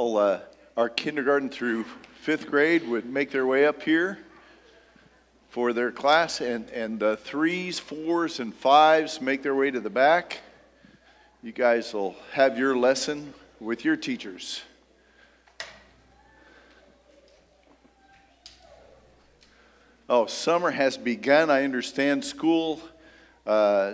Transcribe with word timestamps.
all 0.00 0.16
uh, 0.16 0.40
our 0.78 0.88
kindergarten 0.88 1.50
through 1.50 1.84
fifth 2.22 2.46
grade 2.46 2.88
would 2.88 3.04
make 3.04 3.30
their 3.30 3.46
way 3.46 3.66
up 3.66 3.82
here 3.82 4.18
for 5.50 5.74
their 5.74 5.92
class, 5.92 6.40
and, 6.40 6.70
and 6.70 6.98
the 6.98 7.18
threes, 7.18 7.78
fours, 7.78 8.40
and 8.40 8.54
fives 8.54 9.20
make 9.20 9.42
their 9.42 9.54
way 9.54 9.70
to 9.70 9.78
the 9.78 9.90
back. 9.90 10.38
You 11.42 11.52
guys 11.52 11.92
will 11.92 12.16
have 12.32 12.56
your 12.56 12.74
lesson 12.78 13.34
with 13.60 13.84
your 13.84 13.94
teachers. 13.94 14.62
Oh, 20.08 20.24
summer 20.24 20.70
has 20.70 20.96
begun. 20.96 21.50
I 21.50 21.62
understand 21.64 22.24
school 22.24 22.80
uh, 23.46 23.92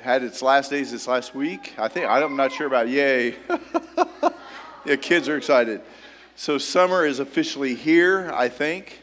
had 0.00 0.22
its 0.22 0.40
last 0.40 0.70
days 0.70 0.92
this 0.92 1.08
last 1.08 1.34
week. 1.34 1.74
I 1.78 1.88
think 1.88 2.06
I'm 2.06 2.36
not 2.36 2.52
sure 2.52 2.68
about 2.68 2.88
yay. 2.88 3.34
yeah, 4.84 4.96
kids 4.96 5.28
are 5.28 5.36
excited. 5.36 5.82
So 6.36 6.56
summer 6.56 7.04
is 7.04 7.18
officially 7.18 7.74
here, 7.74 8.30
I 8.34 8.48
think. 8.48 9.02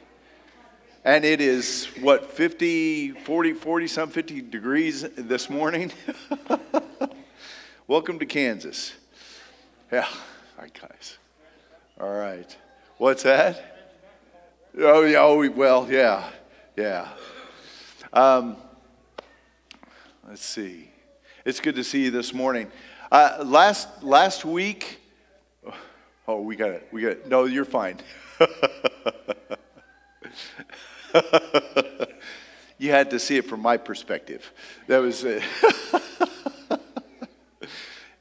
And 1.06 1.24
it 1.24 1.40
is 1.40 1.86
what 2.02 2.32
50, 2.32 3.12
40, 3.12 3.54
40 3.54 3.88
some 3.88 4.10
50 4.10 4.42
degrees 4.42 5.04
this 5.16 5.50
morning. 5.50 5.92
Welcome 7.88 8.20
to 8.20 8.26
Kansas. 8.26 8.94
Yeah, 9.92 10.08
all 10.58 10.64
right, 10.64 10.74
guys. 10.82 11.18
All 12.00 12.14
right. 12.14 12.58
What's 12.98 13.24
that? 13.24 13.94
Oh, 14.80 15.04
yeah. 15.04 15.20
Oh, 15.20 15.48
well, 15.50 15.88
yeah, 15.90 16.30
yeah. 16.76 17.08
Um, 18.12 18.58
let's 20.28 20.44
see. 20.44 20.90
It's 21.46 21.60
good 21.60 21.76
to 21.76 21.84
see 21.84 22.04
you 22.06 22.12
this 22.12 22.34
morning. 22.34 22.70
Uh, 23.12 23.44
last 23.46 24.04
last 24.04 24.44
week. 24.44 25.00
Oh, 26.30 26.42
we 26.42 26.58
got 26.58 26.72
it. 26.72 26.86
We 26.92 27.04
got 27.04 27.12
it. 27.12 27.28
No, 27.28 27.46
you're 27.46 27.64
fine. 27.64 28.00
you 32.78 32.92
had 32.92 33.12
to 33.12 33.20
see 33.20 33.38
it 33.38 33.48
from 33.48 33.62
my 33.62 33.78
perspective. 33.78 34.52
That 34.88 34.98
was 34.98 35.24
it. 35.24 35.42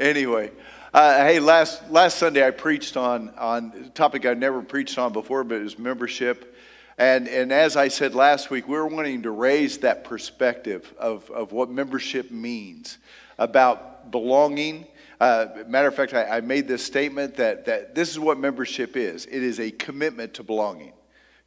anyway. 0.01 0.53
Uh, 0.95 1.25
hey, 1.25 1.41
last, 1.41 1.91
last 1.91 2.19
Sunday 2.19 2.47
I 2.47 2.53
preached 2.53 2.97
on, 2.97 3.31
on 3.31 3.73
a 3.84 3.89
topic 3.89 4.25
I'd 4.25 4.39
never 4.39 4.62
preached 4.62 4.99
on 4.99 5.12
before, 5.12 5.43
but 5.43 5.57
it 5.57 5.65
was 5.65 5.77
membership. 5.77 6.57
And, 6.99 7.27
and 7.27 7.53
as 7.53 7.77
I 7.77 7.89
said 7.89 8.15
last 8.15 8.51
week, 8.51 8.69
we're 8.69 8.87
wanting 8.87 9.23
to 9.25 9.33
raise 9.33 9.79
that 9.79 10.05
perspective 10.05 10.95
of, 10.97 11.29
of 11.31 11.51
what 11.51 11.71
membership 11.71 12.31
means 12.31 12.99
about 13.37 14.12
belonging. 14.12 14.87
Uh, 15.20 15.47
matter 15.67 15.89
of 15.89 15.95
fact, 15.95 16.12
I, 16.12 16.25
I 16.25 16.41
made 16.41 16.69
this 16.69 16.84
statement 16.84 17.36
that, 17.36 17.64
that 17.64 17.95
this 17.95 18.11
is 18.11 18.19
what 18.19 18.39
membership 18.39 18.97
is 18.97 19.27
it 19.27 19.42
is 19.42 19.59
a 19.61 19.70
commitment 19.70 20.34
to 20.34 20.42
belonging, 20.42 20.92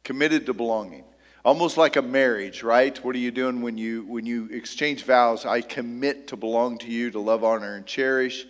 committed 0.02 0.46
to 0.46 0.54
belonging. 0.54 1.04
Almost 1.42 1.78
like 1.78 1.96
a 1.96 2.02
marriage, 2.02 2.62
right? 2.62 3.02
What 3.02 3.14
are 3.14 3.18
you 3.18 3.30
doing 3.30 3.62
when 3.62 3.78
you 3.78 4.04
when 4.04 4.26
you 4.26 4.46
exchange 4.52 5.04
vows? 5.04 5.46
I 5.46 5.62
commit 5.62 6.26
to 6.28 6.36
belong 6.36 6.76
to 6.78 6.90
you, 6.90 7.10
to 7.12 7.18
love, 7.18 7.44
honor, 7.44 7.76
and 7.76 7.86
cherish. 7.86 8.44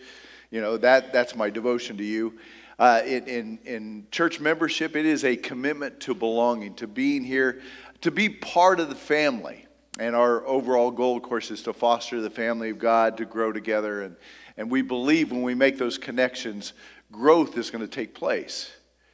You 0.51 0.61
know, 0.61 0.77
that, 0.79 1.13
that's 1.13 1.37
my 1.37 1.51
devotion 1.51 1.97
to 1.99 2.05
you. 2.05 2.39
Uh, 2.81 3.03
in, 3.05 3.25
in, 3.29 3.59
in 3.65 4.07
church 4.11 4.41
membership, 4.41 4.97
it 4.97 5.07
is 5.07 5.25
a 5.25 5.37
commitment 5.37 6.01
to 6.01 6.15
belonging, 6.15 6.75
to 6.75 6.89
being 6.89 7.23
here, 7.23 7.61
to 8.01 8.11
be 8.11 8.29
part 8.29 8.81
of 8.81 8.89
the 8.89 8.97
family. 8.97 9.67
And 10.01 10.17
our 10.17 10.45
overall 10.47 10.91
goal, 10.91 11.17
of 11.17 11.23
course, 11.23 11.53
is 11.53 11.63
to 11.65 11.73
foster 11.73 12.21
the 12.21 12.31
family 12.31 12.71
of 12.71 12.79
God, 12.79 13.19
to 13.19 13.25
grow 13.25 13.53
together. 13.53 14.03
And, 14.03 14.17
and 14.57 14.71
we 14.71 14.83
believe 14.83 15.31
when 15.33 15.43
we 15.43 15.55
make 15.55 15.79
those 15.79 15.99
connections, 15.99 16.73
growth 17.13 17.57
is 17.57 17.71
going 17.71 17.83
to 17.83 17.91
take 17.91 18.15
place. 18.15 18.71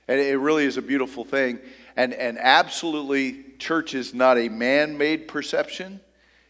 And 0.09 0.21
it 0.21 0.39
really 0.39 0.65
is 0.65 0.77
a 0.77 0.83
beautiful 0.83 1.25
thing. 1.25 1.59
And, 1.97 2.15
and 2.15 2.39
absolutely, 2.39 3.45
church 3.59 3.95
is 3.95 4.15
not 4.15 4.39
a 4.39 4.49
man 4.49 4.97
made 4.97 5.29
perception. 5.29 6.01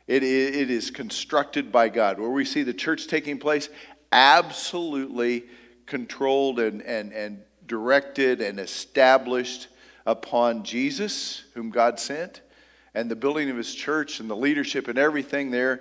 It, 0.06 0.22
it 0.22 0.70
is 0.70 0.90
constructed 0.90 1.72
by 1.72 1.88
God. 1.88 2.18
Where 2.18 2.30
we 2.30 2.44
see 2.44 2.62
the 2.62 2.74
church 2.74 3.06
taking 3.06 3.38
place, 3.38 3.68
absolutely 4.12 5.44
controlled 5.86 6.60
and, 6.60 6.82
and, 6.82 7.12
and 7.12 7.42
directed 7.66 8.40
and 8.40 8.60
established 8.60 9.68
upon 10.04 10.62
Jesus, 10.62 11.44
whom 11.54 11.70
God 11.70 11.98
sent. 11.98 12.42
And 12.94 13.10
the 13.10 13.16
building 13.16 13.50
of 13.50 13.56
his 13.56 13.74
church 13.74 14.20
and 14.20 14.30
the 14.30 14.36
leadership 14.36 14.88
and 14.88 14.98
everything 14.98 15.50
there 15.50 15.80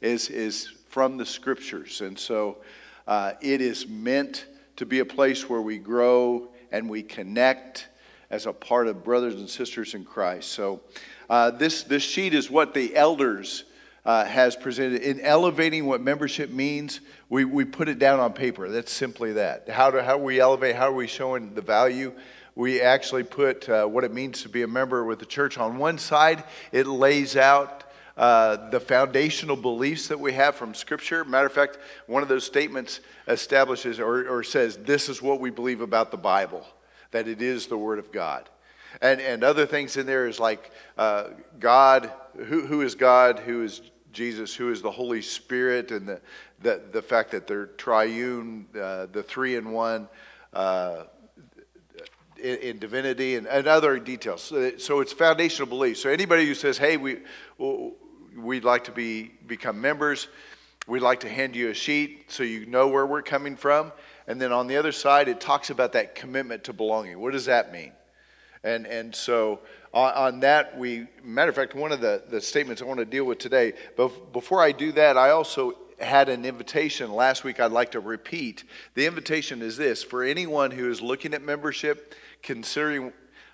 is, 0.00 0.28
is 0.30 0.72
from 0.96 1.18
the 1.18 1.26
scriptures. 1.26 2.00
And 2.00 2.18
so 2.18 2.56
uh, 3.06 3.32
it 3.42 3.60
is 3.60 3.86
meant 3.86 4.46
to 4.76 4.86
be 4.86 5.00
a 5.00 5.04
place 5.04 5.46
where 5.46 5.60
we 5.60 5.76
grow 5.76 6.48
and 6.72 6.88
we 6.88 7.02
connect 7.02 7.88
as 8.30 8.46
a 8.46 8.52
part 8.54 8.88
of 8.88 9.04
brothers 9.04 9.34
and 9.34 9.46
sisters 9.46 9.92
in 9.92 10.06
Christ. 10.06 10.52
So 10.52 10.80
uh, 11.28 11.50
this, 11.50 11.82
this 11.82 12.02
sheet 12.02 12.32
is 12.32 12.50
what 12.50 12.72
the 12.72 12.96
elders 12.96 13.64
uh, 14.06 14.24
has 14.24 14.56
presented. 14.56 15.02
In 15.02 15.20
elevating 15.20 15.84
what 15.84 16.00
membership 16.00 16.48
means, 16.48 17.00
we, 17.28 17.44
we 17.44 17.66
put 17.66 17.90
it 17.90 17.98
down 17.98 18.18
on 18.18 18.32
paper. 18.32 18.70
That's 18.70 18.90
simply 18.90 19.34
that. 19.34 19.68
How 19.68 19.90
do 19.90 19.98
how 19.98 20.16
we 20.16 20.40
elevate? 20.40 20.76
How 20.76 20.88
are 20.88 20.94
we 20.94 21.08
showing 21.08 21.52
the 21.52 21.60
value? 21.60 22.14
We 22.54 22.80
actually 22.80 23.24
put 23.24 23.68
uh, 23.68 23.84
what 23.84 24.02
it 24.04 24.14
means 24.14 24.40
to 24.44 24.48
be 24.48 24.62
a 24.62 24.66
member 24.66 25.04
with 25.04 25.18
the 25.18 25.26
church 25.26 25.58
on 25.58 25.76
one 25.76 25.98
side. 25.98 26.44
It 26.72 26.86
lays 26.86 27.36
out 27.36 27.84
uh, 28.16 28.70
the 28.70 28.80
foundational 28.80 29.56
beliefs 29.56 30.08
that 30.08 30.18
we 30.18 30.32
have 30.32 30.54
from 30.54 30.74
Scripture. 30.74 31.24
Matter 31.24 31.46
of 31.46 31.52
fact, 31.52 31.78
one 32.06 32.22
of 32.22 32.28
those 32.28 32.44
statements 32.44 33.00
establishes 33.28 34.00
or, 34.00 34.28
or 34.28 34.42
says, 34.42 34.78
This 34.78 35.08
is 35.08 35.20
what 35.20 35.40
we 35.40 35.50
believe 35.50 35.80
about 35.80 36.10
the 36.10 36.16
Bible, 36.16 36.66
that 37.10 37.28
it 37.28 37.42
is 37.42 37.66
the 37.66 37.76
Word 37.76 37.98
of 37.98 38.10
God. 38.12 38.48
And, 39.02 39.20
and 39.20 39.44
other 39.44 39.66
things 39.66 39.98
in 39.98 40.06
there 40.06 40.26
is 40.26 40.40
like 40.40 40.70
uh, 40.96 41.24
God, 41.60 42.10
who, 42.36 42.66
who 42.66 42.80
is 42.80 42.94
God, 42.94 43.38
who 43.40 43.62
is 43.62 43.82
Jesus, 44.12 44.54
who 44.54 44.70
is 44.70 44.80
the 44.80 44.90
Holy 44.90 45.20
Spirit, 45.20 45.90
and 45.90 46.08
the, 46.08 46.20
the, 46.62 46.80
the 46.92 47.02
fact 47.02 47.32
that 47.32 47.46
they're 47.46 47.66
triune, 47.66 48.66
uh, 48.80 49.06
the 49.12 49.22
three 49.22 49.56
in 49.56 49.72
one 49.72 50.08
uh, 50.54 51.04
in, 52.38 52.56
in, 52.58 52.78
divinity, 52.78 53.36
and, 53.36 53.46
and 53.46 53.66
other 53.66 53.98
details. 53.98 54.42
So, 54.42 54.76
so, 54.78 55.00
it's 55.00 55.12
foundational 55.12 55.68
belief. 55.68 55.98
So 55.98 56.10
anybody 56.10 56.46
who 56.46 56.54
says, 56.54 56.78
hey, 56.78 56.96
we, 56.96 57.18
we'd 58.36 58.64
like 58.64 58.84
to 58.84 58.92
be, 58.92 59.32
become 59.46 59.80
members, 59.80 60.28
we'd 60.86 61.02
like 61.02 61.20
to 61.20 61.28
hand 61.28 61.56
you 61.56 61.70
a 61.70 61.74
sheet 61.74 62.26
so 62.28 62.42
you 62.42 62.66
know 62.66 62.88
where 62.88 63.06
we're 63.06 63.22
coming 63.22 63.56
from. 63.56 63.92
And 64.26 64.40
then 64.40 64.52
on 64.52 64.66
the 64.66 64.76
other 64.76 64.92
side, 64.92 65.28
it 65.28 65.40
talks 65.40 65.70
about 65.70 65.92
that 65.92 66.14
commitment 66.14 66.64
to 66.64 66.72
belonging. 66.72 67.18
What 67.18 67.32
does 67.32 67.46
that 67.46 67.72
mean? 67.72 67.92
And, 68.64 68.86
and 68.86 69.14
so 69.14 69.60
on, 69.92 70.12
on, 70.14 70.40
that, 70.40 70.76
we, 70.76 71.06
matter 71.22 71.50
of 71.50 71.54
fact, 71.54 71.74
one 71.74 71.92
of 71.92 72.00
the, 72.00 72.22
the 72.28 72.40
statements 72.40 72.82
I 72.82 72.84
want 72.84 72.98
to 72.98 73.04
deal 73.04 73.24
with 73.24 73.38
today, 73.38 73.72
but 73.96 74.32
before 74.32 74.60
I 74.60 74.72
do 74.72 74.92
that, 74.92 75.16
I 75.16 75.30
also 75.30 75.74
had 75.98 76.28
an 76.28 76.44
invitation 76.44 77.12
last 77.12 77.44
week 77.44 77.60
I'd 77.60 77.72
like 77.72 77.92
to 77.92 78.00
repeat. 78.00 78.64
The 78.94 79.06
invitation 79.06 79.62
is 79.62 79.76
this 79.76 80.02
for 80.02 80.22
anyone 80.22 80.70
who 80.70 80.90
is 80.90 81.00
looking 81.00 81.32
at 81.32 81.42
membership, 81.42 82.14
considering 82.42 83.12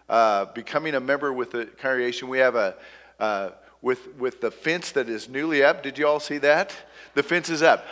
uh, 0.08 0.46
becoming 0.46 0.94
a 0.94 1.00
member 1.00 1.32
with 1.32 1.52
the 1.52 1.66
congregation, 1.66 2.28
we 2.28 2.38
have 2.38 2.56
a, 2.56 2.74
uh, 3.20 3.50
with, 3.82 4.14
with 4.16 4.40
the 4.40 4.50
fence 4.50 4.92
that 4.92 5.08
is 5.08 5.28
newly 5.28 5.62
up. 5.62 5.82
Did 5.82 5.98
you 5.98 6.06
all 6.06 6.20
see 6.20 6.38
that? 6.38 6.74
The 7.14 7.22
fence 7.22 7.50
is 7.50 7.62
up 7.62 7.84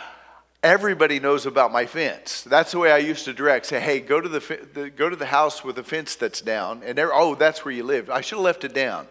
everybody 0.63 1.19
knows 1.19 1.45
about 1.45 1.71
my 1.71 1.85
fence. 1.85 2.43
That's 2.43 2.71
the 2.71 2.79
way 2.79 2.91
I 2.91 2.97
used 2.97 3.25
to 3.25 3.33
direct. 3.33 3.65
Say, 3.65 3.79
hey, 3.79 3.99
go 3.99 4.21
to 4.21 4.29
the, 4.29 4.67
the 4.73 4.89
go 4.89 5.09
to 5.09 5.15
the 5.15 5.25
house 5.25 5.63
with 5.63 5.75
the 5.75 5.83
fence 5.83 6.15
that's 6.15 6.41
down, 6.41 6.83
and 6.83 6.99
oh, 6.99 7.35
that's 7.35 7.65
where 7.65 7.73
you 7.73 7.83
live. 7.83 8.09
I 8.09 8.21
should 8.21 8.37
have 8.37 8.45
left 8.45 8.63
it 8.63 8.73
down. 8.73 9.07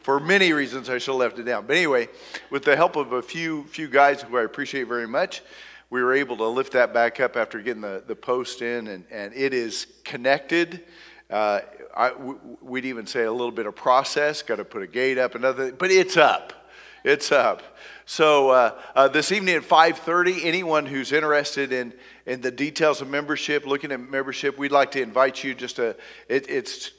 For 0.00 0.18
many 0.18 0.52
reasons, 0.52 0.90
I 0.90 0.98
should 0.98 1.12
have 1.12 1.20
left 1.20 1.38
it 1.38 1.44
down. 1.44 1.66
But 1.66 1.76
anyway, 1.76 2.08
with 2.50 2.64
the 2.64 2.76
help 2.76 2.96
of 2.96 3.12
a 3.12 3.22
few 3.22 3.64
few 3.64 3.88
guys 3.88 4.22
who 4.22 4.36
I 4.36 4.42
appreciate 4.42 4.88
very 4.88 5.08
much, 5.08 5.42
we 5.90 6.02
were 6.02 6.14
able 6.14 6.36
to 6.38 6.46
lift 6.46 6.72
that 6.72 6.92
back 6.92 7.20
up 7.20 7.36
after 7.36 7.60
getting 7.60 7.82
the, 7.82 8.02
the 8.06 8.16
post 8.16 8.62
in, 8.62 8.88
and, 8.88 9.04
and 9.10 9.32
it 9.34 9.54
is 9.54 9.86
connected. 10.04 10.84
Uh, 11.30 11.60
I, 11.96 12.12
we'd 12.60 12.84
even 12.84 13.06
say 13.06 13.24
a 13.24 13.32
little 13.32 13.50
bit 13.50 13.66
of 13.66 13.74
process, 13.74 14.42
got 14.42 14.56
to 14.56 14.64
put 14.64 14.82
a 14.82 14.86
gate 14.86 15.18
up, 15.18 15.34
another, 15.34 15.72
but 15.72 15.90
it's 15.90 16.16
up. 16.16 16.52
It's 17.04 17.32
up. 17.32 17.62
So 18.06 18.50
uh, 18.50 18.80
uh, 18.94 19.08
this 19.08 19.32
evening 19.32 19.56
at 19.56 19.62
5:30, 19.62 20.44
anyone 20.44 20.86
who's 20.86 21.12
interested 21.12 21.72
in 21.72 21.92
in 22.26 22.40
the 22.40 22.50
details 22.50 23.00
of 23.00 23.08
membership, 23.08 23.66
looking 23.66 23.90
at 23.90 24.00
membership, 24.00 24.56
we'd 24.58 24.72
like 24.72 24.92
to 24.92 25.02
invite 25.02 25.42
you 25.42 25.54
just 25.54 25.76
to 25.76 25.96
it, 26.28 26.48
it's 26.48 26.92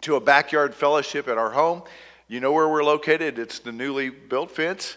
to 0.00 0.16
a 0.16 0.20
backyard 0.20 0.74
fellowship 0.74 1.28
at 1.28 1.38
our 1.38 1.50
home. 1.50 1.82
You 2.26 2.40
know 2.40 2.52
where 2.52 2.68
we're 2.68 2.84
located. 2.84 3.38
It's 3.38 3.58
the 3.58 3.72
newly 3.72 4.10
built 4.10 4.50
fence. 4.50 4.96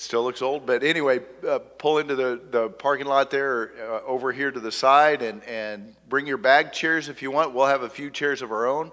Still 0.00 0.24
looks 0.24 0.40
old, 0.40 0.64
but 0.64 0.82
anyway, 0.82 1.20
uh, 1.46 1.58
pull 1.58 1.98
into 1.98 2.14
the, 2.14 2.40
the 2.50 2.70
parking 2.70 3.06
lot 3.06 3.30
there 3.30 3.72
uh, 3.78 4.00
over 4.06 4.32
here 4.32 4.50
to 4.50 4.58
the 4.58 4.72
side 4.72 5.20
and, 5.20 5.44
and 5.44 5.94
bring 6.08 6.26
your 6.26 6.38
bag 6.38 6.72
chairs 6.72 7.08
if 7.08 7.20
you 7.20 7.30
want. 7.30 7.52
We'll 7.52 7.66
have 7.66 7.82
a 7.82 7.90
few 7.90 8.10
chairs 8.10 8.40
of 8.40 8.50
our 8.50 8.66
own. 8.66 8.92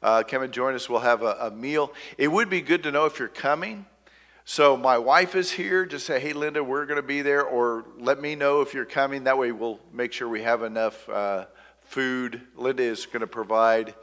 Uh, 0.00 0.22
come 0.22 0.42
and 0.42 0.52
join 0.52 0.74
us. 0.74 0.88
We'll 0.88 1.00
have 1.00 1.22
a, 1.22 1.36
a 1.40 1.50
meal. 1.50 1.92
It 2.18 2.28
would 2.28 2.48
be 2.48 2.60
good 2.60 2.84
to 2.84 2.92
know 2.92 3.06
if 3.06 3.18
you're 3.18 3.26
coming 3.28 3.84
so 4.46 4.76
my 4.76 4.98
wife 4.98 5.34
is 5.34 5.50
here. 5.50 5.86
Just 5.86 6.04
say, 6.04 6.20
hey, 6.20 6.34
Linda, 6.34 6.62
we're 6.62 6.84
going 6.84 7.00
to 7.00 7.02
be 7.02 7.22
there, 7.22 7.42
or 7.42 7.86
let 7.98 8.20
me 8.20 8.34
know 8.34 8.60
if 8.60 8.74
you're 8.74 8.84
coming. 8.84 9.24
That 9.24 9.38
way 9.38 9.52
we'll 9.52 9.80
make 9.90 10.12
sure 10.12 10.28
we 10.28 10.42
have 10.42 10.62
enough 10.62 11.08
uh, 11.08 11.46
food. 11.80 12.42
Linda 12.54 12.82
is 12.82 13.06
going 13.06 13.22
to 13.22 13.26
provide 13.26 13.94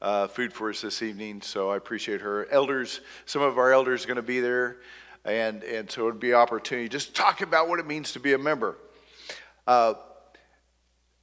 uh, 0.00 0.28
food 0.28 0.52
for 0.52 0.70
us 0.70 0.82
this 0.82 1.02
evening, 1.02 1.42
so 1.42 1.70
I 1.70 1.76
appreciate 1.76 2.20
her. 2.20 2.48
Elders, 2.48 3.00
some 3.26 3.42
of 3.42 3.58
our 3.58 3.72
elders 3.72 4.04
are 4.04 4.06
going 4.06 4.16
to 4.16 4.22
be 4.22 4.38
there, 4.38 4.76
and, 5.28 5.62
and 5.62 5.90
so 5.90 6.02
it 6.02 6.04
would 6.06 6.20
be 6.20 6.34
opportunity 6.34 6.88
just 6.88 7.14
talk 7.14 7.40
about 7.40 7.68
what 7.68 7.78
it 7.78 7.86
means 7.86 8.12
to 8.12 8.20
be 8.20 8.32
a 8.32 8.38
member. 8.38 8.76
Uh, 9.66 9.94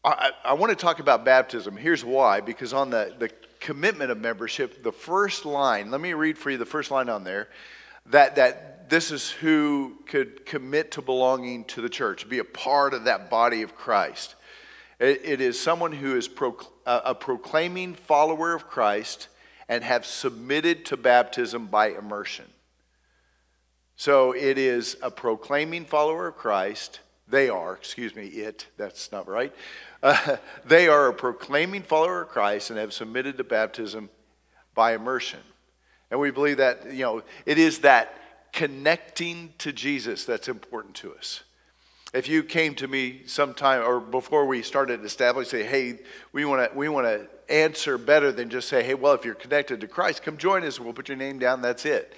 I, 0.03 0.31
I 0.43 0.53
want 0.53 0.69
to 0.69 0.75
talk 0.75 0.99
about 0.99 1.25
baptism. 1.25 1.75
Here's 1.75 2.05
why 2.05 2.39
because 2.41 2.73
on 2.73 2.91
the, 2.91 3.15
the 3.17 3.29
commitment 3.59 4.11
of 4.11 4.19
membership, 4.19 4.83
the 4.83 4.91
first 4.91 5.45
line, 5.45 5.89
let 5.89 5.99
me 5.99 6.13
read 6.13 6.37
for 6.37 6.51
you 6.51 6.57
the 6.57 6.65
first 6.65 6.91
line 6.91 7.09
on 7.09 7.23
there 7.23 7.49
that, 8.07 8.35
that 8.35 8.89
this 8.89 9.09
is 9.09 9.31
who 9.31 9.97
could 10.05 10.45
commit 10.45 10.91
to 10.91 11.01
belonging 11.01 11.63
to 11.65 11.81
the 11.81 11.89
church, 11.89 12.29
be 12.29 12.37
a 12.37 12.43
part 12.43 12.93
of 12.93 13.05
that 13.05 13.31
body 13.31 13.63
of 13.63 13.75
Christ. 13.75 14.35
it, 14.99 15.21
it 15.23 15.41
is 15.41 15.59
someone 15.59 15.91
who 15.91 16.15
is 16.15 16.27
pro, 16.27 16.55
a 16.85 17.15
proclaiming 17.15 17.95
follower 17.95 18.53
of 18.53 18.67
Christ 18.67 19.29
and 19.67 19.83
have 19.83 20.05
submitted 20.05 20.85
to 20.85 20.97
baptism 20.97 21.65
by 21.65 21.89
immersion. 21.89 22.45
So 23.97 24.33
it 24.33 24.57
is 24.57 24.97
a 25.01 25.09
proclaiming 25.09 25.85
follower 25.85 26.27
of 26.27 26.35
Christ. 26.35 26.99
They 27.27 27.49
are, 27.49 27.73
excuse 27.73 28.15
me, 28.15 28.27
it, 28.27 28.67
that's 28.77 29.11
not 29.11 29.27
right. 29.27 29.53
Uh, 30.03 30.37
they 30.65 30.87
are 30.87 31.07
a 31.07 31.13
proclaiming 31.13 31.81
follower 31.81 32.23
of 32.23 32.29
Christ 32.29 32.69
and 32.69 32.79
have 32.79 32.93
submitted 32.93 33.37
to 33.37 33.43
baptism 33.43 34.09
by 34.73 34.93
immersion. 34.93 35.39
And 36.11 36.19
we 36.19 36.31
believe 36.31 36.57
that, 36.57 36.91
you 36.91 37.03
know, 37.03 37.23
it 37.45 37.57
is 37.57 37.79
that 37.79 38.51
connecting 38.51 39.53
to 39.57 39.71
Jesus 39.71 40.25
that's 40.25 40.47
important 40.47 40.95
to 40.95 41.13
us. 41.13 41.43
If 42.13 42.29
you 42.29 42.43
came 42.43 42.75
to 42.75 42.87
me 42.87 43.23
sometime 43.25 43.83
or 43.83 43.99
before 43.99 44.45
we 44.45 44.61
started 44.61 45.03
establishing, 45.03 45.59
say, 45.59 45.65
hey, 45.65 45.99
we 46.31 46.45
want 46.45 46.71
to 46.71 46.77
we 46.77 46.87
want 46.87 47.05
to 47.07 47.27
answer 47.53 47.97
better 47.97 48.31
than 48.31 48.49
just 48.49 48.69
say, 48.69 48.83
hey, 48.83 48.93
well, 48.93 49.13
if 49.13 49.25
you're 49.25 49.35
connected 49.35 49.81
to 49.81 49.87
Christ, 49.87 50.23
come 50.23 50.37
join 50.37 50.63
us. 50.63 50.79
We'll 50.79 50.93
put 50.93 51.09
your 51.09 51.17
name 51.17 51.39
down. 51.39 51.61
That's 51.61 51.85
it. 51.85 52.13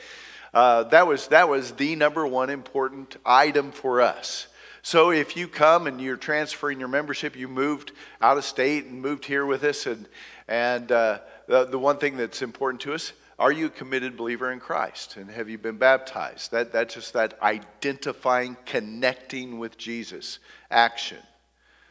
Uh, 0.57 0.81
that 0.85 1.05
was 1.05 1.27
that 1.27 1.47
was 1.47 1.73
the 1.73 1.95
number 1.95 2.25
one 2.25 2.49
important 2.49 3.15
item 3.23 3.71
for 3.71 4.01
us. 4.01 4.47
So 4.81 5.11
if 5.11 5.37
you 5.37 5.47
come 5.47 5.85
and 5.85 6.01
you're 6.01 6.17
transferring 6.17 6.79
your 6.79 6.87
membership, 6.87 7.35
you 7.35 7.47
moved 7.47 7.91
out 8.19 8.39
of 8.39 8.43
state 8.43 8.85
and 8.85 8.99
moved 8.99 9.23
here 9.23 9.45
with 9.45 9.63
us, 9.63 9.85
and, 9.85 10.07
and 10.47 10.91
uh, 10.91 11.19
the, 11.45 11.65
the 11.65 11.77
one 11.77 11.99
thing 11.99 12.17
that's 12.17 12.41
important 12.41 12.81
to 12.81 12.95
us, 12.95 13.13
are 13.37 13.51
you 13.51 13.67
a 13.67 13.69
committed 13.69 14.17
believer 14.17 14.51
in 14.51 14.59
Christ? 14.59 15.17
And 15.17 15.29
have 15.29 15.47
you 15.47 15.59
been 15.59 15.77
baptized? 15.77 16.49
That, 16.49 16.71
that's 16.71 16.95
just 16.95 17.13
that 17.13 17.39
identifying, 17.39 18.57
connecting 18.65 19.59
with 19.59 19.77
Jesus 19.77 20.39
action. 20.71 21.19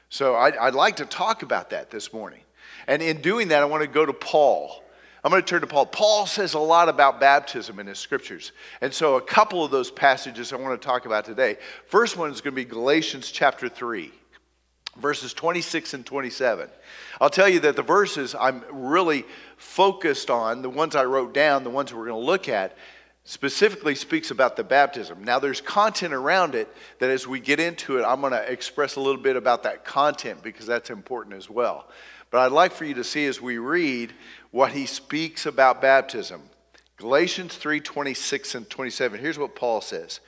So 0.09 0.35
I'd, 0.35 0.57
I'd 0.57 0.75
like 0.75 0.97
to 0.97 1.07
talk 1.07 1.45
about 1.45 1.71
that 1.71 1.93
this 1.93 2.13
morning. 2.13 2.41
And 2.89 3.01
in 3.01 3.21
doing 3.21 3.47
that, 3.49 3.63
I 3.63 3.67
want 3.67 3.85
to 3.85 3.89
go 3.89 4.05
to 4.05 4.13
Paul. 4.13 4.83
I'm 5.27 5.33
going 5.33 5.43
to 5.43 5.49
turn 5.49 5.63
to 5.63 5.67
Paul. 5.67 5.87
Paul 5.87 6.25
says 6.25 6.55
a 6.55 6.61
lot 6.61 6.89
about 6.89 7.19
baptism 7.19 7.81
in 7.81 7.89
his 7.89 7.99
scriptures. 7.99 8.53
And 8.81 8.95
so, 8.95 9.17
a 9.17 9.21
couple 9.21 9.65
of 9.65 9.73
those 9.73 9.91
passages 9.91 10.53
I 10.53 10.57
want 10.57 10.81
to 10.81 10.87
talk 10.87 11.05
about 11.05 11.25
today. 11.25 11.57
First 11.87 12.17
one 12.17 12.31
is 12.31 12.41
going 12.41 12.55
to 12.55 12.63
be 12.63 12.65
Galatians 12.65 13.33
chapter 13.33 13.69
3, 13.69 14.13
verses 14.99 15.35
26 15.35 15.95
and 15.95 16.07
27. 16.07 16.69
I'll 17.21 17.29
tell 17.29 17.49
you 17.49 17.59
that 17.59 17.75
the 17.75 17.83
verses 17.83 18.37
I'm 18.39 18.63
really 18.71 19.25
focused 19.57 20.31
on, 20.31 20.63
the 20.63 20.71
ones 20.71 20.95
I 20.95 21.07
wrote 21.07 21.35
down, 21.35 21.65
the 21.65 21.71
ones 21.71 21.93
we're 21.93 22.07
going 22.07 22.21
to 22.21 22.25
look 22.25 22.49
at, 22.49 22.77
specifically 23.25 23.97
speaks 23.97 24.31
about 24.31 24.55
the 24.55 24.63
baptism. 24.63 25.25
Now, 25.25 25.41
there's 25.41 25.61
content 25.61 26.15
around 26.15 26.55
it 26.55 26.73
that 27.01 27.11
as 27.11 27.27
we 27.27 27.41
get 27.41 27.59
into 27.59 27.99
it, 27.99 28.05
I'm 28.05 28.21
going 28.21 28.33
to 28.33 28.49
express 28.49 28.95
a 28.95 29.01
little 29.01 29.21
bit 29.21 29.35
about 29.35 29.65
that 29.65 29.85
content 29.85 30.45
because 30.45 30.67
that's 30.67 30.91
important 30.91 31.35
as 31.35 31.51
well. 31.51 31.89
But 32.31 32.41
I'd 32.41 32.53
like 32.53 32.73
for 32.73 32.85
you 32.85 32.95
to 32.95 33.05
see 33.05 33.27
as 33.27 33.41
we 33.41 33.59
read 33.59 34.13
what 34.57 34.73
he 34.73 34.87
speaks 34.87 35.45
about 35.45 35.83
baptism. 35.83 36.41
Galatians 36.97 37.55
3 37.57 37.79
26 37.79 38.55
and 38.55 38.71
27. 38.71 39.21
Here's 39.21 39.39
what 39.39 39.55
Paul 39.55 39.83
says 39.83 40.21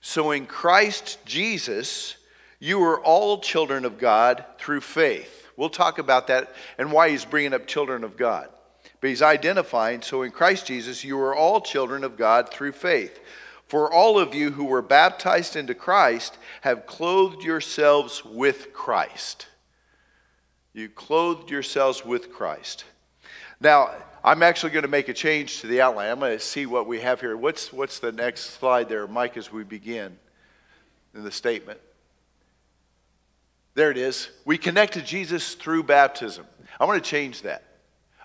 So 0.00 0.30
in 0.30 0.46
Christ 0.46 1.18
Jesus, 1.24 2.14
you 2.60 2.80
are 2.84 3.00
all 3.00 3.40
children 3.40 3.84
of 3.84 3.98
God 3.98 4.44
through 4.56 4.82
faith. 4.82 5.48
We'll 5.56 5.68
talk 5.68 5.98
about 5.98 6.28
that 6.28 6.54
and 6.78 6.92
why 6.92 7.10
he's 7.10 7.24
bringing 7.24 7.52
up 7.52 7.66
children 7.66 8.04
of 8.04 8.16
God. 8.16 8.48
But 9.00 9.10
he's 9.10 9.20
identifying, 9.20 10.00
so 10.02 10.22
in 10.22 10.30
Christ 10.30 10.66
Jesus, 10.66 11.02
you 11.02 11.18
are 11.18 11.34
all 11.34 11.60
children 11.60 12.04
of 12.04 12.16
God 12.16 12.50
through 12.50 12.72
faith. 12.72 13.18
For 13.66 13.92
all 13.92 14.16
of 14.16 14.32
you 14.32 14.52
who 14.52 14.66
were 14.66 14.80
baptized 14.80 15.56
into 15.56 15.74
Christ 15.74 16.38
have 16.60 16.86
clothed 16.86 17.42
yourselves 17.42 18.24
with 18.24 18.72
Christ. 18.72 19.48
You 20.72 20.88
clothed 20.88 21.50
yourselves 21.50 22.04
with 22.04 22.32
Christ. 22.32 22.84
Now, 23.62 23.92
I'm 24.24 24.42
actually 24.42 24.70
going 24.70 24.82
to 24.82 24.88
make 24.88 25.08
a 25.08 25.14
change 25.14 25.60
to 25.60 25.68
the 25.68 25.80
outline. 25.80 26.10
I'm 26.10 26.18
going 26.18 26.36
to 26.36 26.44
see 26.44 26.66
what 26.66 26.88
we 26.88 27.00
have 27.00 27.20
here. 27.20 27.36
What's, 27.36 27.72
what's 27.72 28.00
the 28.00 28.10
next 28.10 28.58
slide 28.58 28.88
there, 28.88 29.06
Mike, 29.06 29.36
as 29.36 29.52
we 29.52 29.62
begin 29.62 30.18
in 31.14 31.22
the 31.22 31.30
statement? 31.30 31.78
There 33.74 33.92
it 33.92 33.98
is. 33.98 34.30
We 34.44 34.58
connect 34.58 34.94
to 34.94 35.02
Jesus 35.02 35.54
through 35.54 35.84
baptism. 35.84 36.44
I 36.80 36.86
want 36.86 37.02
to 37.02 37.08
change 37.08 37.42
that. 37.42 37.62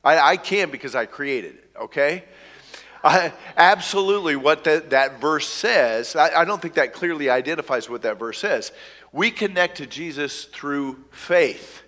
I, 0.04 0.20
I 0.20 0.38
can 0.38 0.72
because 0.72 0.96
I 0.96 1.06
created 1.06 1.54
it, 1.54 1.70
okay? 1.82 2.24
I, 3.04 3.32
absolutely, 3.56 4.36
what 4.36 4.64
that, 4.64 4.90
that 4.90 5.22
verse 5.22 5.48
says, 5.48 6.16
I, 6.16 6.42
I 6.42 6.46
don't 6.46 6.60
think 6.60 6.74
that 6.74 6.94
clearly 6.94 7.30
identifies 7.30 7.88
what 7.88 8.02
that 8.02 8.18
verse 8.18 8.40
says. 8.40 8.72
We 9.12 9.30
connect 9.30 9.78
to 9.78 9.86
Jesus 9.86 10.46
through 10.46 11.04
faith 11.12 11.84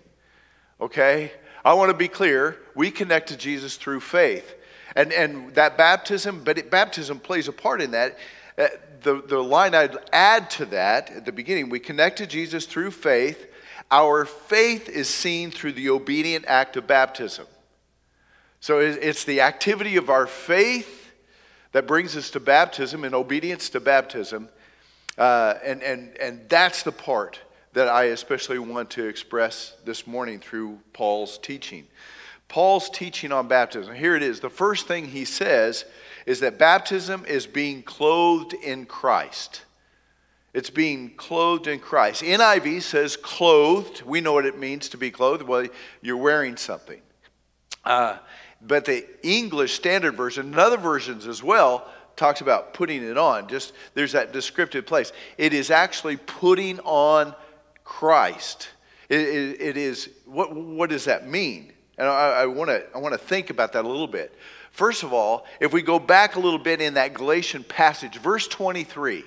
okay? 0.81 1.31
I 1.63 1.73
want 1.73 1.89
to 1.89 1.97
be 1.97 2.07
clear. 2.07 2.57
We 2.75 2.91
connect 2.91 3.29
to 3.29 3.37
Jesus 3.37 3.75
through 3.77 3.99
faith. 4.01 4.55
And, 4.95 5.11
and 5.11 5.53
that 5.55 5.77
baptism, 5.77 6.43
but 6.43 6.57
it, 6.57 6.71
baptism 6.71 7.19
plays 7.19 7.47
a 7.47 7.53
part 7.53 7.81
in 7.81 7.91
that. 7.91 8.17
Uh, 8.57 8.67
the, 9.01 9.21
the 9.21 9.39
line 9.39 9.75
I'd 9.75 9.95
add 10.11 10.49
to 10.51 10.65
that 10.67 11.09
at 11.11 11.25
the 11.25 11.31
beginning 11.31 11.69
we 11.69 11.79
connect 11.79 12.17
to 12.17 12.27
Jesus 12.27 12.65
through 12.65 12.91
faith. 12.91 13.47
Our 13.91 14.25
faith 14.25 14.89
is 14.89 15.07
seen 15.07 15.51
through 15.51 15.73
the 15.73 15.89
obedient 15.89 16.45
act 16.47 16.75
of 16.77 16.85
baptism. 16.85 17.47
So 18.59 18.79
it's 18.79 19.23
the 19.23 19.41
activity 19.41 19.95
of 19.95 20.09
our 20.09 20.27
faith 20.27 21.11
that 21.71 21.87
brings 21.87 22.17
us 22.17 22.29
to 22.31 22.39
baptism 22.39 23.03
and 23.03 23.15
obedience 23.15 23.69
to 23.69 23.79
baptism. 23.79 24.49
Uh, 25.17 25.55
and, 25.63 25.81
and, 25.81 26.17
and 26.17 26.49
that's 26.49 26.83
the 26.83 26.91
part 26.91 27.39
that 27.79 27.87
I 27.87 28.07
especially 28.07 28.59
want 28.59 28.89
to 28.89 29.07
express 29.07 29.73
this 29.85 30.05
morning 30.05 30.41
through 30.41 30.79
Paul's 30.91 31.37
teaching. 31.37 31.87
Paul's 32.49 32.89
teaching 32.89 33.31
on 33.31 33.47
baptism. 33.47 33.95
Here 33.95 34.17
it 34.17 34.21
is. 34.21 34.41
The 34.41 34.49
first 34.49 34.85
thing 34.85 35.05
he 35.05 35.23
says 35.23 35.85
is 36.25 36.41
that 36.41 36.59
baptism 36.59 37.23
is 37.25 37.47
being 37.47 37.81
clothed 37.81 38.53
in 38.53 38.85
Christ. 38.85 39.61
It's 40.53 40.69
being 40.69 41.11
clothed 41.15 41.67
in 41.67 41.79
Christ. 41.79 42.21
NIV 42.21 42.81
says 42.81 43.15
clothed. 43.15 44.01
We 44.01 44.19
know 44.19 44.33
what 44.33 44.45
it 44.45 44.59
means 44.59 44.89
to 44.89 44.97
be 44.97 45.09
clothed. 45.09 45.43
Well, 45.43 45.65
you're 46.01 46.17
wearing 46.17 46.57
something. 46.57 46.99
Uh, 47.85 48.17
but 48.61 48.83
the 48.83 49.07
English 49.23 49.71
Standard 49.75 50.17
Version, 50.17 50.47
and 50.47 50.59
other 50.59 50.75
versions 50.75 51.27
as 51.27 51.41
well, 51.41 51.87
talks 52.17 52.41
about 52.41 52.73
putting 52.73 53.03
it 53.03 53.17
on. 53.17 53.47
Just 53.47 53.71
there's 53.93 54.11
that 54.11 54.33
descriptive 54.33 54.85
place. 54.85 55.13
It 55.37 55.53
is 55.53 55.71
actually 55.71 56.17
putting 56.17 56.81
on 56.81 57.33
Christ. 57.89 58.69
it, 59.09 59.19
it, 59.19 59.61
it 59.61 59.77
is, 59.77 60.09
what, 60.25 60.55
what 60.55 60.89
does 60.89 61.05
that 61.05 61.27
mean? 61.27 61.73
And 61.97 62.07
I, 62.07 62.43
I 62.43 62.45
want 62.45 62.69
to 62.69 63.17
think 63.17 63.49
about 63.49 63.73
that 63.73 63.83
a 63.83 63.87
little 63.87 64.07
bit. 64.07 64.33
First 64.71 65.03
of 65.03 65.11
all, 65.11 65.45
if 65.59 65.73
we 65.73 65.81
go 65.81 65.99
back 65.99 66.35
a 66.35 66.39
little 66.39 66.59
bit 66.59 66.79
in 66.79 66.93
that 66.93 67.13
Galatian 67.13 67.65
passage, 67.65 68.17
verse 68.19 68.47
23, 68.47 69.25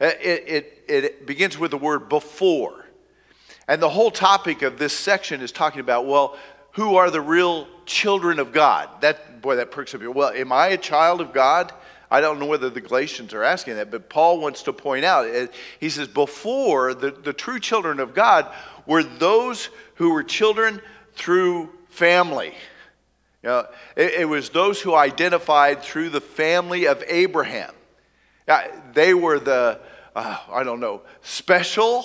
uh, 0.00 0.06
it, 0.20 0.44
it, 0.48 0.84
it 0.88 1.26
begins 1.26 1.58
with 1.58 1.70
the 1.70 1.76
word 1.76 2.08
before. 2.08 2.86
And 3.68 3.80
the 3.80 3.90
whole 3.90 4.10
topic 4.10 4.62
of 4.62 4.78
this 4.78 4.92
section 4.92 5.40
is 5.40 5.52
talking 5.52 5.80
about, 5.80 6.06
well, 6.06 6.36
who 6.72 6.96
are 6.96 7.10
the 7.10 7.20
real 7.20 7.68
children 7.84 8.40
of 8.40 8.52
God? 8.52 8.88
That 9.02 9.42
boy, 9.42 9.56
that 9.56 9.70
perks 9.70 9.94
up 9.94 10.00
here. 10.00 10.10
Well, 10.10 10.30
am 10.30 10.50
I 10.50 10.68
a 10.68 10.78
child 10.78 11.20
of 11.20 11.32
God? 11.32 11.72
I 12.12 12.20
don't 12.20 12.38
know 12.38 12.44
whether 12.44 12.68
the 12.68 12.82
Galatians 12.82 13.32
are 13.32 13.42
asking 13.42 13.76
that, 13.76 13.90
but 13.90 14.10
Paul 14.10 14.38
wants 14.38 14.64
to 14.64 14.72
point 14.74 15.02
out, 15.02 15.26
he 15.80 15.88
says, 15.88 16.08
before 16.08 16.92
the, 16.92 17.10
the 17.10 17.32
true 17.32 17.58
children 17.58 18.00
of 18.00 18.12
God 18.12 18.52
were 18.84 19.02
those 19.02 19.70
who 19.94 20.12
were 20.12 20.22
children 20.22 20.82
through 21.14 21.70
family. 21.88 22.52
You 23.42 23.48
know, 23.48 23.66
it, 23.96 24.12
it 24.12 24.28
was 24.28 24.50
those 24.50 24.78
who 24.78 24.94
identified 24.94 25.80
through 25.80 26.10
the 26.10 26.20
family 26.20 26.84
of 26.86 27.02
Abraham. 27.08 27.72
They 28.92 29.14
were 29.14 29.38
the, 29.38 29.80
uh, 30.14 30.36
I 30.50 30.64
don't 30.64 30.80
know, 30.80 31.00
special, 31.22 32.04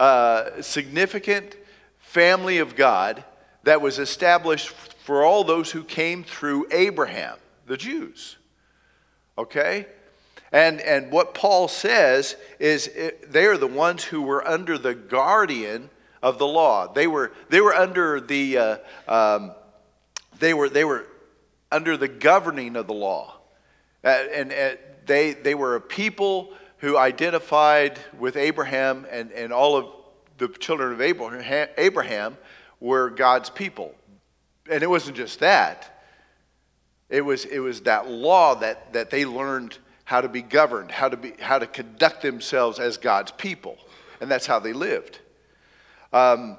uh, 0.00 0.62
significant 0.62 1.54
family 2.00 2.58
of 2.58 2.74
God 2.74 3.22
that 3.62 3.80
was 3.80 4.00
established 4.00 4.70
for 4.70 5.22
all 5.22 5.44
those 5.44 5.70
who 5.70 5.84
came 5.84 6.24
through 6.24 6.66
Abraham, 6.72 7.36
the 7.68 7.76
Jews 7.76 8.37
okay? 9.38 9.86
And, 10.52 10.80
and 10.80 11.10
what 11.10 11.34
Paul 11.34 11.68
says 11.68 12.36
is 12.58 12.86
it, 12.88 13.32
they 13.32 13.46
are 13.46 13.56
the 13.56 13.66
ones 13.66 14.04
who 14.04 14.22
were 14.22 14.46
under 14.46 14.78
the 14.78 14.94
guardian 14.94 15.90
of 16.22 16.38
the 16.38 16.46
law. 16.46 16.92
They 16.92 17.06
were, 17.06 17.32
they 17.48 17.60
were 17.60 17.74
under 17.74 18.20
the, 18.20 18.58
uh, 18.58 18.76
um, 19.06 19.52
they, 20.38 20.54
were, 20.54 20.68
they 20.68 20.84
were 20.84 21.06
under 21.70 21.96
the 21.96 22.08
governing 22.08 22.76
of 22.76 22.86
the 22.86 22.94
law. 22.94 23.34
Uh, 24.02 24.08
and 24.08 24.52
uh, 24.52 24.70
they, 25.06 25.34
they 25.34 25.54
were 25.54 25.76
a 25.76 25.80
people 25.80 26.52
who 26.78 26.96
identified 26.96 27.98
with 28.18 28.36
Abraham, 28.36 29.06
and, 29.10 29.32
and 29.32 29.52
all 29.52 29.76
of 29.76 29.86
the 30.38 30.48
children 30.48 30.92
of 30.92 31.00
Abraham, 31.00 31.68
Abraham 31.76 32.36
were 32.80 33.10
God's 33.10 33.50
people. 33.50 33.94
And 34.70 34.82
it 34.82 34.88
wasn't 34.88 35.16
just 35.16 35.40
that, 35.40 35.97
it 37.08 37.22
was, 37.22 37.44
it 37.44 37.60
was 37.60 37.82
that 37.82 38.08
law 38.08 38.54
that, 38.56 38.92
that 38.92 39.10
they 39.10 39.24
learned 39.24 39.78
how 40.04 40.20
to 40.20 40.28
be 40.28 40.42
governed, 40.42 40.90
how 40.90 41.08
to, 41.08 41.16
be, 41.16 41.34
how 41.40 41.58
to 41.58 41.66
conduct 41.66 42.22
themselves 42.22 42.78
as 42.78 42.96
God's 42.96 43.30
people. 43.32 43.78
And 44.20 44.30
that's 44.30 44.46
how 44.46 44.58
they 44.58 44.72
lived. 44.72 45.18
Um, 46.12 46.58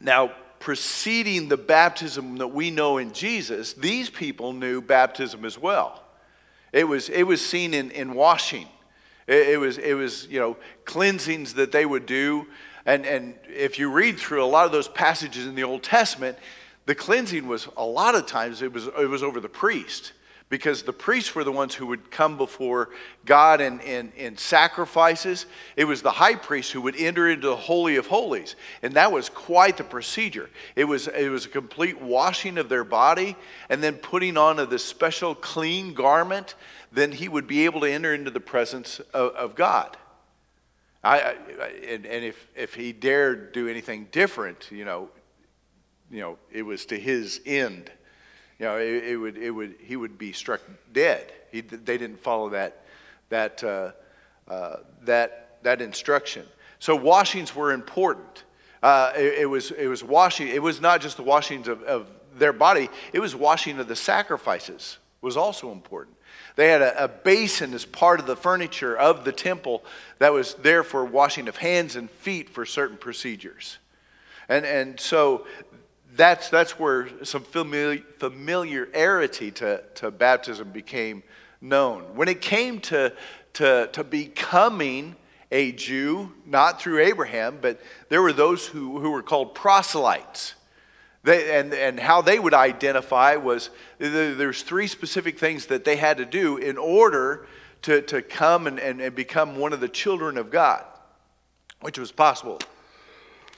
now, 0.00 0.32
preceding 0.58 1.48
the 1.48 1.56
baptism 1.56 2.38
that 2.38 2.48
we 2.48 2.70
know 2.70 2.98
in 2.98 3.12
Jesus, 3.12 3.74
these 3.74 4.10
people 4.10 4.52
knew 4.52 4.80
baptism 4.80 5.44
as 5.44 5.58
well. 5.58 6.02
It 6.72 6.88
was, 6.88 7.08
it 7.08 7.22
was 7.22 7.44
seen 7.44 7.72
in, 7.74 7.90
in 7.90 8.14
washing. 8.14 8.66
It, 9.26 9.48
it, 9.48 9.60
was, 9.60 9.78
it 9.78 9.94
was, 9.94 10.26
you 10.26 10.40
know, 10.40 10.56
cleansings 10.84 11.54
that 11.54 11.72
they 11.72 11.86
would 11.86 12.06
do. 12.06 12.46
And, 12.84 13.06
and 13.06 13.34
if 13.48 13.78
you 13.78 13.90
read 13.90 14.18
through 14.18 14.44
a 14.44 14.46
lot 14.46 14.66
of 14.66 14.72
those 14.72 14.88
passages 14.88 15.46
in 15.46 15.54
the 15.54 15.64
Old 15.64 15.82
Testament, 15.82 16.38
the 16.86 16.94
cleansing 16.94 17.46
was 17.46 17.68
a 17.76 17.84
lot 17.84 18.14
of 18.14 18.26
times 18.26 18.62
it 18.62 18.72
was, 18.72 18.86
it 18.86 19.08
was 19.08 19.22
over 19.22 19.40
the 19.40 19.48
priest 19.48 20.12
because 20.48 20.84
the 20.84 20.92
priests 20.92 21.34
were 21.34 21.42
the 21.42 21.50
ones 21.50 21.74
who 21.74 21.86
would 21.86 22.10
come 22.10 22.36
before 22.36 22.90
God 23.24 23.60
in, 23.60 23.80
in, 23.80 24.12
in, 24.16 24.36
sacrifices. 24.36 25.46
It 25.74 25.86
was 25.86 26.02
the 26.02 26.12
high 26.12 26.36
priest 26.36 26.70
who 26.70 26.80
would 26.82 26.94
enter 26.96 27.28
into 27.28 27.48
the 27.48 27.56
Holy 27.56 27.96
of 27.96 28.06
Holies. 28.06 28.54
And 28.82 28.94
that 28.94 29.10
was 29.10 29.28
quite 29.28 29.76
the 29.76 29.84
procedure. 29.84 30.48
It 30.76 30.84
was, 30.84 31.08
it 31.08 31.28
was 31.30 31.46
a 31.46 31.48
complete 31.48 32.00
washing 32.00 32.58
of 32.58 32.68
their 32.68 32.84
body 32.84 33.36
and 33.68 33.82
then 33.82 33.94
putting 33.94 34.36
on 34.36 34.60
of 34.60 34.70
this 34.70 34.84
special 34.84 35.34
clean 35.34 35.94
garment. 35.94 36.54
Then 36.92 37.10
he 37.10 37.28
would 37.28 37.48
be 37.48 37.64
able 37.64 37.80
to 37.80 37.90
enter 37.90 38.14
into 38.14 38.30
the 38.30 38.38
presence 38.38 39.00
of, 39.12 39.32
of 39.32 39.54
God. 39.56 39.96
I, 41.02 41.18
I, 41.18 41.34
and, 41.88 42.06
and 42.06 42.24
if, 42.24 42.48
if 42.54 42.74
he 42.74 42.92
dared 42.92 43.52
do 43.52 43.68
anything 43.68 44.06
different, 44.12 44.68
you 44.70 44.84
know, 44.84 45.08
you 46.10 46.20
know, 46.20 46.38
it 46.52 46.62
was 46.62 46.86
to 46.86 46.98
his 46.98 47.40
end. 47.46 47.90
You 48.58 48.66
know, 48.66 48.76
it, 48.76 49.04
it 49.04 49.16
would, 49.16 49.36
it 49.36 49.50
would, 49.50 49.74
he 49.80 49.96
would 49.96 50.18
be 50.18 50.32
struck 50.32 50.60
dead. 50.92 51.32
He, 51.52 51.60
they 51.60 51.98
didn't 51.98 52.20
follow 52.20 52.50
that, 52.50 52.84
that, 53.28 53.62
uh, 53.62 53.92
uh, 54.48 54.76
that, 55.02 55.58
that 55.62 55.82
instruction. 55.82 56.46
So 56.78 56.96
washings 56.96 57.54
were 57.54 57.72
important. 57.72 58.44
Uh, 58.82 59.12
it, 59.16 59.40
it, 59.40 59.46
was, 59.46 59.70
it 59.72 59.88
was 59.88 60.04
washing. 60.04 60.48
It 60.48 60.62
was 60.62 60.80
not 60.80 61.00
just 61.00 61.16
the 61.16 61.22
washings 61.22 61.68
of, 61.68 61.82
of 61.82 62.08
their 62.34 62.52
body. 62.52 62.88
It 63.12 63.20
was 63.20 63.34
washing 63.34 63.78
of 63.78 63.88
the 63.88 63.96
sacrifices 63.96 64.98
was 65.20 65.36
also 65.36 65.72
important. 65.72 66.16
They 66.54 66.68
had 66.68 66.82
a, 66.82 67.04
a, 67.04 67.08
basin 67.08 67.74
as 67.74 67.84
part 67.84 68.20
of 68.20 68.26
the 68.26 68.36
furniture 68.36 68.96
of 68.96 69.24
the 69.24 69.32
temple 69.32 69.84
that 70.18 70.32
was 70.32 70.54
there 70.54 70.84
for 70.84 71.04
washing 71.04 71.48
of 71.48 71.56
hands 71.56 71.96
and 71.96 72.10
feet 72.10 72.48
for 72.48 72.64
certain 72.64 72.96
procedures. 72.96 73.78
And, 74.48 74.64
and 74.64 75.00
so 75.00 75.46
that's, 76.16 76.48
that's 76.48 76.78
where 76.78 77.08
some 77.24 77.42
familiar, 77.42 78.02
familiarity 78.18 79.50
to, 79.52 79.82
to 79.96 80.10
baptism 80.10 80.70
became 80.70 81.22
known. 81.60 82.02
When 82.14 82.28
it 82.28 82.40
came 82.40 82.80
to, 82.80 83.12
to, 83.54 83.88
to 83.92 84.04
becoming 84.04 85.16
a 85.52 85.72
Jew, 85.72 86.32
not 86.44 86.80
through 86.80 87.00
Abraham, 87.00 87.58
but 87.60 87.80
there 88.08 88.22
were 88.22 88.32
those 88.32 88.66
who, 88.66 88.98
who 89.00 89.10
were 89.10 89.22
called 89.22 89.54
proselytes. 89.54 90.54
They, 91.22 91.58
and, 91.58 91.72
and 91.72 91.98
how 91.98 92.22
they 92.22 92.38
would 92.38 92.54
identify 92.54 93.36
was 93.36 93.70
there's 93.98 94.62
three 94.62 94.86
specific 94.86 95.38
things 95.38 95.66
that 95.66 95.84
they 95.84 95.96
had 95.96 96.18
to 96.18 96.24
do 96.24 96.56
in 96.56 96.78
order 96.78 97.46
to, 97.82 98.02
to 98.02 98.22
come 98.22 98.66
and, 98.66 98.78
and, 98.78 99.00
and 99.00 99.14
become 99.14 99.56
one 99.56 99.72
of 99.72 99.80
the 99.80 99.88
children 99.88 100.38
of 100.38 100.50
God, 100.50 100.84
which 101.80 101.98
was 101.98 102.12
possible. 102.12 102.58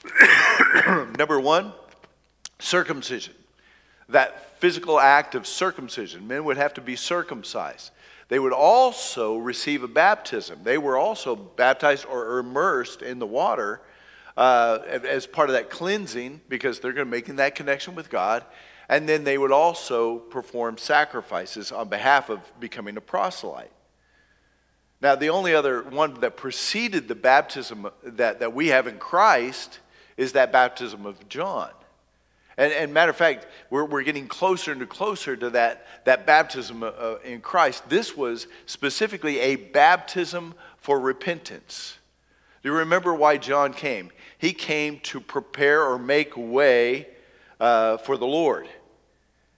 Number 1.17 1.39
one, 1.39 1.73
circumcision, 2.59 3.33
that 4.09 4.59
physical 4.59 4.99
act 4.99 5.35
of 5.35 5.47
circumcision. 5.47 6.27
Men 6.27 6.43
would 6.43 6.57
have 6.57 6.73
to 6.75 6.81
be 6.81 6.95
circumcised. 6.95 7.91
They 8.27 8.39
would 8.39 8.53
also 8.53 9.37
receive 9.37 9.83
a 9.83 9.87
baptism. 9.87 10.59
They 10.63 10.77
were 10.77 10.97
also 10.97 11.35
baptized 11.35 12.05
or 12.05 12.39
immersed 12.39 13.01
in 13.01 13.17
the 13.17 13.25
water 13.25 13.81
uh, 14.37 14.79
as 14.87 15.25
part 15.25 15.49
of 15.49 15.53
that 15.53 15.69
cleansing 15.69 16.41
because 16.47 16.79
they're 16.79 16.93
going 16.93 17.07
to 17.07 17.11
making 17.11 17.37
that 17.37 17.55
connection 17.55 17.95
with 17.95 18.09
God. 18.09 18.45
And 18.87 19.07
then 19.07 19.23
they 19.23 19.37
would 19.37 19.51
also 19.51 20.17
perform 20.17 20.77
sacrifices 20.77 21.71
on 21.71 21.89
behalf 21.89 22.29
of 22.29 22.39
becoming 22.59 22.97
a 22.97 23.01
proselyte. 23.01 23.71
Now, 25.01 25.15
the 25.15 25.29
only 25.29 25.53
other 25.53 25.83
one 25.83 26.19
that 26.19 26.35
preceded 26.35 27.07
the 27.07 27.15
baptism 27.15 27.89
that, 28.03 28.39
that 28.39 28.53
we 28.53 28.67
have 28.67 28.85
in 28.85 28.97
Christ 28.97 29.79
is 30.17 30.33
that 30.33 30.51
baptism 30.51 31.05
of 31.05 31.29
John. 31.29 31.69
And, 32.59 32.73
and 32.73 32.93
matter 32.93 33.09
of 33.09 33.15
fact, 33.15 33.47
we're, 33.69 33.85
we're 33.85 34.03
getting 34.03 34.27
closer 34.27 34.73
and 34.73 34.89
closer 34.89 35.37
to 35.37 35.49
that, 35.51 35.87
that 36.03 36.27
baptism 36.27 36.83
uh, 36.83 37.15
in 37.23 37.39
Christ. 37.39 37.87
This 37.87 38.17
was 38.17 38.47
specifically 38.65 39.39
a 39.39 39.55
baptism 39.55 40.53
for 40.75 40.99
repentance. 40.99 41.97
Do 42.61 42.67
you 42.67 42.75
remember 42.75 43.13
why 43.13 43.37
John 43.37 43.73
came? 43.73 44.11
He 44.37 44.51
came 44.51 44.99
to 45.03 45.21
prepare 45.21 45.85
or 45.85 45.97
make 45.97 46.35
way 46.35 47.07
uh, 47.61 47.95
for 47.95 48.17
the 48.17 48.27
Lord. 48.27 48.67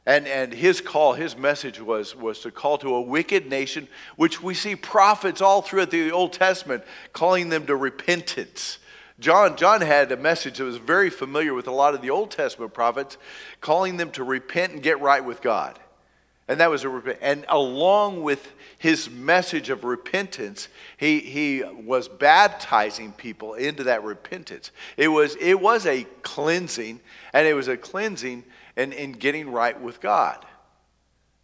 And, 0.05 0.27
and 0.27 0.53
his 0.53 0.79
call, 0.79 1.13
his 1.13 1.35
message 1.35 1.81
was, 1.81 2.15
was 2.15 2.41
to 2.41 2.51
call 2.51 2.77
to 2.77 2.93
a 2.93 3.01
wicked 3.01 3.49
nation, 3.49 3.87
which 4.15 4.43
we 4.43 4.53
see 4.53 4.75
prophets 4.75 5.41
all 5.41 5.63
throughout 5.63 5.89
the 5.89 6.11
Old 6.11 6.33
Testament 6.33 6.83
calling 7.13 7.49
them 7.49 7.65
to 7.65 7.75
repentance. 7.75 8.77
John, 9.21 9.55
John 9.55 9.81
had 9.81 10.11
a 10.11 10.17
message 10.17 10.57
that 10.57 10.63
was 10.63 10.77
very 10.77 11.11
familiar 11.11 11.53
with 11.53 11.67
a 11.67 11.71
lot 11.71 11.93
of 11.93 12.01
the 12.01 12.09
Old 12.09 12.31
Testament 12.31 12.73
prophets, 12.73 13.17
calling 13.61 13.97
them 13.97 14.09
to 14.11 14.23
repent 14.23 14.73
and 14.73 14.81
get 14.81 14.99
right 14.99 15.23
with 15.23 15.41
God. 15.41 15.79
And 16.47 16.59
that 16.59 16.71
was 16.71 16.83
a 16.83 17.17
and 17.21 17.45
along 17.47 18.23
with 18.23 18.51
his 18.79 19.09
message 19.09 19.69
of 19.69 19.83
repentance, 19.83 20.67
he, 20.97 21.19
he 21.19 21.63
was 21.63 22.09
baptizing 22.09 23.13
people 23.13 23.53
into 23.53 23.83
that 23.85 24.03
repentance. 24.03 24.71
It 24.97 25.07
was, 25.07 25.35
it 25.35 25.61
was 25.61 25.85
a 25.85 26.03
cleansing, 26.23 26.99
and 27.31 27.47
it 27.47 27.53
was 27.53 27.67
a 27.67 27.77
cleansing 27.77 28.43
in, 28.75 28.91
in 28.91 29.11
getting 29.11 29.51
right 29.51 29.79
with 29.79 30.01
God. 30.01 30.43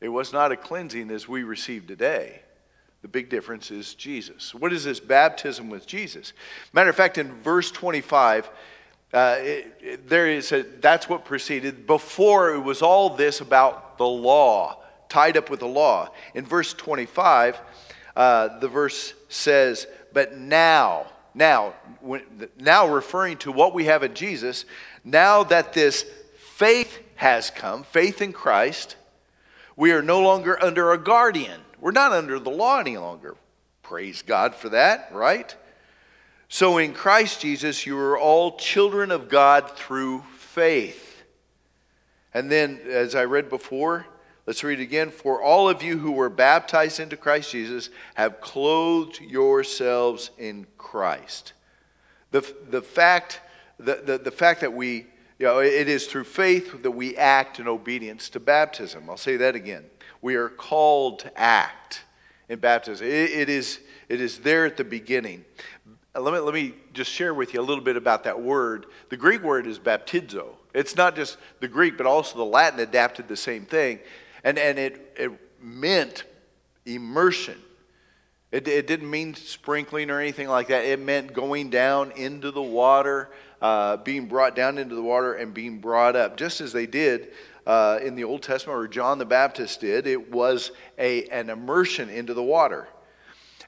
It 0.02 0.10
was 0.10 0.34
not 0.34 0.52
a 0.52 0.58
cleansing 0.58 1.12
as 1.12 1.28
we 1.28 1.44
receive 1.44 1.86
today. 1.86 2.42
The 3.08 3.12
big 3.12 3.30
difference 3.30 3.72
is 3.72 3.94
Jesus. 3.94 4.54
What 4.54 4.74
is 4.74 4.84
this 4.84 5.00
baptism 5.00 5.70
with 5.70 5.88
Jesus? 5.88 6.34
Matter 6.74 6.90
of 6.90 6.96
fact, 6.98 7.18
in 7.18 7.42
verse 7.42 7.72
25, 7.72 8.50
uh, 9.14 9.36
it, 9.40 9.78
it, 9.80 10.10
there 10.10 10.28
is 10.28 10.52
a, 10.52 10.64
that's 10.82 11.08
what 11.08 11.24
preceded. 11.24 11.88
Before 11.88 12.54
it 12.54 12.60
was 12.60 12.82
all 12.82 13.12
this 13.12 13.40
about 13.40 13.98
the 13.98 14.06
law, 14.06 14.84
tied 15.08 15.38
up 15.38 15.50
with 15.50 15.62
the 15.62 15.68
law. 15.68 16.10
In 16.34 16.46
verse 16.46 16.74
25, 16.74 17.58
uh, 18.18 18.60
the 18.60 18.68
verse 18.68 19.14
says, 19.30 19.88
"But 20.12 20.38
now, 20.38 21.06
now, 21.34 21.76
when, 22.02 22.24
now 22.60 22.90
referring 22.90 23.38
to 23.38 23.54
what 23.54 23.74
we 23.74 23.86
have 23.86 24.04
in 24.04 24.16
Jesus, 24.16 24.66
now 25.06 25.46
that 25.46 25.72
this 25.72 26.06
faith 26.36 27.00
has 27.16 27.52
come, 27.52 27.86
faith 27.86 28.22
in 28.22 28.34
Christ, 28.34 28.98
we 29.78 29.94
are 29.94 30.02
no 30.02 30.20
longer 30.20 30.62
under 30.62 30.92
a 30.92 30.98
guardian." 30.98 31.62
We're 31.80 31.92
not 31.92 32.12
under 32.12 32.40
the 32.40 32.50
law 32.50 32.80
any 32.80 32.98
longer. 32.98 33.36
Praise 33.84 34.22
God 34.22 34.56
for 34.56 34.70
that, 34.70 35.10
right? 35.14 35.56
So 36.50 36.78
in 36.78 36.94
Christ 36.94 37.42
Jesus, 37.42 37.86
you 37.86 37.98
are 37.98 38.18
all 38.18 38.58
children 38.58 39.12
of 39.12 39.30
God 39.30 39.72
through 39.72 40.24
faith. 40.38 41.24
And 42.34 42.52
then, 42.52 42.80
as 42.90 43.16
I 43.16 43.26
read 43.26 43.50
before, 43.50 44.06
let's 44.46 44.64
read 44.64 44.80
again. 44.80 45.10
For 45.10 45.42
all 45.42 45.70
of 45.70 45.82
you 45.82 45.98
who 45.98 46.12
were 46.12 46.30
baptized 46.30 47.00
into 47.00 47.18
Christ 47.18 47.52
Jesus 47.52 47.90
have 48.16 48.42
clothed 48.42 49.20
yourselves 49.22 50.32
in 50.38 50.68
Christ. 50.78 51.54
The, 52.32 52.42
the, 52.70 52.82
fact, 52.82 53.42
the, 53.80 54.02
the, 54.06 54.18
the 54.18 54.32
fact 54.32 54.62
that 54.62 54.74
we, 54.74 55.08
you 55.40 55.46
know, 55.46 55.60
it 55.60 55.88
is 55.88 56.08
through 56.08 56.26
faith 56.26 56.84
that 56.84 56.92
we 56.92 57.16
act 57.18 57.60
in 57.60 57.68
obedience 57.68 58.30
to 58.30 58.40
baptism. 58.40 59.10
I'll 59.10 59.18
say 59.18 59.38
that 59.38 59.56
again. 59.56 59.86
We 60.22 60.36
are 60.36 60.50
called 60.50 61.20
to 61.20 61.40
act 61.40 62.04
in 62.50 62.60
baptism. 62.60 63.06
it, 63.08 63.32
it, 63.32 63.50
is, 63.50 63.80
it 64.10 64.22
is 64.22 64.40
there 64.40 64.66
at 64.66 64.78
the 64.78 64.84
beginning. 64.84 65.46
Uh, 66.16 66.22
let 66.22 66.34
me, 66.34 66.40
let 66.40 66.54
me 66.54 66.74
just 66.94 67.12
share 67.12 67.34
with 67.34 67.54
you 67.54 67.62
a 67.62 67.64
little 67.64 67.84
bit 67.84 67.98
about 67.98 68.24
that 68.24 68.42
word. 68.42 68.88
The 69.10 69.18
Greek 69.18 69.44
word 69.44 69.68
is 69.68 69.80
baptizo. 69.80 70.48
It's 70.74 70.96
not 70.96 71.16
just 71.16 71.38
the 71.60 71.68
Greek, 71.68 71.98
but 71.98 72.06
also 72.06 72.38
the 72.38 72.46
Latin 72.46 72.80
adapted 72.80 73.28
the 73.28 73.38
same 73.38 73.66
thing. 73.66 74.00
And, 74.44 74.58
and 74.58 74.80
it, 74.80 75.14
it 75.18 75.32
meant 75.62 76.24
immersion. 76.86 77.58
It, 78.52 78.68
it 78.68 78.88
didn't 78.88 79.10
mean 79.10 79.36
sprinkling 79.36 80.10
or 80.10 80.20
anything 80.22 80.48
like 80.48 80.68
that. 80.68 80.86
It 80.86 81.00
meant 81.00 81.34
going 81.34 81.70
down 81.70 82.12
into 82.12 82.52
the 82.52 82.62
water 82.62 83.30
uh, 83.62 83.98
being 83.98 84.28
brought 84.28 84.56
down 84.56 84.78
into 84.78 84.96
the 84.96 85.02
water 85.02 85.34
and 85.34 85.54
being 85.54 85.80
brought 85.80 86.16
up, 86.16 86.38
just 86.38 86.62
as 86.62 86.72
they 86.72 86.86
did 86.86 87.30
uh, 87.68 88.00
in 88.02 88.16
the 88.16 88.24
Old 88.24 88.42
Testament, 88.42 88.80
or 88.80 88.88
John 88.88 89.18
the 89.18 89.26
Baptist 89.26 89.82
did. 89.82 90.08
It 90.08 90.32
was 90.32 90.72
a, 90.98 91.26
an 91.26 91.50
immersion 91.50 92.10
into 92.10 92.34
the 92.34 92.42
water. 92.42 92.88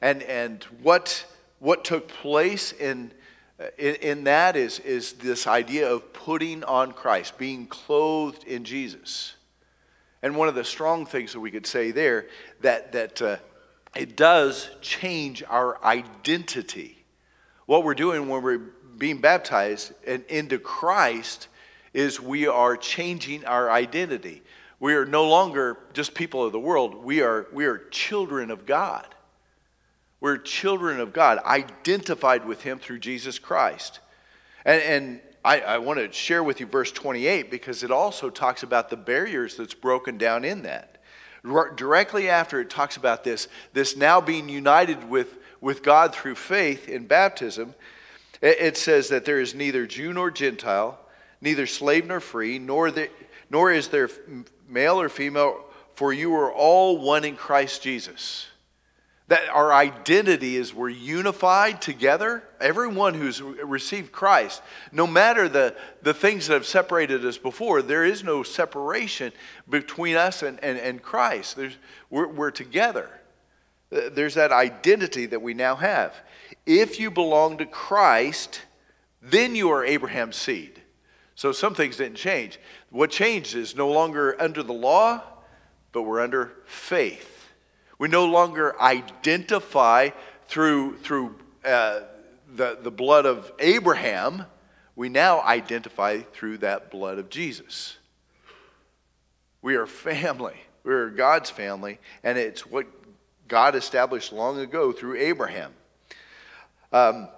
And, 0.02 0.24
and 0.24 0.64
what, 0.82 1.26
what 1.60 1.84
took 1.84 2.08
place 2.08 2.72
in, 2.72 3.12
in, 3.78 3.96
in 3.96 4.24
that 4.24 4.56
is, 4.56 4.80
is 4.80 5.14
this 5.14 5.48
idea 5.48 5.92
of 5.92 6.14
putting 6.14 6.64
on 6.64 6.94
Christ, 6.94 7.38
being 7.38 7.68
clothed 7.68 8.46
in 8.46 8.64
Jesus. 8.64 9.36
And 10.24 10.38
one 10.38 10.48
of 10.48 10.56
the 10.56 10.64
strong 10.64 11.06
things 11.06 11.34
that 11.34 11.42
we 11.42 11.52
could 11.52 11.68
say 11.68 11.92
there 11.92 12.28
that, 12.62 12.94
that 12.94 13.22
uh, 13.22 13.36
it 13.98 14.16
does 14.16 14.70
change 14.80 15.44
our 15.50 15.84
identity. 15.84 17.04
What 17.66 17.84
we're 17.84 17.96
doing 17.96 18.30
when 18.30 18.44
we're 18.44 18.62
being 18.98 19.20
baptized 19.20 19.92
and 20.08 20.24
into 20.30 20.58
Christ 20.58 21.49
is 21.94 22.20
we 22.20 22.48
are 22.48 22.78
changing 22.78 23.46
our 23.46 23.70
identity. 23.70 24.42
We 24.80 24.94
are 24.94 25.06
no 25.06 25.28
longer 25.28 25.78
just 25.94 26.14
people 26.14 26.44
of 26.44 26.52
the 26.52 26.60
world. 26.60 27.04
We 27.04 27.22
are, 27.22 27.48
we 27.52 27.66
are 27.66 27.78
children 27.90 28.52
of 28.52 28.66
God. 28.66 29.06
We're 30.22 30.38
children 30.38 31.00
of 31.00 31.14
God, 31.14 31.40
identified 31.46 32.46
with 32.46 32.62
Him 32.62 32.80
through 32.80 33.00
Jesus 33.00 33.40
Christ. 33.40 34.00
And, 34.66 34.82
and 34.82 35.22
I, 35.44 35.62
I 35.62 35.78
want 35.78 36.00
to 36.00 36.12
share 36.12 36.44
with 36.44 36.60
you 36.60 36.66
verse 36.66 36.92
28 36.92 37.50
because 37.50 37.84
it 37.84 37.92
also 37.92 38.30
talks 38.30 38.64
about 38.64 38.90
the 38.90 38.98
barriers 38.98 39.56
that's 39.56 39.74
broken 39.74 40.18
down 40.18 40.44
in 40.44 40.64
that. 40.64 40.98
Directly 41.78 42.28
after 42.28 42.60
it 42.60 42.70
talks 42.70 42.98
about 42.98 43.24
this, 43.24 43.48
this 43.72 43.96
now 43.96 44.20
being 44.20 44.50
united 44.50 45.10
with, 45.10 45.38
with 45.62 45.84
God 45.84 46.14
through 46.14 46.36
faith 46.36 46.90
in 46.90 47.08
baptism, 47.08 47.74
it, 48.42 48.58
it 48.60 48.78
says 48.78 49.08
that 49.08 49.24
there 49.24 49.40
is 49.40 49.56
neither 49.56 49.88
Jew 49.88 50.12
nor 50.12 50.32
Gentile, 50.32 51.00
neither 51.42 51.68
slave 51.68 52.06
nor 52.06 52.20
free, 52.20 52.60
nor, 52.60 52.92
the, 52.92 53.10
nor 53.50 53.72
is 53.72 53.88
there 53.90 54.10
male 54.68 55.00
or 55.00 55.10
female, 55.10 55.66
for 55.96 56.14
you 56.14 56.34
are 56.36 56.52
all 56.52 56.98
one 56.98 57.26
in 57.26 57.36
Christ 57.36 57.82
Jesus. 57.82 58.48
That 59.28 59.48
our 59.50 59.72
identity 59.72 60.56
is 60.56 60.74
we're 60.74 60.90
unified 60.90 61.84
together. 61.84 62.44
Everyone 62.60 63.14
who's 63.14 63.42
received 63.42 64.12
Christ, 64.12 64.64
no 64.92 65.06
matter 65.06 65.48
the, 65.48 65.76
the 66.02 66.16
things 66.16 66.48
that 66.48 66.56
have 66.56 66.66
separated 66.66 67.24
us 67.24 67.38
before, 67.38 67.84
there 67.84 68.04
is 68.04 68.24
no 68.24 68.42
separation 68.42 69.32
between 69.70 70.16
us 70.16 70.42
and, 70.42 70.62
and, 70.64 70.80
and 70.80 71.04
Christ. 71.04 71.58
There's, 71.58 71.78
we're, 72.10 72.28
we're 72.28 72.50
together. 72.50 73.08
There's 73.92 74.34
that 74.34 74.52
identity 74.52 75.28
that 75.28 75.42
we 75.42 75.54
now 75.54 75.76
have. 75.76 76.16
If 76.66 77.00
you 77.00 77.12
belong 77.12 77.60
to 77.60 77.66
Christ, 77.66 78.62
then 79.22 79.56
you 79.56 79.70
are 79.70 79.86
Abraham's 79.86 80.38
seed. 80.38 80.79
So 81.40 81.54
some 81.54 81.74
things 81.74 81.96
didn't 81.96 82.18
change. 82.18 82.60
What 82.90 83.12
changed 83.12 83.56
is 83.56 83.74
no 83.74 83.90
longer 83.90 84.36
under 84.42 84.62
the 84.62 84.74
law, 84.74 85.22
but 85.94 86.02
we're 86.02 86.20
under 86.20 86.52
faith. 86.66 87.48
We 87.98 88.10
no 88.10 88.26
longer 88.26 88.76
identify 88.82 90.10
through, 90.50 90.98
through 90.98 91.36
uh, 91.64 92.02
the, 92.54 92.80
the 92.82 92.92
blood 92.92 93.26
of 93.26 93.54
Abraham. 93.58 94.48
We 94.98 95.08
now 95.08 95.40
identify 95.40 96.24
through 96.34 96.58
that 96.58 96.92
blood 96.92 97.20
of 97.20 97.30
Jesus. 97.30 97.98
We 99.62 99.78
are 99.78 99.88
family. 99.88 100.58
We 100.84 100.94
are 100.94 101.10
God's 101.10 101.50
family, 101.50 102.00
and 102.22 102.38
it's 102.38 102.66
what 102.66 102.86
God 103.48 103.76
established 103.76 104.34
long 104.34 104.60
ago 104.60 104.92
through 104.92 105.16
Abraham. 105.16 105.72
Um, 106.92 107.30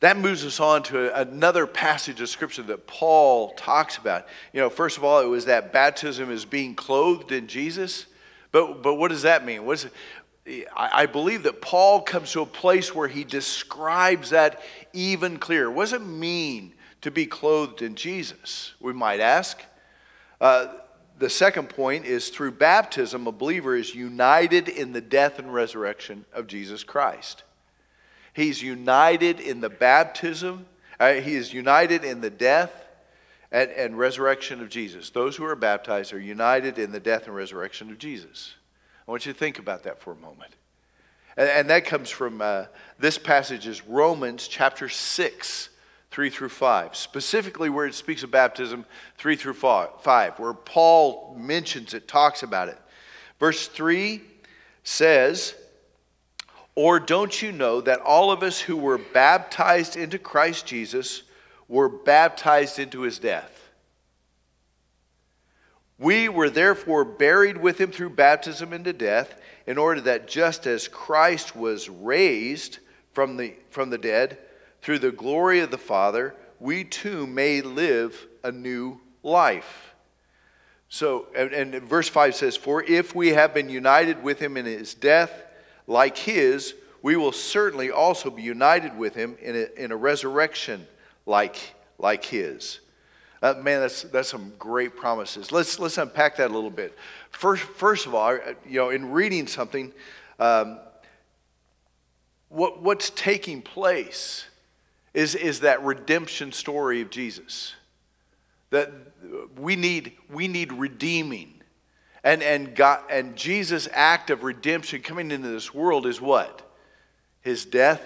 that 0.00 0.18
moves 0.18 0.44
us 0.44 0.60
on 0.60 0.82
to 0.84 1.18
another 1.18 1.66
passage 1.66 2.20
of 2.20 2.28
scripture 2.28 2.62
that 2.64 2.86
Paul 2.86 3.50
talks 3.54 3.96
about. 3.96 4.26
You 4.52 4.60
know, 4.60 4.70
first 4.70 4.98
of 4.98 5.04
all, 5.04 5.20
it 5.20 5.26
was 5.26 5.46
that 5.46 5.72
baptism 5.72 6.30
is 6.30 6.44
being 6.44 6.74
clothed 6.74 7.32
in 7.32 7.46
Jesus. 7.46 8.06
But, 8.52 8.82
but 8.82 8.94
what 8.94 9.08
does 9.08 9.22
that 9.22 9.44
mean? 9.44 9.64
What 9.64 9.74
is 9.74 9.84
it? 9.86 9.92
I 10.76 11.06
believe 11.06 11.44
that 11.44 11.62
Paul 11.62 12.02
comes 12.02 12.32
to 12.32 12.42
a 12.42 12.46
place 12.46 12.94
where 12.94 13.08
he 13.08 13.24
describes 13.24 14.30
that 14.30 14.60
even 14.92 15.38
clearer. 15.38 15.70
What 15.70 15.84
does 15.84 15.94
it 15.94 16.06
mean 16.06 16.74
to 17.00 17.10
be 17.10 17.24
clothed 17.24 17.80
in 17.80 17.94
Jesus? 17.94 18.74
We 18.78 18.92
might 18.92 19.20
ask. 19.20 19.62
Uh, 20.38 20.66
the 21.18 21.30
second 21.30 21.70
point 21.70 22.04
is 22.04 22.28
through 22.28 22.52
baptism, 22.52 23.26
a 23.26 23.32
believer 23.32 23.74
is 23.74 23.94
united 23.94 24.68
in 24.68 24.92
the 24.92 25.00
death 25.00 25.38
and 25.38 25.54
resurrection 25.54 26.26
of 26.34 26.46
Jesus 26.46 26.84
Christ. 26.84 27.44
He's 28.34 28.60
united 28.60 29.40
in 29.40 29.60
the 29.60 29.70
baptism, 29.70 30.66
uh, 31.00 31.14
he 31.14 31.34
is 31.34 31.52
united 31.52 32.04
in 32.04 32.20
the 32.20 32.30
death 32.30 32.72
and, 33.52 33.70
and 33.70 33.96
resurrection 33.96 34.60
of 34.60 34.68
Jesus. 34.68 35.10
Those 35.10 35.36
who 35.36 35.44
are 35.44 35.56
baptized 35.56 36.12
are 36.12 36.20
united 36.20 36.78
in 36.78 36.90
the 36.90 37.00
death 37.00 37.26
and 37.26 37.34
resurrection 37.34 37.90
of 37.90 37.98
Jesus. 37.98 38.54
I 39.06 39.10
want 39.10 39.24
you 39.24 39.32
to 39.32 39.38
think 39.38 39.60
about 39.60 39.84
that 39.84 40.00
for 40.00 40.12
a 40.12 40.16
moment. 40.16 40.52
And, 41.36 41.68
that 41.70 41.84
comes 41.84 42.10
from 42.10 42.40
uh, 42.40 42.66
this 42.98 43.18
passage 43.18 43.66
is 43.66 43.86
Romans 43.86 44.46
chapter 44.46 44.88
6, 44.88 45.68
3 46.10 46.30
through 46.30 46.48
5. 46.48 46.94
Specifically 46.94 47.68
where 47.70 47.86
it 47.86 47.94
speaks 47.94 48.22
of 48.22 48.30
baptism, 48.30 48.84
3 49.18 49.34
through 49.36 49.54
5, 49.54 50.38
where 50.38 50.54
Paul 50.54 51.34
mentions 51.36 51.92
it, 51.92 52.06
talks 52.06 52.44
about 52.44 52.68
it. 52.68 52.78
Verse 53.40 53.66
3 53.66 54.22
says, 54.84 55.54
Or 56.76 56.98
don't 56.98 57.40
you 57.40 57.52
know 57.52 57.80
that 57.80 58.00
all 58.00 58.32
of 58.32 58.42
us 58.42 58.60
who 58.60 58.76
were 58.76 58.98
baptized 58.98 59.96
into 59.96 60.18
Christ 60.18 60.66
Jesus 60.66 61.22
were 61.68 61.88
baptized 61.88 62.78
into 62.78 63.02
his 63.02 63.18
death. 63.18 63.70
We 65.98 66.28
were 66.28 66.50
therefore 66.50 67.04
buried 67.04 67.56
with 67.56 67.80
him 67.80 67.92
through 67.92 68.10
baptism 68.10 68.72
into 68.72 68.92
death, 68.92 69.40
in 69.66 69.78
order 69.78 70.00
that 70.02 70.28
just 70.28 70.66
as 70.66 70.88
Christ 70.88 71.56
was 71.56 71.88
raised 71.88 72.78
from 73.12 73.36
the, 73.36 73.54
from 73.70 73.90
the 73.90 73.98
dead 73.98 74.38
through 74.82 74.98
the 74.98 75.12
glory 75.12 75.60
of 75.60 75.70
the 75.70 75.78
Father, 75.78 76.34
we 76.60 76.84
too 76.84 77.26
may 77.26 77.62
live 77.62 78.26
a 78.42 78.52
new 78.52 79.00
life. 79.22 79.94
So, 80.88 81.26
and, 81.34 81.52
and 81.52 81.88
verse 81.88 82.08
5 82.08 82.34
says, 82.34 82.56
For 82.56 82.82
if 82.82 83.14
we 83.14 83.28
have 83.28 83.54
been 83.54 83.70
united 83.70 84.22
with 84.22 84.38
him 84.38 84.56
in 84.56 84.66
his 84.66 84.92
death, 84.94 85.43
like 85.86 86.16
his, 86.16 86.74
we 87.02 87.16
will 87.16 87.32
certainly 87.32 87.90
also 87.90 88.30
be 88.30 88.42
united 88.42 88.96
with 88.96 89.14
him 89.14 89.36
in 89.42 89.56
a, 89.56 89.84
in 89.84 89.92
a 89.92 89.96
resurrection 89.96 90.86
like, 91.26 91.56
like 91.98 92.24
his. 92.24 92.80
Uh, 93.42 93.54
man, 93.62 93.80
that's, 93.80 94.02
that's 94.04 94.30
some 94.30 94.52
great 94.58 94.96
promises. 94.96 95.52
Let's, 95.52 95.78
let's 95.78 95.98
unpack 95.98 96.36
that 96.38 96.50
a 96.50 96.54
little 96.54 96.70
bit. 96.70 96.96
First, 97.30 97.64
first 97.64 98.06
of 98.06 98.14
all, 98.14 98.34
you 98.66 98.78
know, 98.78 98.88
in 98.88 99.10
reading 99.10 99.46
something, 99.46 99.92
um, 100.38 100.78
what, 102.48 102.82
what's 102.82 103.10
taking 103.10 103.60
place 103.60 104.46
is, 105.12 105.34
is 105.34 105.60
that 105.60 105.82
redemption 105.84 106.52
story 106.52 107.02
of 107.02 107.10
Jesus. 107.10 107.74
That 108.70 108.92
we 109.58 109.76
need, 109.76 110.12
we 110.30 110.48
need 110.48 110.72
redeeming. 110.72 111.53
And, 112.24 112.42
and, 112.42 112.74
God, 112.74 113.00
and 113.10 113.36
Jesus' 113.36 113.86
act 113.92 114.30
of 114.30 114.42
redemption 114.42 115.02
coming 115.02 115.30
into 115.30 115.48
this 115.48 115.74
world 115.74 116.06
is 116.06 116.20
what? 116.20 116.62
His 117.42 117.66
death, 117.66 118.02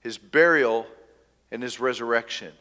his 0.00 0.18
burial, 0.18 0.86
and 1.50 1.62
his 1.62 1.80
resurrection. 1.80 2.52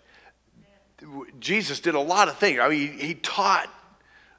Jesus 1.41 1.81
did 1.81 1.95
a 1.95 1.99
lot 1.99 2.29
of 2.29 2.37
things. 2.37 2.59
I 2.59 2.69
mean, 2.69 2.93
he, 2.93 3.07
he 3.07 3.13
taught. 3.15 3.69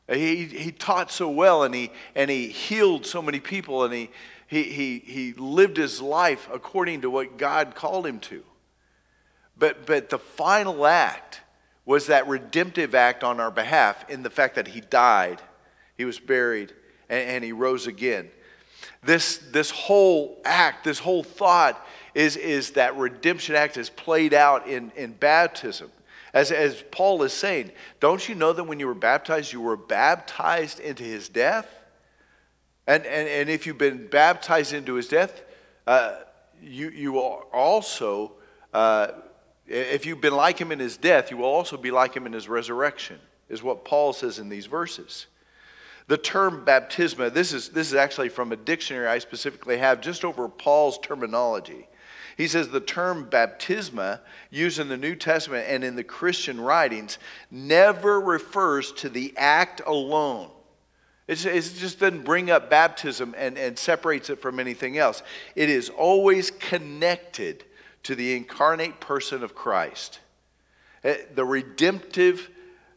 He, 0.08 0.44
he 0.44 0.70
taught 0.70 1.10
so 1.10 1.30
well 1.30 1.62
and 1.62 1.74
he, 1.74 1.90
and 2.14 2.30
he 2.30 2.48
healed 2.48 3.06
so 3.06 3.22
many 3.22 3.40
people 3.40 3.84
and 3.84 3.94
he, 3.94 4.10
he, 4.46 4.64
he, 4.64 4.98
he 4.98 5.32
lived 5.32 5.78
his 5.78 6.00
life 6.00 6.46
according 6.52 7.02
to 7.02 7.10
what 7.10 7.38
God 7.38 7.74
called 7.74 8.06
him 8.06 8.20
to. 8.20 8.44
But, 9.56 9.86
but 9.86 10.10
the 10.10 10.18
final 10.18 10.86
act 10.86 11.40
was 11.86 12.06
that 12.08 12.28
redemptive 12.28 12.94
act 12.94 13.24
on 13.24 13.40
our 13.40 13.50
behalf 13.50 14.08
in 14.10 14.22
the 14.22 14.30
fact 14.30 14.56
that 14.56 14.68
he 14.68 14.80
died, 14.80 15.40
he 15.96 16.04
was 16.04 16.18
buried, 16.18 16.72
and, 17.08 17.28
and 17.28 17.44
he 17.44 17.52
rose 17.52 17.86
again. 17.86 18.30
This, 19.02 19.38
this 19.52 19.70
whole 19.70 20.40
act, 20.44 20.84
this 20.84 20.98
whole 20.98 21.22
thought 21.22 21.84
is, 22.14 22.36
is 22.36 22.72
that 22.72 22.96
redemption 22.96 23.54
act 23.54 23.76
is 23.76 23.90
played 23.90 24.34
out 24.34 24.66
in, 24.66 24.92
in 24.96 25.12
baptism. 25.12 25.90
As, 26.32 26.50
as 26.50 26.82
Paul 26.90 27.22
is 27.22 27.32
saying, 27.32 27.70
don't 28.00 28.28
you 28.28 28.34
know 28.34 28.52
that 28.52 28.64
when 28.64 28.80
you 28.80 28.86
were 28.86 28.94
baptized, 28.94 29.52
you 29.52 29.60
were 29.60 29.76
baptized 29.76 30.80
into 30.80 31.04
his 31.04 31.28
death? 31.28 31.68
And, 32.86 33.06
and, 33.06 33.28
and 33.28 33.48
if 33.48 33.66
you've 33.66 33.78
been 33.78 34.08
baptized 34.08 34.72
into 34.72 34.94
his 34.94 35.08
death, 35.08 35.42
uh, 35.86 36.16
you, 36.60 36.90
you 36.90 37.12
will 37.12 37.44
also, 37.52 38.32
uh, 38.72 39.08
if 39.66 40.06
you've 40.06 40.20
been 40.20 40.34
like 40.34 40.58
him 40.58 40.72
in 40.72 40.78
his 40.78 40.96
death, 40.96 41.30
you 41.30 41.36
will 41.36 41.46
also 41.46 41.76
be 41.76 41.90
like 41.90 42.14
him 42.14 42.26
in 42.26 42.32
his 42.32 42.48
resurrection, 42.48 43.18
is 43.48 43.62
what 43.62 43.84
Paul 43.84 44.12
says 44.12 44.38
in 44.38 44.48
these 44.48 44.66
verses. 44.66 45.26
The 46.06 46.18
term 46.18 46.64
baptisma, 46.66 47.32
this 47.32 47.52
is, 47.52 47.70
this 47.70 47.88
is 47.88 47.94
actually 47.94 48.28
from 48.28 48.52
a 48.52 48.56
dictionary 48.56 49.06
I 49.06 49.18
specifically 49.18 49.78
have 49.78 50.00
just 50.00 50.24
over 50.24 50.48
Paul's 50.48 50.98
terminology. 50.98 51.88
He 52.36 52.46
says 52.46 52.68
the 52.68 52.80
term 52.80 53.30
baptisma, 53.30 54.20
used 54.50 54.78
in 54.78 54.88
the 54.88 54.96
New 54.96 55.14
Testament 55.14 55.66
and 55.68 55.84
in 55.84 55.96
the 55.96 56.04
Christian 56.04 56.60
writings, 56.60 57.18
never 57.50 58.20
refers 58.20 58.92
to 58.92 59.08
the 59.08 59.32
act 59.36 59.80
alone. 59.86 60.50
It's, 61.26 61.46
it 61.46 61.62
just 61.76 62.00
doesn't 62.00 62.24
bring 62.24 62.50
up 62.50 62.68
baptism 62.68 63.34
and, 63.38 63.56
and 63.56 63.78
separates 63.78 64.28
it 64.28 64.42
from 64.42 64.60
anything 64.60 64.98
else. 64.98 65.22
It 65.54 65.70
is 65.70 65.88
always 65.88 66.50
connected 66.50 67.64
to 68.02 68.14
the 68.14 68.36
incarnate 68.36 69.00
person 69.00 69.42
of 69.42 69.54
Christ. 69.54 70.20
Eh, 71.02 71.16
the 71.34 71.44
redemptive 71.44 72.50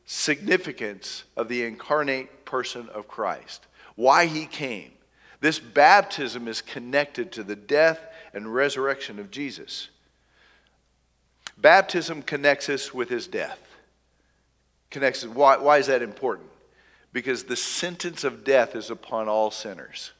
significance 0.05 1.23
of 1.37 1.47
the 1.47 1.63
incarnate 1.63 2.29
person 2.47 2.89
of 2.89 3.07
Christ. 3.07 3.67
Why 3.95 4.25
he 4.25 4.47
came. 4.47 4.91
This 5.39 5.60
baptism 5.60 6.47
is 6.47 6.62
connected 6.62 7.31
to 7.33 7.43
the 7.43 7.55
death 7.55 7.99
and 8.33 8.51
resurrection 8.51 9.19
of 9.19 9.29
Jesus. 9.29 9.89
Baptism 11.57 12.23
connects 12.23 12.69
us 12.69 12.93
with 12.93 13.10
his 13.10 13.27
death. 13.27 13.60
Connects 14.89 15.25
why, 15.25 15.57
why 15.57 15.77
is 15.77 15.88
that 15.88 16.01
important? 16.01 16.49
Because 17.13 17.43
the 17.43 17.55
sentence 17.55 18.23
of 18.23 18.43
death 18.43 18.75
is 18.75 18.89
upon 18.89 19.27
all 19.27 19.51
sinners. 19.51 20.12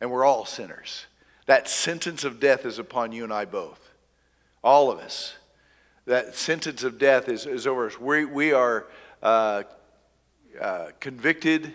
And 0.00 0.10
we're 0.10 0.24
all 0.24 0.46
sinners. 0.46 1.06
That 1.46 1.68
sentence 1.68 2.24
of 2.24 2.40
death 2.40 2.64
is 2.64 2.78
upon 2.78 3.12
you 3.12 3.24
and 3.24 3.32
I 3.32 3.44
both. 3.44 3.90
All 4.62 4.90
of 4.90 4.98
us. 4.98 5.34
That 6.06 6.34
sentence 6.34 6.82
of 6.82 6.98
death 6.98 7.28
is, 7.28 7.46
is 7.46 7.66
over 7.66 7.86
us. 7.86 8.00
We, 8.00 8.24
we 8.24 8.52
are 8.52 8.86
uh, 9.22 9.64
uh, 10.60 10.88
convicted 11.00 11.74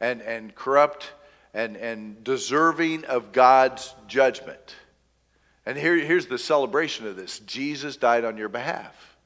and, 0.00 0.22
and 0.22 0.54
corrupt 0.54 1.12
and, 1.54 1.76
and 1.76 2.22
deserving 2.24 3.04
of 3.04 3.32
God's 3.32 3.94
judgment. 4.06 4.76
And 5.66 5.76
here, 5.76 5.96
here's 5.96 6.26
the 6.26 6.38
celebration 6.38 7.06
of 7.06 7.16
this 7.16 7.40
Jesus 7.40 7.96
died 7.96 8.24
on 8.24 8.36
your 8.36 8.48
behalf. 8.48 9.16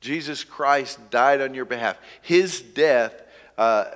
Jesus 0.00 0.44
Christ 0.44 1.10
died 1.10 1.40
on 1.40 1.54
your 1.54 1.64
behalf. 1.64 1.98
His 2.22 2.60
death, 2.60 3.22
uh, 3.56 3.86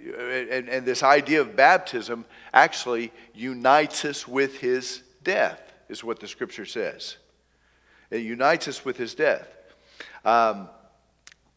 and, 0.00 0.68
and 0.68 0.84
this 0.84 1.02
idea 1.02 1.40
of 1.40 1.54
baptism 1.54 2.24
actually 2.52 3.12
unites 3.34 4.04
us 4.04 4.26
with 4.26 4.58
his 4.58 5.02
death, 5.22 5.60
is 5.88 6.02
what 6.02 6.18
the 6.18 6.26
scripture 6.26 6.66
says. 6.66 7.16
It 8.10 8.22
unites 8.22 8.66
us 8.66 8.84
with 8.84 8.96
his 8.96 9.14
death. 9.14 9.48
Um, 10.24 10.68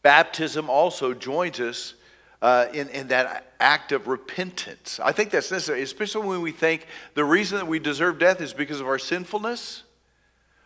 baptism 0.02 0.70
also 0.70 1.12
joins 1.12 1.58
us 1.58 1.94
uh, 2.42 2.66
in, 2.72 2.88
in 2.90 3.08
that 3.08 3.52
act 3.60 3.92
of 3.92 4.06
repentance. 4.06 5.00
I 5.02 5.12
think 5.12 5.30
that's 5.30 5.50
necessary, 5.50 5.82
especially 5.82 6.26
when 6.26 6.42
we 6.42 6.52
think 6.52 6.86
the 7.14 7.24
reason 7.24 7.58
that 7.58 7.66
we 7.66 7.78
deserve 7.78 8.18
death 8.18 8.40
is 8.40 8.52
because 8.52 8.80
of 8.80 8.86
our 8.86 8.98
sinfulness. 8.98 9.82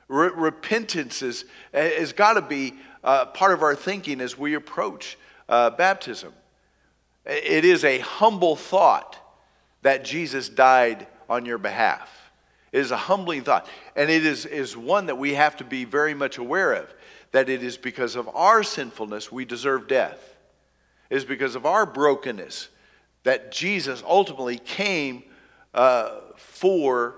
Re- 0.09 0.33
repentance 0.35 1.22
is, 1.22 1.44
has 1.72 2.12
got 2.12 2.35
to 2.35 2.42
be 2.42 2.74
uh, 3.04 3.26
part 3.26 3.52
of 3.52 3.62
our 3.62 3.74
thinking 3.74 4.20
as 4.20 4.37
we 4.37 4.54
approach 4.54 5.16
uh, 5.48 5.70
baptism. 5.70 6.33
It 7.24 7.64
is 7.64 7.85
a 7.85 8.00
humble 8.00 8.56
thought 8.56 9.16
that 9.83 10.04
Jesus 10.04 10.48
died 10.48 11.06
on 11.28 11.46
your 11.46 11.59
behalf. 11.59 12.33
It 12.72 12.80
is 12.80 12.90
a 12.90 12.96
humbling 12.96 13.42
thought. 13.42 13.66
And 13.96 14.11
it 14.11 14.26
is, 14.26 14.46
is 14.46 14.76
one 14.76 15.06
that 15.06 15.18
we 15.18 15.35
have 15.35 15.56
to 15.59 15.64
be 15.64 15.85
very 15.85 16.14
much 16.14 16.38
aware 16.38 16.72
of 16.72 16.92
that 17.33 17.48
it 17.48 17.62
is 17.62 17.76
because 17.76 18.16
of 18.16 18.28
our 18.35 18.62
sinfulness 18.62 19.30
we 19.30 19.44
deserve 19.44 19.87
death 19.87 20.30
is 21.10 21.24
because 21.24 21.56
of 21.56 21.66
our 21.66 21.84
brokenness 21.84 22.68
that 23.24 23.52
Jesus 23.52 24.02
ultimately 24.06 24.58
came 24.58 25.24
uh, 25.74 26.20
for 26.36 27.16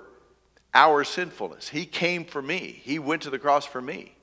our 0.74 1.05
sinfulness. 1.05 1.68
He 1.68 1.85
came 1.85 2.24
for 2.24 2.42
me. 2.42 2.81
He 2.83 2.98
went 2.98 3.22
to 3.22 3.31
the 3.31 3.38
cross 3.38 3.66
for 3.66 3.81
me. 3.81 4.14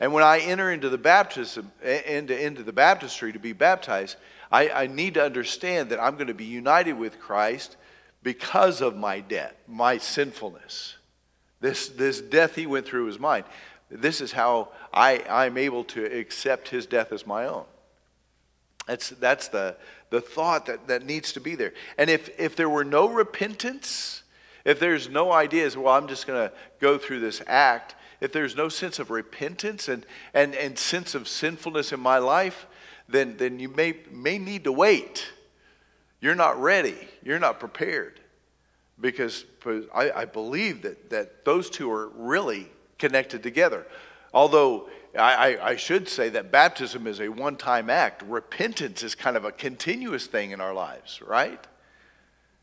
And 0.00 0.12
when 0.12 0.22
I 0.22 0.38
enter 0.40 0.70
into 0.70 0.88
the 0.88 0.98
baptism, 0.98 1.72
into, 1.82 2.38
into 2.38 2.62
the 2.62 2.72
baptistry 2.72 3.32
to 3.32 3.38
be 3.38 3.52
baptized, 3.52 4.16
I, 4.50 4.68
I 4.70 4.86
need 4.86 5.14
to 5.14 5.24
understand 5.24 5.90
that 5.90 6.00
I'm 6.00 6.14
going 6.14 6.28
to 6.28 6.34
be 6.34 6.44
united 6.44 6.92
with 6.92 7.18
Christ 7.18 7.76
because 8.22 8.80
of 8.80 8.96
my 8.96 9.20
debt, 9.20 9.56
my 9.66 9.98
sinfulness. 9.98 10.96
This, 11.60 11.88
this 11.88 12.20
death 12.20 12.54
he 12.54 12.66
went 12.66 12.86
through 12.86 13.08
is 13.08 13.18
mine. 13.18 13.44
This 13.90 14.20
is 14.20 14.32
how 14.32 14.68
I, 14.92 15.24
I'm 15.28 15.56
able 15.56 15.84
to 15.84 16.04
accept 16.04 16.68
his 16.68 16.86
death 16.86 17.12
as 17.12 17.26
my 17.26 17.46
own. 17.46 17.64
That's, 18.88 19.10
that's 19.10 19.48
the, 19.48 19.76
the 20.08 20.22
thought 20.22 20.64
that, 20.66 20.88
that 20.88 21.04
needs 21.04 21.32
to 21.34 21.40
be 21.40 21.54
there. 21.54 21.74
And 21.98 22.08
if, 22.08 22.30
if 22.40 22.56
there 22.56 22.70
were 22.70 22.84
no 22.84 23.06
repentance, 23.06 24.22
if 24.64 24.80
there's 24.80 25.10
no 25.10 25.30
ideas, 25.30 25.76
well, 25.76 25.92
I'm 25.92 26.08
just 26.08 26.26
going 26.26 26.48
to 26.48 26.54
go 26.80 26.96
through 26.96 27.20
this 27.20 27.42
act, 27.46 27.94
if 28.22 28.32
there's 28.32 28.56
no 28.56 28.70
sense 28.70 28.98
of 28.98 29.10
repentance 29.10 29.88
and, 29.88 30.06
and, 30.32 30.54
and 30.54 30.78
sense 30.78 31.14
of 31.14 31.28
sinfulness 31.28 31.92
in 31.92 32.00
my 32.00 32.16
life, 32.16 32.66
then, 33.10 33.36
then 33.36 33.60
you 33.60 33.68
may, 33.68 33.96
may 34.10 34.38
need 34.38 34.64
to 34.64 34.72
wait. 34.72 35.30
You're 36.22 36.34
not 36.34 36.60
ready, 36.60 36.96
you're 37.22 37.38
not 37.38 37.60
prepared. 37.60 38.20
Because 38.98 39.44
I, 39.94 40.10
I 40.10 40.24
believe 40.24 40.82
that, 40.82 41.10
that 41.10 41.44
those 41.44 41.68
two 41.68 41.92
are 41.92 42.08
really 42.08 42.68
connected 42.98 43.42
together. 43.42 43.86
Although 44.32 44.88
I, 45.18 45.70
I, 45.70 45.76
should 45.76 46.08
say 46.08 46.28
that 46.30 46.52
baptism 46.52 47.06
is 47.06 47.20
a 47.20 47.28
one 47.28 47.56
time 47.56 47.90
act. 47.90 48.22
Repentance 48.22 49.02
is 49.02 49.14
kind 49.14 49.36
of 49.36 49.44
a 49.44 49.52
continuous 49.52 50.26
thing 50.26 50.52
in 50.52 50.60
our 50.60 50.72
lives, 50.72 51.20
right? 51.22 51.64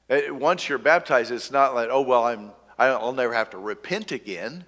Uh, 0.10 0.20
once 0.32 0.70
you're 0.70 0.78
baptized, 0.78 1.32
it's 1.32 1.52
not 1.52 1.76
like, 1.76 1.90
oh, 1.92 2.02
well, 2.02 2.24
I'm, 2.24 2.52
I'll 2.78 3.14
never 3.14 3.34
have 3.34 3.50
to 3.52 3.58
repent 3.58 4.12
again. 4.12 4.66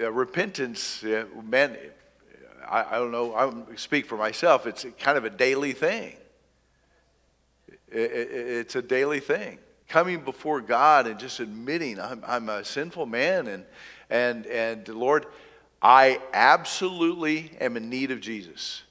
Uh, 0.00 0.10
repentance, 0.12 1.04
uh, 1.04 1.26
man, 1.44 1.76
I, 2.68 2.84
I, 2.96 2.98
don't 2.98 3.12
know, 3.12 3.34
I 3.34 3.76
speak 3.76 4.06
for 4.06 4.16
myself, 4.16 4.66
it's 4.66 4.86
kind 4.98 5.16
of 5.16 5.24
a 5.24 5.30
daily 5.30 5.72
thing. 5.72 6.16
It, 7.88 8.12
it, 8.12 8.28
it's 8.32 8.76
a 8.76 8.82
daily 8.82 9.20
thing. 9.20 9.58
Coming 9.88 10.20
before 10.20 10.60
God 10.60 11.06
and 11.06 11.18
just 11.18 11.40
admitting 11.40 12.00
I'm, 12.00 12.22
I'm 12.26 12.48
a 12.48 12.64
sinful 12.64 13.06
man 13.06 13.48
and, 13.48 13.64
and, 14.08 14.46
and 14.46 14.86
Lord, 14.88 15.26
I 15.82 16.20
absolutely 16.32 17.52
am 17.60 17.76
in 17.76 17.88
need 17.88 18.10
of 18.10 18.20
Jesus. 18.20 18.82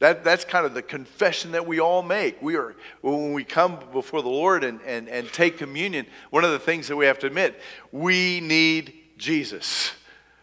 That, 0.00 0.24
that's 0.24 0.44
kind 0.44 0.66
of 0.66 0.74
the 0.74 0.82
confession 0.82 1.52
that 1.52 1.66
we 1.66 1.80
all 1.80 2.02
make. 2.02 2.42
We 2.42 2.56
are, 2.56 2.74
when 3.00 3.32
we 3.32 3.44
come 3.44 3.78
before 3.92 4.22
the 4.22 4.28
Lord 4.28 4.64
and, 4.64 4.80
and, 4.82 5.08
and 5.08 5.32
take 5.32 5.56
communion, 5.56 6.06
one 6.30 6.44
of 6.44 6.50
the 6.50 6.58
things 6.58 6.88
that 6.88 6.96
we 6.96 7.06
have 7.06 7.18
to 7.20 7.26
admit, 7.26 7.60
we 7.92 8.40
need 8.40 8.92
Jesus. 9.16 9.92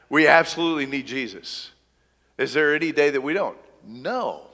We 0.09 0.27
absolutely 0.27 0.85
need 0.85 1.05
Jesus. 1.05 1.71
Is 2.37 2.53
there 2.53 2.73
any 2.73 2.91
day 2.91 3.11
that 3.11 3.21
we 3.21 3.33
don't? 3.33 3.57
No. 3.85 4.47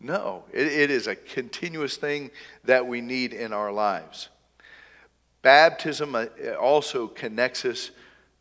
No. 0.00 0.44
It, 0.52 0.66
it 0.66 0.90
is 0.90 1.06
a 1.06 1.16
continuous 1.16 1.96
thing 1.96 2.30
that 2.64 2.86
we 2.86 3.00
need 3.00 3.32
in 3.32 3.52
our 3.52 3.72
lives. 3.72 4.28
Baptism 5.42 6.14
uh, 6.14 6.26
also 6.60 7.06
connects 7.06 7.64
us 7.64 7.90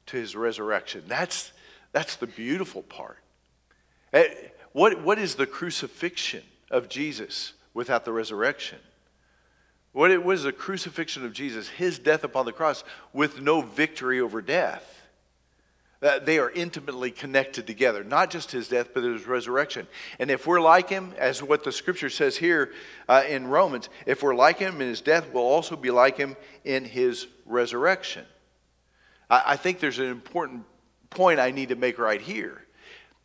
to 0.07 0.17
his 0.17 0.35
resurrection. 0.35 1.03
That's 1.07 1.53
that's 1.93 2.17
the 2.17 2.27
beautiful 2.27 2.81
part. 2.81 3.19
Eh, 4.11 4.27
what, 4.73 5.01
what 5.01 5.17
is 5.17 5.35
the 5.35 5.45
crucifixion 5.45 6.43
of 6.69 6.89
Jesus 6.89 7.53
without 7.73 8.03
the 8.03 8.11
resurrection? 8.11 8.79
What, 9.93 10.23
what 10.23 10.35
is 10.35 10.43
the 10.43 10.51
crucifixion 10.51 11.23
of 11.23 11.33
Jesus, 11.33 11.69
his 11.69 11.99
death 11.99 12.23
upon 12.23 12.45
the 12.45 12.51
cross, 12.51 12.83
with 13.13 13.39
no 13.39 13.61
victory 13.61 14.19
over 14.19 14.41
death? 14.41 14.89
They 16.25 16.37
are 16.37 16.51
intimately 16.51 17.11
connected 17.11 17.65
together, 17.65 18.03
not 18.03 18.29
just 18.29 18.51
his 18.51 18.67
death, 18.67 18.89
but 18.93 19.03
his 19.03 19.25
resurrection. 19.25 19.87
And 20.19 20.29
if 20.29 20.45
we're 20.45 20.59
like 20.59 20.89
him, 20.89 21.13
as 21.17 21.41
what 21.41 21.63
the 21.63 21.71
scripture 21.71 22.09
says 22.09 22.35
here 22.35 22.73
uh, 23.07 23.23
in 23.25 23.47
Romans, 23.47 23.87
if 24.05 24.21
we're 24.21 24.35
like 24.35 24.59
him 24.59 24.81
in 24.81 24.87
his 24.89 24.99
death, 24.99 25.27
we'll 25.31 25.43
also 25.43 25.77
be 25.77 25.91
like 25.91 26.17
him 26.17 26.35
in 26.65 26.83
his 26.83 27.27
resurrection. 27.45 28.25
I, 29.29 29.43
I 29.45 29.55
think 29.55 29.79
there's 29.79 29.99
an 29.99 30.07
important 30.07 30.65
point 31.13 31.39
I 31.39 31.51
need 31.51 31.69
to 31.69 31.75
make 31.75 31.99
right 31.99 32.21
here. 32.21 32.65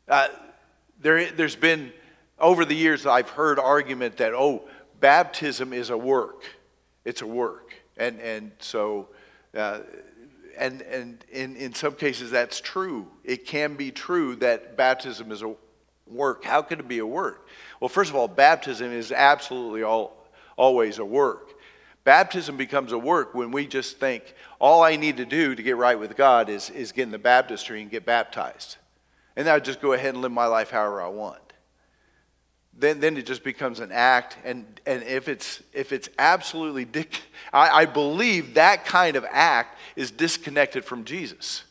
Uh, 0.09 0.29
there, 1.01 1.31
there's 1.31 1.57
been, 1.57 1.93
over 2.39 2.65
the 2.65 2.75
years, 2.75 3.07
I've 3.07 3.31
heard 3.31 3.59
argument 3.59 4.17
that, 4.19 4.33
oh, 4.35 4.63
baptism 5.01 5.73
is 5.73 5.91
a 5.91 5.97
work. 5.97 6.45
It's 7.05 7.23
a 7.23 7.27
work. 7.27 7.75
And, 7.97 8.21
and 8.21 8.53
so, 8.59 9.09
uh, 9.57 9.81
and, 10.57 10.83
and 10.83 11.25
in, 11.31 11.57
in 11.57 11.75
some 11.75 11.95
cases, 11.95 12.31
that's 12.31 12.61
true. 12.61 13.07
It 13.25 13.47
can 13.47 13.75
be 13.75 13.91
true 13.91 14.37
that 14.37 14.77
baptism 14.77 15.31
is 15.31 15.43
a 15.43 15.55
work. 16.07 16.45
How 16.45 16.63
can 16.63 16.81
it 16.81 16.89
be 16.89 16.99
a 16.99 17.07
work? 17.07 17.49
Well, 17.81 17.89
first 17.89 18.11
of 18.11 18.17
all, 18.17 18.29
baptism 18.29 18.93
is 18.93 19.13
absolutely 19.13 19.83
all, 19.83 20.29
always 20.57 20.99
a 20.99 21.05
work. 21.05 21.55
Baptism 22.05 22.57
becomes 22.57 22.93
a 22.93 22.99
work 22.99 23.35
when 23.35 23.51
we 23.51 23.67
just 23.67 23.99
think, 23.99 24.35
all 24.59 24.83
I 24.83 24.97
need 24.97 25.19
to 25.19 25.27
do 25.27 25.55
to 25.55 25.63
get 25.63 25.77
right 25.77 25.99
with 25.99 26.17
God 26.17 26.49
is, 26.49 26.71
is 26.71 26.93
get 26.93 27.03
in 27.03 27.11
the 27.11 27.19
baptistry 27.19 27.83
and 27.83 27.91
get 27.91 28.07
baptized. 28.07 28.77
And 29.37 29.47
then 29.47 29.55
I 29.55 29.59
just 29.59 29.81
go 29.81 29.93
ahead 29.93 30.15
and 30.15 30.23
live 30.23 30.33
my 30.33 30.47
life 30.47 30.71
however 30.71 31.03
I 31.03 31.09
want. 31.09 31.41
Then, 32.79 33.01
then 33.01 33.17
it 33.17 33.27
just 33.27 33.43
becomes 33.43 33.81
an 33.81 33.91
act. 33.93 34.39
And, 34.45 34.81
and 34.87 35.03
if, 35.03 35.29
it's, 35.29 35.63
if 35.73 35.93
it's 35.93 36.09
absolutely, 36.19 36.85
dic- 36.85 37.23
I, 37.53 37.83
I 37.83 37.85
believe 37.87 38.55
that 38.55 38.85
kind 38.85 39.17
of 39.17 39.27
act 39.31 39.79
is 39.97 40.11
disconnected 40.11 40.85
from 40.85 41.05
Jesus. 41.05 41.65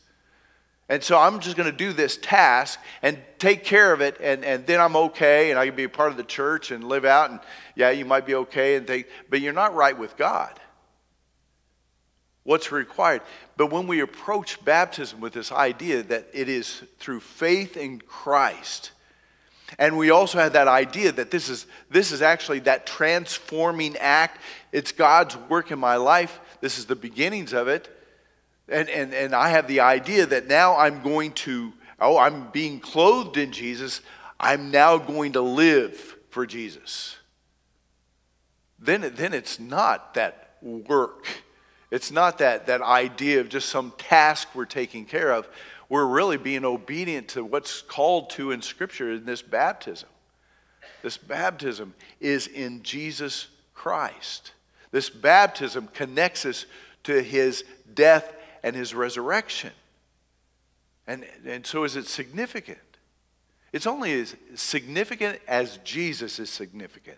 And 0.88 1.02
so 1.02 1.18
I'm 1.18 1.40
just 1.40 1.56
going 1.56 1.70
to 1.70 1.76
do 1.76 1.92
this 1.92 2.16
task 2.16 2.80
and 3.02 3.18
take 3.38 3.62
care 3.62 3.92
of 3.92 4.00
it, 4.00 4.16
and, 4.20 4.44
and 4.44 4.66
then 4.66 4.80
I'm 4.80 4.96
okay, 4.96 5.50
and 5.50 5.58
I 5.58 5.66
can 5.66 5.76
be 5.76 5.84
a 5.84 5.88
part 5.88 6.10
of 6.10 6.16
the 6.16 6.24
church 6.24 6.70
and 6.70 6.82
live 6.84 7.04
out, 7.04 7.30
and 7.30 7.40
yeah, 7.74 7.90
you 7.90 8.06
might 8.06 8.24
be 8.24 8.34
okay, 8.34 8.76
and 8.76 8.86
think, 8.86 9.06
but 9.28 9.40
you're 9.40 9.52
not 9.52 9.74
right 9.74 9.96
with 9.96 10.16
God. 10.16 10.58
What's 12.44 12.72
required? 12.72 13.20
But 13.58 13.70
when 13.70 13.86
we 13.86 14.00
approach 14.00 14.64
baptism 14.64 15.20
with 15.20 15.34
this 15.34 15.52
idea 15.52 16.02
that 16.04 16.28
it 16.32 16.48
is 16.48 16.82
through 16.98 17.20
faith 17.20 17.76
in 17.76 18.00
Christ, 18.00 18.92
and 19.78 19.98
we 19.98 20.08
also 20.08 20.38
have 20.38 20.54
that 20.54 20.68
idea 20.68 21.12
that 21.12 21.30
this 21.30 21.50
is, 21.50 21.66
this 21.90 22.10
is 22.12 22.22
actually 22.22 22.60
that 22.60 22.86
transforming 22.86 23.98
act. 23.98 24.40
It's 24.72 24.92
God's 24.92 25.36
work 25.36 25.70
in 25.70 25.78
my 25.78 25.96
life. 25.96 26.40
This 26.62 26.78
is 26.78 26.86
the 26.86 26.96
beginnings 26.96 27.52
of 27.52 27.68
it. 27.68 27.94
And, 28.68 28.88
and, 28.88 29.14
and 29.14 29.34
I 29.34 29.48
have 29.50 29.66
the 29.66 29.80
idea 29.80 30.26
that 30.26 30.46
now 30.46 30.76
I'm 30.76 31.02
going 31.02 31.32
to, 31.32 31.72
oh, 32.00 32.18
I'm 32.18 32.50
being 32.50 32.80
clothed 32.80 33.36
in 33.36 33.52
Jesus. 33.52 34.02
I'm 34.38 34.70
now 34.70 34.98
going 34.98 35.32
to 35.32 35.40
live 35.40 36.16
for 36.30 36.46
Jesus. 36.46 37.16
Then, 38.78 39.12
then 39.16 39.32
it's 39.32 39.58
not 39.58 40.14
that 40.14 40.56
work. 40.62 41.26
It's 41.90 42.10
not 42.10 42.38
that, 42.38 42.66
that 42.66 42.82
idea 42.82 43.40
of 43.40 43.48
just 43.48 43.70
some 43.70 43.92
task 43.96 44.48
we're 44.54 44.66
taking 44.66 45.04
care 45.04 45.32
of. 45.32 45.48
We're 45.88 46.06
really 46.06 46.36
being 46.36 46.64
obedient 46.64 47.28
to 47.28 47.44
what's 47.44 47.80
called 47.80 48.30
to 48.30 48.50
in 48.50 48.60
Scripture 48.60 49.12
in 49.12 49.24
this 49.24 49.40
baptism. 49.40 50.08
This 51.02 51.16
baptism 51.16 51.94
is 52.20 52.46
in 52.46 52.82
Jesus 52.82 53.46
Christ. 53.72 54.52
This 54.90 55.08
baptism 55.08 55.88
connects 55.94 56.44
us 56.44 56.66
to 57.04 57.22
his 57.22 57.64
death 57.94 58.34
and 58.68 58.76
his 58.76 58.94
resurrection. 58.94 59.72
And, 61.06 61.24
and 61.46 61.66
so 61.66 61.84
is 61.84 61.96
it 61.96 62.06
significant? 62.06 62.78
It's 63.72 63.86
only 63.86 64.12
as 64.20 64.36
significant 64.56 65.40
as 65.48 65.78
Jesus 65.84 66.38
is 66.38 66.50
significant. 66.50 67.16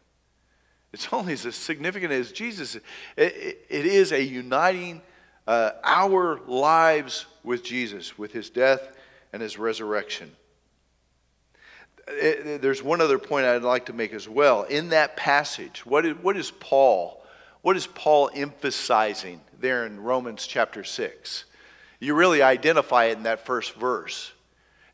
It's 0.92 1.12
only 1.12 1.32
as 1.32 1.54
significant 1.56 2.12
as 2.12 2.30
Jesus. 2.30 2.76
It, 2.76 2.82
it, 3.16 3.66
it 3.68 3.86
is 3.86 4.12
a 4.12 4.22
uniting 4.22 5.02
uh, 5.48 5.72
our 5.82 6.40
lives 6.46 7.26
with 7.42 7.64
Jesus, 7.64 8.16
with 8.16 8.32
his 8.32 8.48
death 8.48 8.88
and 9.32 9.42
his 9.42 9.58
resurrection. 9.58 10.30
It, 12.06 12.62
there's 12.62 12.82
one 12.82 13.00
other 13.00 13.18
point 13.18 13.44
I'd 13.44 13.62
like 13.62 13.86
to 13.86 13.92
make 13.92 14.12
as 14.12 14.28
well. 14.28 14.62
In 14.62 14.90
that 14.90 15.16
passage, 15.16 15.84
what 15.84 16.06
is, 16.06 16.16
what 16.18 16.36
is 16.36 16.52
Paul? 16.52 17.24
What 17.62 17.76
is 17.76 17.88
Paul 17.88 18.30
emphasizing 18.32 19.40
there 19.60 19.86
in 19.86 20.00
Romans 20.00 20.46
chapter 20.46 20.84
6. 20.84 21.44
You 21.98 22.14
really 22.14 22.42
identify 22.42 23.06
it 23.06 23.18
in 23.18 23.24
that 23.24 23.44
first 23.44 23.74
verse. 23.74 24.32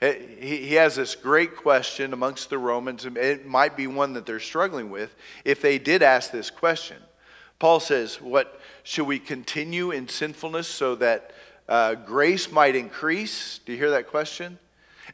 He 0.00 0.74
has 0.74 0.96
this 0.96 1.14
great 1.14 1.56
question 1.56 2.12
amongst 2.12 2.50
the 2.50 2.58
Romans, 2.58 3.06
and 3.06 3.16
it 3.16 3.46
might 3.46 3.76
be 3.76 3.86
one 3.86 4.12
that 4.12 4.26
they're 4.26 4.40
struggling 4.40 4.90
with 4.90 5.14
if 5.44 5.62
they 5.62 5.78
did 5.78 6.02
ask 6.02 6.30
this 6.30 6.50
question. 6.50 6.98
Paul 7.58 7.80
says, 7.80 8.20
What 8.20 8.60
should 8.82 9.06
we 9.06 9.18
continue 9.18 9.90
in 9.92 10.08
sinfulness 10.08 10.68
so 10.68 10.96
that 10.96 11.32
uh, 11.68 11.94
grace 11.94 12.52
might 12.52 12.76
increase? 12.76 13.60
Do 13.64 13.72
you 13.72 13.78
hear 13.78 13.90
that 13.90 14.08
question? 14.08 14.58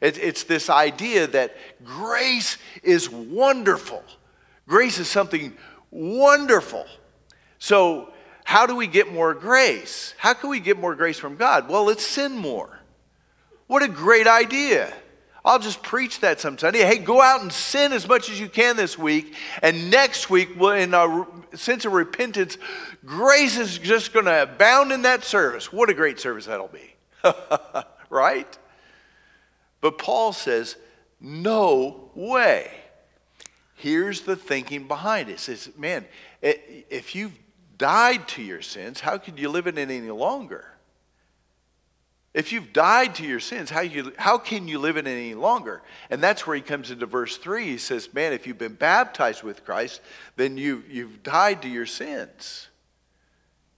it's 0.01 0.43
this 0.43 0.69
idea 0.69 1.27
that 1.27 1.55
grace 1.85 2.57
is 2.81 3.09
wonderful. 3.09 4.03
Grace 4.67 4.99
is 4.99 5.07
something 5.07 5.55
wonderful. 5.91 6.85
So 7.59 8.11
how 8.43 8.65
do 8.65 8.75
we 8.75 8.87
get 8.87 9.11
more 9.11 9.33
grace? 9.33 10.13
How 10.17 10.33
can 10.33 10.49
we 10.49 10.59
get 10.59 10.77
more 10.77 10.95
grace 10.95 11.17
from 11.17 11.35
God? 11.35 11.69
Well, 11.69 11.85
let's 11.85 12.05
sin 12.05 12.35
more. 12.35 12.79
What 13.67 13.83
a 13.83 13.87
great 13.87 14.27
idea. 14.27 14.93
I'll 15.45 15.59
just 15.59 15.83
preach 15.83 16.21
that 16.21 16.39
some 16.39 16.57
Sunday. 16.57 16.79
Hey, 16.79 16.97
go 16.97 17.21
out 17.21 17.41
and 17.41 17.51
sin 17.51 17.91
as 17.91 18.07
much 18.07 18.29
as 18.29 18.39
you 18.39 18.47
can 18.47 18.77
this 18.77 18.97
week. 18.97 19.35
And 19.61 19.91
next 19.91 20.29
week, 20.29 20.51
in 20.57 20.93
a 20.93 21.25
sense 21.53 21.83
of 21.83 21.91
repentance, 21.91 22.57
grace 23.05 23.57
is 23.57 23.77
just 23.77 24.13
going 24.13 24.25
to 24.25 24.43
abound 24.43 24.93
in 24.93 25.01
that 25.01 25.25
service. 25.25 25.73
What 25.73 25.89
a 25.89 25.93
great 25.93 26.19
service 26.19 26.45
that'll 26.45 26.69
be. 26.69 26.93
right? 28.09 28.57
But 29.81 29.97
Paul 29.97 30.31
says, 30.31 30.77
no 31.19 32.09
way. 32.15 32.71
Here's 33.75 34.21
the 34.21 34.37
thinking 34.37 34.87
behind 34.87 35.29
it. 35.29 35.33
It 35.33 35.39
says, 35.39 35.69
man, 35.77 36.05
if 36.41 37.15
you've 37.15 37.37
died 37.83 38.29
to 38.29 38.41
your 38.41 38.61
sins, 38.61 39.01
how 39.01 39.17
could 39.17 39.37
you 39.37 39.49
live 39.49 39.67
in 39.67 39.77
it 39.77 39.89
any 39.91 40.09
longer? 40.09 40.63
If 42.33 42.53
you've 42.53 42.71
died 42.71 43.15
to 43.15 43.25
your 43.25 43.41
sins, 43.41 43.69
how, 43.69 43.81
you, 43.81 44.13
how 44.17 44.37
can 44.37 44.69
you 44.69 44.79
live 44.79 44.95
in 44.95 45.05
it 45.05 45.11
any 45.11 45.33
longer? 45.33 45.81
And 46.09 46.23
that's 46.23 46.47
where 46.47 46.55
he 46.55 46.61
comes 46.61 46.91
into 46.91 47.05
verse 47.05 47.35
3. 47.35 47.65
He 47.65 47.77
says, 47.77 48.07
Man, 48.13 48.31
if 48.31 48.47
you've 48.47 48.57
been 48.57 48.75
baptized 48.75 49.43
with 49.43 49.65
Christ, 49.65 49.99
then 50.37 50.57
you, 50.57 50.81
you've 50.89 51.23
died 51.23 51.61
to 51.63 51.67
your 51.67 51.85
sins. 51.85 52.69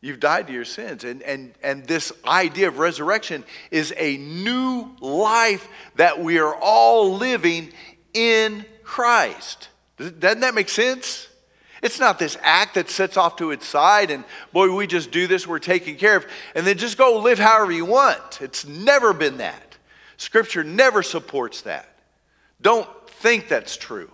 You've 0.02 0.20
died 0.20 0.46
to 0.48 0.54
your 0.54 0.66
sins. 0.66 1.04
And, 1.04 1.24
and, 1.24 1.56
and 1.64 1.84
this 1.88 2.12
idea 2.28 2.68
of 2.68 2.78
resurrection 2.78 3.44
is 3.72 3.92
a 3.98 4.18
new 4.18 4.96
life 5.02 5.68
that 5.96 6.20
we 6.20 6.38
are 6.38 6.54
all 6.54 7.16
living 7.16 7.74
in 8.14 8.66
Christ. 8.84 9.70
Doesn't 9.98 10.42
that 10.42 10.54
make 10.54 10.70
sense? 10.70 11.28
It's 11.86 12.00
not 12.00 12.18
this 12.18 12.36
act 12.42 12.74
that 12.74 12.90
sits 12.90 13.16
off 13.16 13.36
to 13.36 13.52
its 13.52 13.68
side 13.68 14.10
and, 14.10 14.24
boy, 14.52 14.74
we 14.74 14.88
just 14.88 15.12
do 15.12 15.28
this, 15.28 15.46
we're 15.46 15.60
taken 15.60 15.98
care 15.98 16.18
of, 16.18 16.26
and 16.56 16.66
then 16.66 16.80
just 16.80 16.98
go 16.98 17.20
live 17.20 17.38
however 17.38 17.72
you 17.72 17.86
want. 17.86 18.42
It's 18.42 18.66
never 18.66 19.14
been 19.14 19.38
that. 19.38 19.78
Scripture 20.18 20.64
never 20.64 21.04
supports 21.04 21.62
that. 21.62 21.88
Don't 22.60 22.90
think 23.08 23.48
that's 23.48 23.78
true 23.78 24.10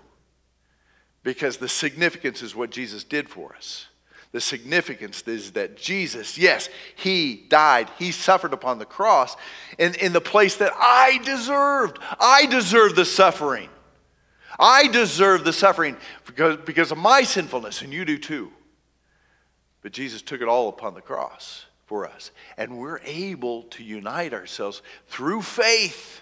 because 1.23 1.59
the 1.59 1.69
significance 1.69 2.41
is 2.41 2.53
what 2.53 2.71
Jesus 2.71 3.05
did 3.05 3.29
for 3.29 3.55
us. 3.55 3.87
The 4.33 4.41
significance 4.41 5.23
is 5.25 5.51
that 5.51 5.77
Jesus, 5.77 6.37
yes, 6.37 6.67
He 6.97 7.45
died. 7.47 7.89
He 7.97 8.11
suffered 8.11 8.51
upon 8.51 8.79
the 8.79 8.85
cross 8.85 9.37
in, 9.79 9.95
in 9.95 10.11
the 10.11 10.19
place 10.19 10.57
that 10.57 10.73
I 10.75 11.19
deserved. 11.23 11.99
I 12.19 12.47
deserved 12.47 12.97
the 12.97 13.05
suffering. 13.05 13.69
I 14.59 14.87
deserve 14.87 15.43
the 15.43 15.53
suffering 15.53 15.97
because, 16.25 16.57
because 16.57 16.91
of 16.91 16.97
my 16.97 17.23
sinfulness, 17.23 17.81
and 17.81 17.93
you 17.93 18.05
do 18.05 18.17
too. 18.17 18.51
But 19.81 19.93
Jesus 19.93 20.21
took 20.21 20.41
it 20.41 20.47
all 20.47 20.69
upon 20.69 20.93
the 20.93 21.01
cross 21.01 21.65
for 21.87 22.07
us. 22.07 22.31
And 22.57 22.77
we're 22.77 23.01
able 23.03 23.63
to 23.63 23.83
unite 23.83 24.33
ourselves 24.33 24.81
through 25.07 25.41
faith. 25.41 26.21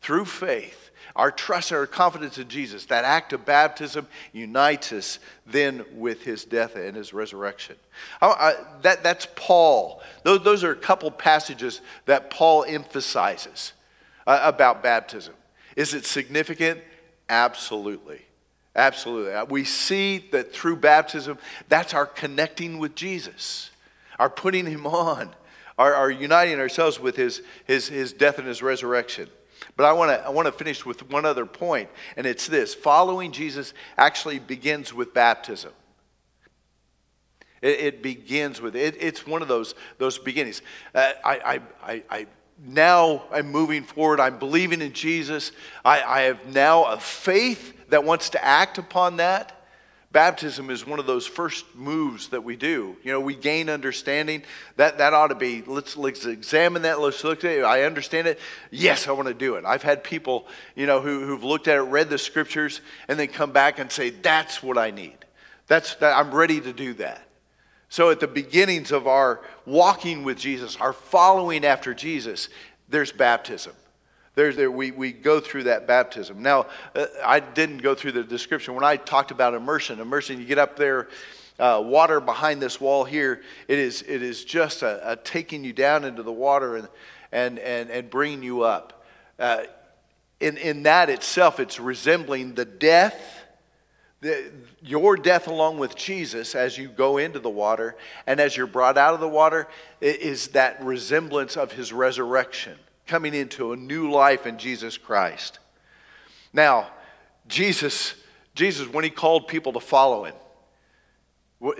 Through 0.00 0.24
faith. 0.24 0.90
Our 1.16 1.30
trust, 1.30 1.72
our 1.72 1.86
confidence 1.86 2.38
in 2.38 2.48
Jesus, 2.48 2.86
that 2.86 3.04
act 3.04 3.32
of 3.32 3.44
baptism 3.44 4.08
unites 4.32 4.92
us 4.92 5.18
then 5.46 5.84
with 5.92 6.22
his 6.22 6.44
death 6.44 6.74
and 6.74 6.96
his 6.96 7.14
resurrection. 7.14 7.76
I, 8.20 8.26
I, 8.26 8.54
that, 8.82 9.04
that's 9.04 9.28
Paul. 9.36 10.02
Those, 10.24 10.42
those, 10.42 10.64
are 10.64 10.72
a 10.72 10.76
couple 10.76 11.10
passages 11.10 11.80
that 12.06 12.30
Paul 12.30 12.64
emphasizes 12.66 13.74
uh, 14.26 14.40
about 14.42 14.82
baptism. 14.82 15.34
Is 15.76 15.94
it 15.94 16.04
significant? 16.04 16.80
Absolutely. 17.28 18.22
Absolutely. 18.76 19.40
We 19.48 19.64
see 19.64 20.18
that 20.32 20.52
through 20.52 20.76
baptism, 20.76 21.38
that's 21.68 21.94
our 21.94 22.06
connecting 22.06 22.78
with 22.78 22.94
Jesus, 22.94 23.70
our 24.18 24.28
putting 24.28 24.66
him 24.66 24.86
on, 24.86 25.30
our, 25.78 25.94
our 25.94 26.10
uniting 26.10 26.58
ourselves 26.58 26.98
with 26.98 27.14
his, 27.14 27.42
his, 27.66 27.88
his 27.88 28.12
death 28.12 28.38
and 28.38 28.48
his 28.48 28.62
resurrection. 28.62 29.28
But 29.76 29.84
I 29.86 29.92
want 29.92 30.10
to 30.10 30.26
I 30.26 30.28
want 30.28 30.46
to 30.46 30.52
finish 30.52 30.84
with 30.84 31.10
one 31.10 31.24
other 31.24 31.46
point, 31.46 31.88
and 32.16 32.26
it's 32.26 32.46
this: 32.46 32.74
following 32.74 33.32
Jesus 33.32 33.72
actually 33.96 34.38
begins 34.38 34.92
with 34.92 35.14
baptism. 35.14 35.72
It, 37.62 37.80
it 37.80 38.02
begins 38.02 38.60
with 38.60 38.76
it, 38.76 38.96
it's 39.00 39.26
one 39.26 39.40
of 39.42 39.48
those 39.48 39.74
those 39.98 40.18
beginnings. 40.18 40.60
Uh, 40.94 41.12
I, 41.24 41.34
I, 41.34 41.60
I, 41.92 42.02
I 42.10 42.26
now 42.62 43.24
I'm 43.32 43.50
moving 43.50 43.82
forward. 43.82 44.20
I'm 44.20 44.38
believing 44.38 44.80
in 44.80 44.92
Jesus. 44.92 45.52
I, 45.84 46.02
I 46.02 46.20
have 46.22 46.46
now 46.46 46.84
a 46.84 46.98
faith 46.98 47.72
that 47.90 48.04
wants 48.04 48.30
to 48.30 48.44
act 48.44 48.78
upon 48.78 49.16
that. 49.16 49.52
Baptism 50.12 50.70
is 50.70 50.86
one 50.86 51.00
of 51.00 51.06
those 51.06 51.26
first 51.26 51.74
moves 51.74 52.28
that 52.28 52.44
we 52.44 52.54
do. 52.54 52.96
You 53.02 53.10
know, 53.10 53.20
we 53.20 53.34
gain 53.34 53.68
understanding. 53.68 54.44
That, 54.76 54.98
that 54.98 55.12
ought 55.12 55.28
to 55.28 55.34
be, 55.34 55.62
let's, 55.66 55.96
let's 55.96 56.24
examine 56.24 56.82
that. 56.82 57.00
Let's 57.00 57.24
look 57.24 57.44
at 57.44 57.50
it. 57.50 57.64
I 57.64 57.82
understand 57.82 58.28
it. 58.28 58.38
Yes, 58.70 59.08
I 59.08 59.10
want 59.12 59.26
to 59.26 59.34
do 59.34 59.56
it. 59.56 59.64
I've 59.64 59.82
had 59.82 60.04
people, 60.04 60.46
you 60.76 60.86
know, 60.86 61.00
who, 61.00 61.26
who've 61.26 61.42
looked 61.42 61.66
at 61.66 61.78
it, 61.78 61.82
read 61.82 62.10
the 62.10 62.18
scriptures, 62.18 62.80
and 63.08 63.18
then 63.18 63.26
come 63.26 63.50
back 63.50 63.80
and 63.80 63.90
say, 63.90 64.10
that's 64.10 64.62
what 64.62 64.78
I 64.78 64.92
need. 64.92 65.16
That's, 65.66 65.96
that, 65.96 66.16
I'm 66.16 66.32
ready 66.32 66.60
to 66.60 66.72
do 66.72 66.94
that. 66.94 67.26
So, 67.94 68.10
at 68.10 68.18
the 68.18 68.26
beginnings 68.26 68.90
of 68.90 69.06
our 69.06 69.40
walking 69.66 70.24
with 70.24 70.36
Jesus, 70.36 70.74
our 70.80 70.92
following 70.92 71.64
after 71.64 71.94
Jesus, 71.94 72.48
there's 72.88 73.12
baptism. 73.12 73.72
There's, 74.34 74.56
there, 74.56 74.68
we, 74.68 74.90
we 74.90 75.12
go 75.12 75.38
through 75.38 75.62
that 75.62 75.86
baptism. 75.86 76.42
Now, 76.42 76.66
uh, 76.96 77.06
I 77.24 77.38
didn't 77.38 77.82
go 77.82 77.94
through 77.94 78.10
the 78.10 78.24
description. 78.24 78.74
When 78.74 78.82
I 78.82 78.96
talked 78.96 79.30
about 79.30 79.54
immersion, 79.54 80.00
immersion, 80.00 80.40
you 80.40 80.44
get 80.44 80.58
up 80.58 80.74
there, 80.74 81.06
uh, 81.60 81.80
water 81.86 82.18
behind 82.18 82.60
this 82.60 82.80
wall 82.80 83.04
here, 83.04 83.42
it 83.68 83.78
is, 83.78 84.02
it 84.02 84.22
is 84.22 84.44
just 84.44 84.82
a, 84.82 85.12
a 85.12 85.14
taking 85.14 85.62
you 85.62 85.72
down 85.72 86.04
into 86.04 86.24
the 86.24 86.32
water. 86.32 86.78
And, 86.78 86.88
and, 87.30 87.60
and, 87.60 87.90
and 87.90 88.10
bringing 88.10 88.42
you 88.42 88.62
up. 88.62 89.04
Uh, 89.38 89.66
in, 90.40 90.56
in 90.56 90.82
that 90.82 91.10
itself, 91.10 91.60
it's 91.60 91.78
resembling 91.78 92.54
the 92.54 92.64
death, 92.64 93.33
the, 94.24 94.50
your 94.80 95.18
death 95.18 95.48
along 95.48 95.78
with 95.78 95.94
Jesus 95.96 96.54
as 96.54 96.78
you 96.78 96.88
go 96.88 97.18
into 97.18 97.38
the 97.38 97.50
water, 97.50 97.94
and 98.26 98.40
as 98.40 98.56
you're 98.56 98.66
brought 98.66 98.96
out 98.96 99.12
of 99.12 99.20
the 99.20 99.28
water, 99.28 99.68
is 100.00 100.48
that 100.48 100.82
resemblance 100.82 101.58
of 101.58 101.72
his 101.72 101.92
resurrection, 101.92 102.78
coming 103.06 103.34
into 103.34 103.72
a 103.72 103.76
new 103.76 104.10
life 104.10 104.46
in 104.46 104.56
Jesus 104.56 104.96
Christ. 104.96 105.58
Now, 106.54 106.88
Jesus, 107.48 108.14
Jesus, 108.54 108.88
when 108.88 109.04
he 109.04 109.10
called 109.10 109.46
people 109.46 109.74
to 109.74 109.80
follow 109.80 110.24
him, 110.24 110.34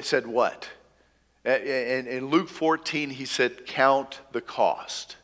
said 0.02 0.26
what? 0.26 0.68
In, 1.46 2.06
in 2.06 2.26
Luke 2.26 2.50
14, 2.50 3.08
he 3.08 3.24
said, 3.24 3.64
Count 3.64 4.20
the 4.32 4.42
cost. 4.42 5.16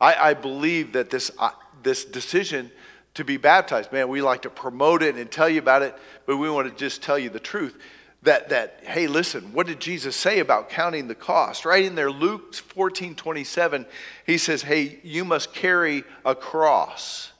I, 0.00 0.14
I 0.14 0.34
believe 0.34 0.92
that 0.92 1.10
this, 1.10 1.32
uh, 1.40 1.50
this 1.82 2.04
decision 2.04 2.70
to 3.14 3.24
be 3.24 3.36
baptized, 3.36 3.92
man, 3.92 4.08
we 4.08 4.22
like 4.22 4.42
to 4.42 4.50
promote 4.50 5.02
it 5.02 5.16
and 5.16 5.30
tell 5.30 5.48
you 5.48 5.58
about 5.58 5.82
it, 5.82 5.94
but 6.26 6.36
we 6.36 6.48
want 6.50 6.68
to 6.68 6.74
just 6.74 7.02
tell 7.02 7.18
you 7.18 7.28
the 7.28 7.40
truth. 7.40 7.76
That, 8.22 8.50
that, 8.50 8.80
hey, 8.82 9.06
listen, 9.06 9.54
what 9.54 9.66
did 9.66 9.80
Jesus 9.80 10.14
say 10.14 10.40
about 10.40 10.68
counting 10.68 11.08
the 11.08 11.14
cost? 11.14 11.64
Right 11.64 11.84
in 11.84 11.94
there, 11.94 12.10
Luke 12.10 12.54
14 12.54 13.14
27, 13.14 13.86
he 14.26 14.36
says, 14.36 14.62
hey, 14.62 14.98
you 15.02 15.24
must 15.24 15.54
carry 15.54 16.04
a 16.24 16.34
cross. 16.34 17.32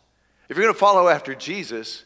If 0.48 0.56
you're 0.56 0.64
going 0.64 0.74
to 0.74 0.78
follow 0.78 1.09
after 1.09 1.35
Jesus, 1.35 2.04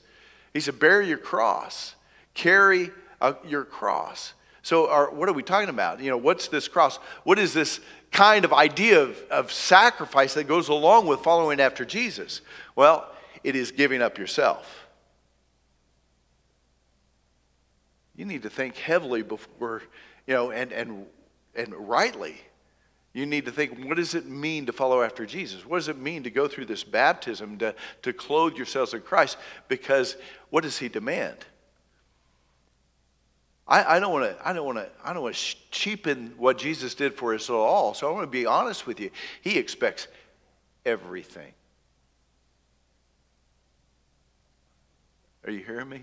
he 0.53 0.61
said, 0.61 0.79
bear 0.79 1.01
your 1.01 1.19
cross, 1.19 1.95
carry 2.35 2.91
a, 3.21 3.37
your 3.47 3.65
cross. 3.65 4.35
So, 4.63 4.89
our, 4.89 5.11
what 5.11 5.29
are 5.29 5.33
we 5.33 5.43
talking 5.43 5.69
about? 5.69 6.01
You 6.01 6.11
know, 6.11 6.17
what's 6.17 6.49
this 6.49 6.69
cross? 6.69 6.97
What 7.23 7.39
is 7.39 7.53
this 7.53 7.81
kind 8.11 8.45
of 8.45 8.53
idea 8.53 9.03
of, 9.03 9.23
of 9.31 9.53
sacrifice 9.53 10.35
that 10.35 10.45
goes 10.45 10.69
along 10.69 11.07
with 11.07 11.21
following 11.21 11.61
after 11.61 11.85
Jesus? 11.85 12.41
Well, 12.75 13.07
it 13.45 13.55
is 13.55 13.71
giving 13.71 14.03
up 14.03 14.19
yourself. 14.19 14.87
You 18.17 18.25
need 18.25 18.43
to 18.43 18.51
think 18.51 18.77
heavily 18.77 19.23
before, 19.23 19.83
you 20.27 20.35
know, 20.35 20.51
and, 20.51 20.73
and, 20.73 21.07
and 21.55 21.75
rightly. 21.75 22.41
You 23.13 23.27
need 23.27 23.45
to 23.45 23.53
think, 23.53 23.85
what 23.85 23.97
does 23.97 24.15
it 24.15 24.27
mean 24.27 24.67
to 24.67 24.73
follow 24.73 25.03
after 25.03 25.25
Jesus? 25.25 25.65
What 25.65 25.77
does 25.77 25.89
it 25.89 25.99
mean 25.99 26.25
to 26.25 26.31
go 26.31 26.49
through 26.49 26.65
this 26.65 26.83
baptism, 26.83 27.59
to, 27.59 27.75
to 28.03 28.13
clothe 28.13 28.57
yourselves 28.57 28.93
in 28.95 29.03
Christ? 29.03 29.37
Because 29.69 30.17
what 30.51 30.63
does 30.63 30.79
he 30.79 30.89
demand? 30.89 31.37
I, 33.67 33.97
I 33.97 34.01
don't 34.01 34.13
want 34.13 34.25
to. 34.25 34.49
I 34.49 34.53
don't 34.53 34.67
want 34.67 34.79
to. 34.79 34.89
I 35.03 35.13
don't 35.13 35.23
want 35.23 35.37
to 35.37 35.57
cheapen 35.71 36.35
what 36.37 36.59
Jesus 36.59 36.95
did 36.95 37.15
for 37.15 37.35
us 37.35 37.49
at 37.49 37.55
all. 37.55 37.95
So 37.95 38.09
I 38.09 38.13
want 38.13 38.25
to 38.25 38.31
be 38.31 38.47
honest 38.47 38.87
with 38.87 39.01
you. 39.01 39.11
He 39.41 39.59
expects 39.59 40.07
everything. 40.85 41.53
Are 45.45 45.51
you 45.51 45.65
hearing 45.65 45.89
me? 45.89 46.03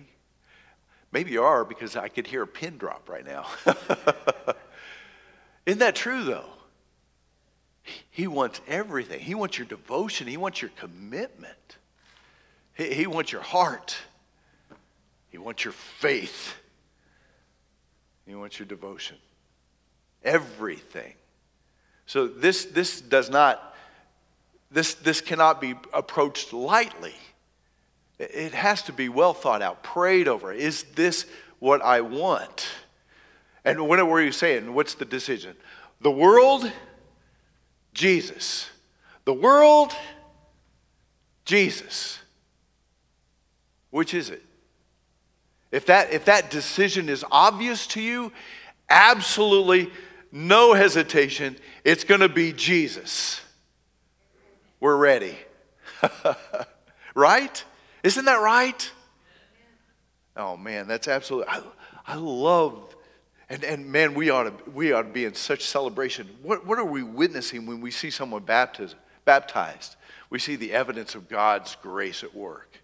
Maybe 1.11 1.31
you 1.31 1.43
are 1.43 1.65
because 1.65 1.95
I 1.95 2.07
could 2.07 2.27
hear 2.27 2.43
a 2.43 2.47
pin 2.47 2.77
drop 2.77 3.09
right 3.09 3.25
now. 3.25 3.47
Isn't 5.65 5.79
that 5.79 5.95
true 5.95 6.23
though? 6.23 6.45
He 8.09 8.27
wants 8.27 8.61
everything. 8.67 9.19
He 9.19 9.35
wants 9.35 9.57
your 9.57 9.67
devotion. 9.67 10.27
He 10.27 10.37
wants 10.37 10.61
your 10.61 10.71
commitment. 10.77 11.77
He, 12.75 12.93
he 12.93 13.07
wants 13.07 13.31
your 13.31 13.41
heart. 13.41 13.97
He 15.29 15.37
wants 15.37 15.63
your 15.63 15.73
faith. 15.73 16.55
He 18.25 18.35
wants 18.35 18.59
your 18.59 18.67
devotion. 18.67 19.17
Everything. 20.23 21.13
So 22.05 22.27
this, 22.27 22.65
this 22.65 23.01
does 23.01 23.29
not, 23.29 23.75
this, 24.69 24.93
this 24.95 25.21
cannot 25.21 25.59
be 25.59 25.75
approached 25.93 26.53
lightly. 26.53 27.15
It 28.21 28.53
has 28.53 28.83
to 28.83 28.93
be 28.93 29.09
well 29.09 29.33
thought 29.33 29.63
out, 29.63 29.81
prayed 29.81 30.27
over. 30.27 30.53
Is 30.53 30.83
this 30.95 31.25
what 31.57 31.81
I 31.81 32.01
want? 32.01 32.67
And 33.65 33.87
what 33.87 34.05
were 34.07 34.21
you 34.21 34.31
saying? 34.31 34.73
What's 34.73 34.93
the 34.93 35.05
decision? 35.05 35.55
The 36.01 36.11
world, 36.11 36.71
Jesus. 37.93 38.69
The 39.25 39.33
world, 39.33 39.93
Jesus. 41.45 42.19
Which 43.89 44.13
is 44.13 44.29
it? 44.29 44.43
If 45.71 45.87
that, 45.87 46.13
if 46.13 46.25
that 46.25 46.51
decision 46.51 47.09
is 47.09 47.25
obvious 47.31 47.87
to 47.87 48.01
you, 48.01 48.31
absolutely 48.89 49.89
no 50.31 50.73
hesitation, 50.73 51.57
it's 51.83 52.03
going 52.03 52.21
to 52.21 52.29
be 52.29 52.53
Jesus. 52.53 53.41
We're 54.79 54.97
ready. 54.97 55.37
right? 57.15 57.63
Isn't 58.03 58.25
that 58.25 58.41
right? 58.41 58.91
Oh 60.35 60.57
man, 60.57 60.87
that's 60.87 61.07
absolutely. 61.07 61.49
I, 61.49 61.61
I 62.07 62.15
love, 62.15 62.95
and, 63.49 63.63
and 63.63 63.91
man, 63.91 64.13
we 64.13 64.29
ought 64.29 64.43
to 64.43 64.69
we 64.71 64.91
ought 64.93 65.03
to 65.03 65.09
be 65.09 65.25
in 65.25 65.35
such 65.35 65.65
celebration. 65.65 66.27
What 66.41 66.65
what 66.65 66.79
are 66.79 66.85
we 66.85 67.03
witnessing 67.03 67.65
when 67.65 67.81
we 67.81 67.91
see 67.91 68.09
someone 68.09 68.43
baptized? 68.43 68.95
Baptized, 69.23 69.97
we 70.29 70.39
see 70.39 70.55
the 70.55 70.73
evidence 70.73 71.13
of 71.13 71.29
God's 71.29 71.75
grace 71.75 72.23
at 72.23 72.33
work. 72.33 72.81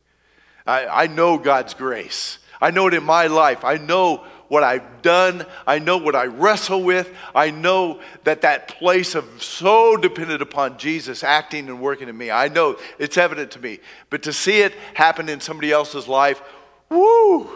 I, 0.68 0.86
I 0.86 1.08
know 1.08 1.38
God's 1.38 1.74
grace. 1.74 2.40
I 2.62 2.72
know 2.72 2.88
it 2.88 2.94
in 2.94 3.04
my 3.04 3.28
life. 3.28 3.64
I 3.64 3.78
know 3.78 4.26
what 4.48 4.64
I've 4.64 5.02
done. 5.02 5.46
I 5.66 5.80
know 5.80 5.98
what 5.98 6.16
I 6.16 6.26
wrestle 6.26 6.84
with. 6.84 7.14
I 7.36 7.52
know 7.52 8.00
that 8.24 8.42
that 8.42 8.68
place 8.68 9.16
of 9.16 9.26
so 9.42 9.98
dependent 9.98 10.42
upon 10.42 10.78
Jesus 10.78 11.24
acting 11.24 11.68
and 11.68 11.82
working 11.82 12.10
in 12.10 12.18
me. 12.18 12.32
I 12.32 12.48
know 12.48 12.78
it's 13.00 13.18
evident 13.18 13.52
to 13.52 13.60
me. 13.60 13.80
But 14.10 14.24
to 14.24 14.34
see 14.34 14.60
it 14.60 14.74
happen 14.94 15.30
in 15.30 15.42
somebody 15.42 15.72
else's 15.72 16.08
life, 16.08 16.42
woo! 16.90 17.50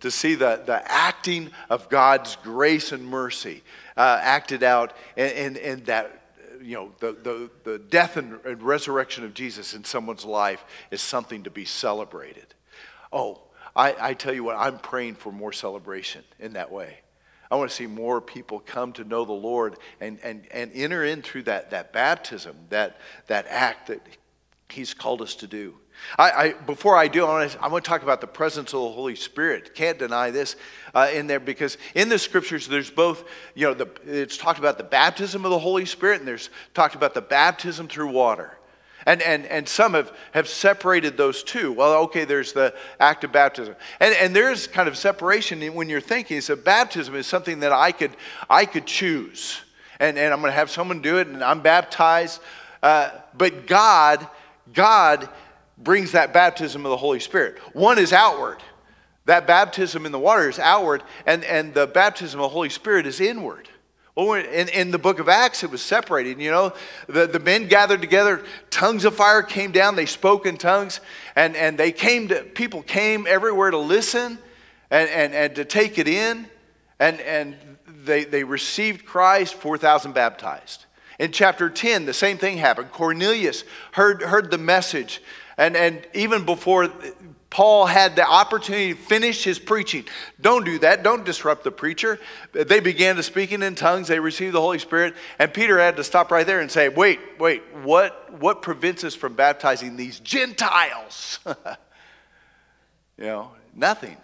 To 0.00 0.10
see 0.10 0.34
the, 0.34 0.62
the 0.64 0.82
acting 0.90 1.50
of 1.70 1.88
God's 1.88 2.36
grace 2.36 2.92
and 2.92 3.06
mercy 3.06 3.62
uh, 3.96 4.18
acted 4.20 4.62
out 4.62 4.92
and, 5.16 5.32
and, 5.32 5.56
and 5.56 5.86
that 5.86 6.22
you 6.60 6.74
know, 6.74 6.92
the, 6.98 7.12
the, 7.22 7.50
the 7.64 7.78
death 7.78 8.16
and, 8.16 8.40
and 8.44 8.62
resurrection 8.62 9.24
of 9.24 9.34
Jesus 9.34 9.74
in 9.74 9.84
someone's 9.84 10.24
life 10.24 10.64
is 10.90 11.00
something 11.00 11.44
to 11.44 11.50
be 11.50 11.64
celebrated. 11.64 12.54
Oh, 13.12 13.40
I, 13.76 13.94
I 14.00 14.14
tell 14.14 14.32
you 14.32 14.42
what, 14.42 14.56
I'm 14.56 14.78
praying 14.78 15.16
for 15.16 15.30
more 15.30 15.52
celebration 15.52 16.24
in 16.40 16.54
that 16.54 16.72
way. 16.72 16.98
I 17.50 17.56
want 17.56 17.70
to 17.70 17.76
see 17.76 17.86
more 17.86 18.20
people 18.20 18.58
come 18.58 18.92
to 18.94 19.04
know 19.04 19.24
the 19.24 19.32
Lord 19.32 19.76
and, 20.00 20.18
and, 20.24 20.46
and 20.50 20.72
enter 20.74 21.04
in 21.04 21.22
through 21.22 21.44
that, 21.44 21.70
that 21.70 21.92
baptism, 21.92 22.56
that, 22.70 22.98
that 23.28 23.46
act 23.48 23.88
that 23.88 24.00
He's 24.68 24.94
called 24.94 25.22
us 25.22 25.36
to 25.36 25.46
do. 25.46 25.74
I, 26.18 26.30
I, 26.30 26.52
before 26.52 26.96
I 26.96 27.06
do, 27.06 27.24
I 27.24 27.28
want, 27.28 27.50
to, 27.52 27.62
I 27.62 27.68
want 27.68 27.84
to 27.84 27.88
talk 27.88 28.02
about 28.02 28.20
the 28.20 28.26
presence 28.26 28.74
of 28.74 28.80
the 28.80 28.90
Holy 28.90 29.14
Spirit. 29.14 29.74
Can't 29.74 29.98
deny 29.98 30.30
this 30.30 30.56
uh, 30.94 31.08
in 31.12 31.28
there 31.28 31.40
because 31.40 31.78
in 31.94 32.08
the 32.08 32.18
scriptures, 32.18 32.66
there's 32.66 32.90
both, 32.90 33.24
you 33.54 33.66
know, 33.66 33.74
the, 33.74 33.88
it's 34.04 34.36
talked 34.36 34.58
about 34.58 34.76
the 34.76 34.84
baptism 34.84 35.44
of 35.44 35.50
the 35.50 35.58
Holy 35.58 35.86
Spirit 35.86 36.18
and 36.18 36.28
there's 36.28 36.50
talked 36.74 36.96
about 36.96 37.14
the 37.14 37.22
baptism 37.22 37.86
through 37.86 38.10
water. 38.10 38.58
And, 39.06 39.22
and, 39.22 39.46
and 39.46 39.68
some 39.68 39.94
have, 39.94 40.12
have 40.32 40.48
separated 40.48 41.16
those 41.16 41.44
two. 41.44 41.72
Well, 41.72 41.94
okay, 42.04 42.24
there's 42.24 42.52
the 42.52 42.74
act 42.98 43.22
of 43.22 43.30
baptism. 43.30 43.76
And, 44.00 44.14
and 44.16 44.34
there's 44.34 44.66
kind 44.66 44.88
of 44.88 44.98
separation 44.98 45.62
when 45.74 45.88
you're 45.88 46.00
thinking. 46.00 46.40
So 46.40 46.56
baptism 46.56 47.14
is 47.14 47.28
something 47.28 47.60
that 47.60 47.72
I 47.72 47.92
could, 47.92 48.10
I 48.50 48.66
could 48.66 48.84
choose. 48.84 49.60
And, 50.00 50.18
and 50.18 50.34
I'm 50.34 50.40
going 50.40 50.50
to 50.50 50.56
have 50.56 50.70
someone 50.70 51.00
do 51.00 51.18
it, 51.18 51.28
and 51.28 51.42
I'm 51.42 51.60
baptized. 51.60 52.40
Uh, 52.82 53.10
but 53.38 53.68
God, 53.68 54.26
God 54.74 55.28
brings 55.78 56.12
that 56.12 56.32
baptism 56.32 56.84
of 56.84 56.90
the 56.90 56.96
Holy 56.96 57.20
Spirit. 57.20 57.58
One 57.74 57.98
is 57.98 58.12
outward. 58.12 58.58
That 59.26 59.46
baptism 59.46 60.04
in 60.04 60.12
the 60.12 60.18
water 60.18 60.48
is 60.48 60.58
outward, 60.58 61.02
and, 61.26 61.44
and 61.44 61.74
the 61.74 61.86
baptism 61.86 62.40
of 62.40 62.44
the 62.44 62.48
Holy 62.48 62.70
Spirit 62.70 63.06
is 63.06 63.20
inward. 63.20 63.68
Oh, 64.16 64.30
well, 64.30 64.42
in, 64.42 64.68
in 64.70 64.90
the 64.90 64.98
book 64.98 65.18
of 65.18 65.28
Acts, 65.28 65.62
it 65.62 65.70
was 65.70 65.82
separated. 65.82 66.40
You 66.40 66.50
know, 66.50 66.72
the, 67.06 67.26
the 67.26 67.38
men 67.38 67.68
gathered 67.68 68.00
together, 68.00 68.42
tongues 68.70 69.04
of 69.04 69.14
fire 69.14 69.42
came 69.42 69.72
down, 69.72 69.94
they 69.94 70.06
spoke 70.06 70.46
in 70.46 70.56
tongues, 70.56 71.00
and, 71.34 71.54
and 71.54 71.76
they 71.76 71.92
came 71.92 72.28
to, 72.28 72.42
people 72.42 72.82
came 72.82 73.26
everywhere 73.26 73.70
to 73.70 73.78
listen 73.78 74.38
and, 74.90 75.10
and, 75.10 75.34
and 75.34 75.54
to 75.56 75.66
take 75.66 75.98
it 75.98 76.08
in, 76.08 76.46
and, 76.98 77.20
and 77.20 77.56
they, 77.86 78.24
they 78.24 78.42
received 78.42 79.04
Christ, 79.04 79.54
4,000 79.54 80.14
baptized. 80.14 80.86
In 81.18 81.30
chapter 81.30 81.68
10, 81.68 82.06
the 82.06 82.14
same 82.14 82.38
thing 82.38 82.56
happened. 82.56 82.92
Cornelius 82.92 83.64
heard, 83.92 84.22
heard 84.22 84.50
the 84.50 84.58
message, 84.58 85.22
and, 85.58 85.76
and 85.76 86.06
even 86.14 86.46
before 86.46 86.90
Paul 87.56 87.86
had 87.86 88.16
the 88.16 88.28
opportunity 88.28 88.92
to 88.92 89.00
finish 89.00 89.42
his 89.42 89.58
preaching. 89.58 90.04
Don't 90.38 90.66
do 90.66 90.78
that. 90.80 91.02
Don't 91.02 91.24
disrupt 91.24 91.64
the 91.64 91.70
preacher. 91.70 92.20
They 92.52 92.80
began 92.80 93.16
to 93.16 93.22
speaking 93.22 93.62
in 93.62 93.74
tongues. 93.76 94.08
They 94.08 94.20
received 94.20 94.52
the 94.52 94.60
Holy 94.60 94.78
Spirit. 94.78 95.14
And 95.38 95.54
Peter 95.54 95.78
had 95.78 95.96
to 95.96 96.04
stop 96.04 96.30
right 96.30 96.46
there 96.46 96.60
and 96.60 96.70
say, 96.70 96.90
wait, 96.90 97.18
wait, 97.38 97.62
what, 97.82 98.30
what 98.40 98.60
prevents 98.60 99.04
us 99.04 99.14
from 99.14 99.32
baptizing 99.32 99.96
these 99.96 100.20
Gentiles? 100.20 101.38
you 103.16 103.24
know, 103.24 103.52
nothing. 103.74 104.18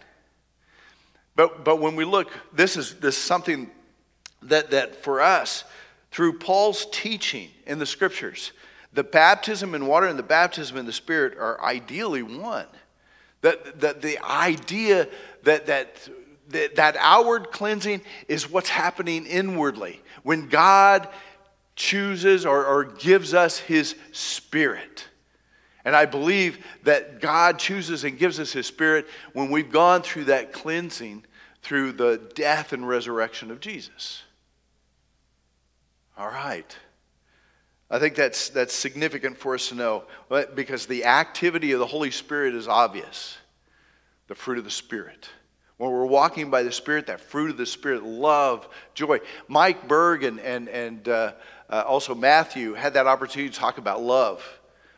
But, 1.35 1.65
but 1.65 1.81
when 1.81 1.97
we 1.97 2.05
look, 2.05 2.31
this 2.53 2.77
is, 2.77 2.97
this 2.97 3.17
is 3.17 3.23
something 3.23 3.71
that, 4.43 4.73
that 4.73 5.03
for 5.03 5.23
us, 5.23 5.65
through 6.11 6.39
Paul's 6.39 6.87
teaching 6.93 7.49
in 7.67 7.79
the 7.79 7.87
scriptures, 7.87 8.53
the 8.93 9.05
baptism 9.05 9.75
in 9.75 9.87
water 9.87 10.07
and 10.07 10.19
the 10.19 10.23
baptism 10.23 10.77
in 10.77 10.85
the 10.85 10.93
Spirit 10.93 11.39
are 11.39 11.59
ideally 11.65 12.23
one. 12.23 12.67
That, 13.43 13.81
that 13.81 14.03
the 14.03 14.19
idea 14.19 15.09
that, 15.43 15.67
that, 15.67 16.09
that, 16.49 16.97
outward 16.99 17.51
cleansing 17.51 18.01
is 18.29 18.49
what's 18.51 18.69
happening 18.69 19.27
inwardly. 19.27 20.01
When 20.23 20.49
God 20.49 21.09
chooses 21.75 22.47
or, 22.47 22.65
or 22.65 22.85
gives 22.85 23.35
us 23.35 23.59
His 23.59 23.97
Spirit. 24.13 25.09
And 25.85 25.97
I 25.97 26.07
believe 26.07 26.65
that 26.85 27.21
God 27.21 27.59
chooses 27.59 28.05
and 28.05 28.19
gives 28.19 28.39
us 28.39 28.53
His 28.53 28.67
Spirit 28.67 29.07
when 29.33 29.51
we've 29.51 29.73
gone 29.73 30.03
through 30.03 30.25
that 30.25 30.53
cleansing 30.53 31.25
through 31.63 31.93
the 31.93 32.21
death 32.35 32.73
and 32.73 32.87
resurrection 32.87 33.51
of 33.51 33.61
Jesus. 33.61 34.23
All 36.17 36.29
right. 36.29 36.77
I 37.93 37.99
think 37.99 38.15
that's, 38.15 38.49
that's 38.49 38.73
significant 38.73 39.37
for 39.37 39.55
us 39.55 39.69
to 39.69 39.75
know 39.75 40.05
because 40.55 40.87
the 40.87 41.05
activity 41.05 41.73
of 41.73 41.79
the 41.79 41.87
Holy 41.87 42.11
Spirit 42.11 42.55
is 42.55 42.67
obvious 42.67 43.37
the 44.29 44.35
fruit 44.35 44.57
of 44.57 44.65
the 44.65 44.71
Spirit. 44.71 45.29
When 45.77 45.91
we're 45.91 46.07
walking 46.07 46.49
by 46.49 46.63
the 46.63 46.73
Spirit, 46.73 47.09
that 47.09 47.21
fruit 47.21 47.51
of 47.51 47.59
the 47.59 47.67
Spirit, 47.67 48.03
love, 48.03 48.67
joy. 48.95 49.21
Mike 49.47 49.89
Berg 49.89 50.25
and, 50.25 50.41
and, 50.41 50.71
and 50.71 51.07
uh, 51.07 51.33
uh, 51.69 51.85
also 51.87 52.15
Matthew 52.15 52.73
had 52.73 52.95
that 52.95 53.07
opportunity 53.07 53.53
to 53.53 53.59
talk 53.59 53.77
about 53.77 54.01
love. 54.01 54.43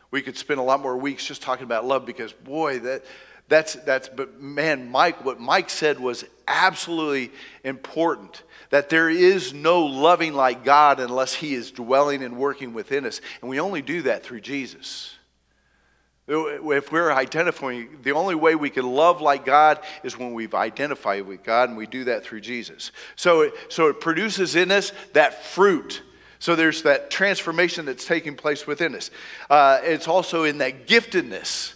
We 0.09 0.21
could 0.21 0.37
spend 0.37 0.61
a 0.61 0.63
lot 0.63 0.79
more 0.79 0.95
weeks 0.95 1.25
just 1.25 1.41
talking 1.41 1.65
about 1.65 1.85
love 1.85 2.05
because, 2.05 2.31
boy, 2.31 2.79
that, 2.79 3.03
that's, 3.49 3.73
that's, 3.73 4.07
but 4.07 4.39
man, 4.39 4.89
Mike, 4.89 5.25
what 5.25 5.37
Mike 5.37 5.69
said 5.69 5.99
was 5.99 6.23
absolutely 6.47 7.33
important 7.65 8.43
that 8.69 8.89
there 8.89 9.09
is 9.09 9.53
no 9.53 9.85
loving 9.85 10.33
like 10.33 10.63
God 10.63 10.99
unless 10.99 11.33
He 11.33 11.53
is 11.53 11.71
dwelling 11.71 12.23
and 12.23 12.37
working 12.37 12.73
within 12.73 13.05
us. 13.05 13.21
And 13.41 13.49
we 13.49 13.59
only 13.59 13.81
do 13.81 14.03
that 14.03 14.23
through 14.23 14.41
Jesus. 14.41 15.15
If 16.27 16.91
we're 16.91 17.11
identifying, 17.11 17.99
the 18.01 18.13
only 18.13 18.33
way 18.33 18.55
we 18.55 18.71
can 18.71 18.91
love 18.91 19.21
like 19.21 19.45
God 19.45 19.79
is 20.03 20.17
when 20.17 20.33
we've 20.33 20.55
identified 20.55 21.27
with 21.27 21.43
God, 21.43 21.69
and 21.69 21.77
we 21.77 21.85
do 21.85 22.05
that 22.05 22.23
through 22.23 22.41
Jesus. 22.41 22.91
So 23.15 23.41
it, 23.41 23.53
so 23.69 23.89
it 23.89 24.01
produces 24.01 24.55
in 24.55 24.71
us 24.71 24.91
that 25.13 25.43
fruit. 25.43 26.01
So 26.39 26.55
there's 26.55 26.81
that 26.81 27.11
transformation 27.11 27.85
that's 27.85 28.05
taking 28.05 28.35
place 28.35 28.65
within 28.65 28.95
us. 28.95 29.11
Uh, 29.51 29.79
it's 29.83 30.07
also 30.07 30.43
in 30.43 30.57
that 30.57 30.87
giftedness. 30.87 31.74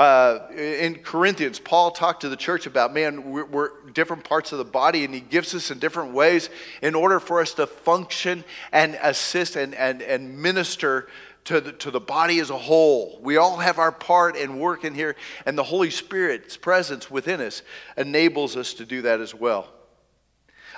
Uh, 0.00 0.48
in 0.56 0.94
Corinthians, 0.94 1.58
Paul 1.60 1.90
talked 1.90 2.22
to 2.22 2.30
the 2.30 2.36
church 2.36 2.64
about, 2.64 2.94
man, 2.94 3.30
we're, 3.30 3.44
we're, 3.44 3.90
different 3.92 4.24
parts 4.24 4.50
of 4.50 4.56
the 4.56 4.64
body, 4.64 5.04
and 5.04 5.12
he 5.12 5.20
gives 5.20 5.54
us 5.54 5.70
in 5.70 5.78
different 5.78 6.14
ways 6.14 6.48
in 6.80 6.94
order 6.94 7.20
for 7.20 7.38
us 7.38 7.52
to 7.52 7.66
function 7.66 8.42
and 8.72 8.98
assist 9.02 9.56
and, 9.56 9.74
and, 9.74 10.00
and 10.00 10.38
minister 10.38 11.08
to 11.44 11.60
the, 11.60 11.72
to 11.72 11.90
the 11.90 12.00
body 12.00 12.38
as 12.38 12.48
a 12.48 12.56
whole. 12.56 13.18
We 13.20 13.36
all 13.36 13.58
have 13.58 13.78
our 13.78 13.92
part 13.92 14.38
and 14.38 14.58
work 14.58 14.86
in 14.86 14.94
here, 14.94 15.16
and 15.44 15.58
the 15.58 15.64
Holy 15.64 15.90
Spirit's 15.90 16.56
presence 16.56 17.10
within 17.10 17.42
us 17.42 17.60
enables 17.98 18.56
us 18.56 18.72
to 18.72 18.86
do 18.86 19.02
that 19.02 19.20
as 19.20 19.34
well. 19.34 19.68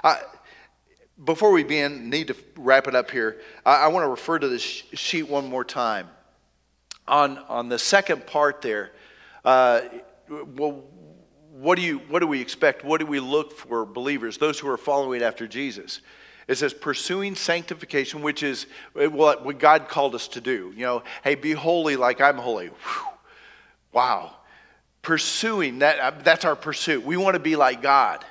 Uh, 0.03 0.17
before 1.25 1.53
we 1.53 1.63
begin, 1.63 2.11
need 2.11 2.27
to 2.27 2.37
wrap 2.57 2.89
it 2.89 2.97
up 2.97 3.09
here. 3.09 3.41
I, 3.65 3.85
I 3.85 3.87
want 3.87 4.03
to 4.03 4.09
refer 4.09 4.41
to 4.41 4.49
this 4.49 4.63
sheet 4.65 5.29
one 5.29 5.49
more 5.49 5.65
time. 5.65 6.09
On, 7.07 7.39
on 7.39 7.69
the 7.69 7.79
second 7.79 8.27
part 8.27 8.63
there, 8.63 8.91
uh, 9.45 9.81
well, 10.29 10.85
what 11.53 11.77
do, 11.77 11.83
you, 11.83 11.99
what 12.09 12.21
do 12.21 12.27
we 12.27 12.41
expect? 12.41 12.85
What 12.85 13.01
do 13.01 13.07
we 13.07 13.21
look 13.21 13.53
for 13.53 13.85
believers, 13.85 14.39
those 14.39 14.59
who 14.59 14.69
are 14.69 14.77
following 14.77 15.23
after 15.23 15.47
Jesus? 15.47 16.01
It 16.49 16.57
says 16.57 16.75
pursuing 16.75 17.35
sanctification, 17.35 18.23
which 18.23 18.43
is 18.43 18.67
what, 18.95 19.59
God 19.59 19.89
called 19.89 20.15
us 20.15 20.29
to 20.29 20.41
do. 20.41 20.73
You 20.77 20.83
know, 20.85 21.03
hey, 21.23 21.35
be 21.35 21.53
holy 21.53 21.97
like 21.97 22.21
I'm 22.21 22.37
holy. 22.37 22.67
Whew. 22.67 23.07
Wow. 23.93 24.37
Pursuing, 25.03 25.81
that, 25.81 25.99
uh, 25.99 26.13
that's 26.23 26.45
our 26.45 26.57
pursuit. 26.57 27.05
We 27.05 27.17
want 27.17 27.35
to 27.35 27.41
be 27.41 27.57
like 27.57 27.83
God. 27.83 28.25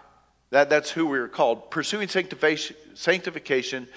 That, 0.49 0.69
that's 0.69 0.91
who 0.91 1.05
we're 1.07 1.27
called. 1.27 1.71
Pursuing 1.71 2.07
sanctification, 2.07 2.75
sanctification 2.93 3.87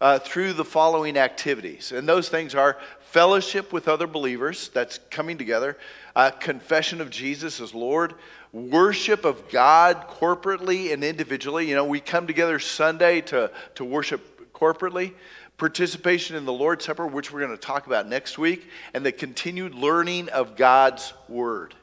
uh, 0.00 0.18
through 0.18 0.52
the 0.52 0.64
following 0.64 1.16
activities. 1.16 1.92
And 1.92 2.08
those 2.08 2.28
things 2.28 2.54
are 2.54 2.78
fellowship 3.00 3.72
with 3.72 3.88
other 3.88 4.06
believers, 4.06 4.68
that's 4.68 4.98
coming 5.10 5.38
together, 5.38 5.78
uh, 6.14 6.30
confession 6.30 7.00
of 7.00 7.10
Jesus 7.10 7.60
as 7.60 7.74
Lord, 7.74 8.14
worship 8.52 9.24
of 9.24 9.48
God 9.48 10.08
corporately 10.08 10.92
and 10.92 11.02
individually. 11.02 11.68
You 11.68 11.76
know, 11.76 11.84
we 11.84 12.00
come 12.00 12.26
together 12.26 12.58
Sunday 12.58 13.20
to, 13.22 13.50
to 13.76 13.84
worship 13.84 14.52
corporately, 14.52 15.12
participation 15.56 16.36
in 16.36 16.44
the 16.44 16.52
Lord's 16.52 16.84
Supper, 16.84 17.06
which 17.06 17.32
we're 17.32 17.40
going 17.40 17.52
to 17.52 17.56
talk 17.56 17.86
about 17.86 18.08
next 18.08 18.38
week, 18.38 18.68
and 18.92 19.04
the 19.04 19.12
continued 19.12 19.74
learning 19.74 20.28
of 20.28 20.56
God's 20.56 21.12
Word. 21.28 21.74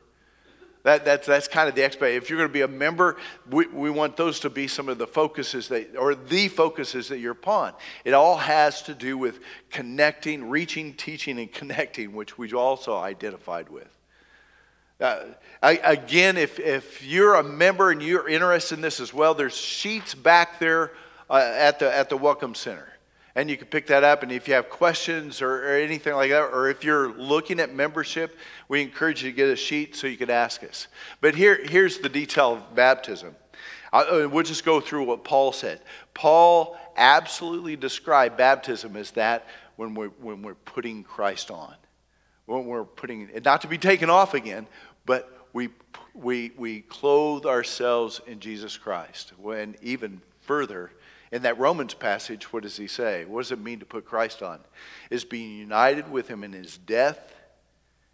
That, 0.83 1.05
that's, 1.05 1.25
that's 1.25 1.47
kind 1.47 1.69
of 1.69 1.75
the 1.75 1.85
expect. 1.85 2.13
If 2.13 2.29
you're 2.29 2.37
going 2.37 2.49
to 2.49 2.53
be 2.53 2.61
a 2.61 2.67
member, 2.67 3.15
we, 3.49 3.67
we 3.67 3.89
want 3.89 4.17
those 4.17 4.41
to 4.41 4.49
be 4.49 4.67
some 4.67 4.89
of 4.89 4.97
the 4.97 5.07
focuses 5.07 5.69
that, 5.69 5.95
or 5.95 6.13
the 6.13 6.49
focuses 6.49 7.07
that 7.07 7.19
you're 7.19 7.31
upon. 7.31 7.73
It 8.03 8.13
all 8.13 8.35
has 8.35 8.81
to 8.83 8.93
do 8.93 9.17
with 9.17 9.39
connecting, 9.71 10.49
reaching, 10.49 10.93
teaching, 10.93 11.39
and 11.39 11.51
connecting, 11.51 12.13
which 12.13 12.37
we 12.37 12.51
also 12.51 12.97
identified 12.97 13.69
with. 13.69 13.87
Uh, 14.99 15.21
I, 15.61 15.79
again, 15.83 16.37
if, 16.37 16.59
if 16.59 17.03
you're 17.03 17.35
a 17.35 17.43
member 17.43 17.91
and 17.91 18.01
you're 18.01 18.27
interested 18.27 18.75
in 18.75 18.81
this 18.81 18.99
as 18.99 19.13
well, 19.13 19.33
there's 19.33 19.55
sheets 19.55 20.13
back 20.13 20.59
there 20.59 20.91
uh, 21.29 21.35
at, 21.35 21.79
the, 21.79 21.93
at 21.93 22.09
the 22.09 22.17
Welcome 22.17 22.55
Center 22.55 22.92
and 23.35 23.49
you 23.49 23.57
can 23.57 23.67
pick 23.67 23.87
that 23.87 24.03
up. 24.03 24.23
And 24.23 24.31
if 24.31 24.47
you 24.47 24.53
have 24.53 24.69
questions 24.69 25.41
or, 25.41 25.65
or, 25.65 25.75
anything 25.77 26.13
like 26.13 26.29
that, 26.29 26.41
or 26.41 26.69
if 26.69 26.83
you're 26.83 27.11
looking 27.13 27.59
at 27.59 27.73
membership, 27.73 28.37
we 28.67 28.81
encourage 28.81 29.23
you 29.23 29.31
to 29.31 29.35
get 29.35 29.49
a 29.49 29.55
sheet 29.55 29.95
so 29.95 30.07
you 30.07 30.17
can 30.17 30.29
ask 30.29 30.63
us. 30.63 30.87
But 31.21 31.35
here, 31.35 31.59
here's 31.63 31.99
the 31.99 32.09
detail 32.09 32.53
of 32.53 32.75
baptism. 32.75 33.35
I, 33.91 34.01
uh, 34.01 34.27
we'll 34.27 34.43
just 34.43 34.65
go 34.65 34.79
through 34.79 35.03
what 35.05 35.23
Paul 35.23 35.51
said. 35.51 35.81
Paul 36.13 36.77
absolutely 36.95 37.75
described 37.75 38.37
baptism 38.37 38.95
as 38.95 39.11
that 39.11 39.47
when 39.75 39.95
we're, 39.95 40.09
when 40.09 40.41
we're 40.41 40.55
putting 40.55 41.03
Christ 41.03 41.49
on. 41.49 41.73
When 42.45 42.65
we're 42.65 42.83
putting 42.83 43.29
not 43.43 43.61
to 43.61 43.67
be 43.67 43.77
taken 43.77 44.09
off 44.09 44.33
again, 44.33 44.67
but 45.05 45.47
we, 45.53 45.69
we, 46.13 46.51
we 46.57 46.81
clothe 46.81 47.45
ourselves 47.45 48.19
in 48.27 48.39
Jesus 48.39 48.77
Christ. 48.77 49.31
When 49.37 49.75
even 49.81 50.21
further, 50.41 50.91
in 51.33 51.41
that 51.41 51.57
Romans 51.57 51.95
passage, 51.95 52.53
what 52.53 52.61
does 52.61 52.77
he 52.77 52.85
say? 52.85 53.25
What 53.25 53.41
does 53.41 53.51
it 53.51 53.59
mean 53.59 53.79
to 53.79 53.87
put 53.87 54.05
Christ 54.05 54.43
on? 54.43 54.59
Is 55.09 55.25
being 55.25 55.57
united 55.57 56.11
with 56.11 56.27
him 56.27 56.43
in 56.43 56.53
his 56.53 56.77
death 56.77 57.33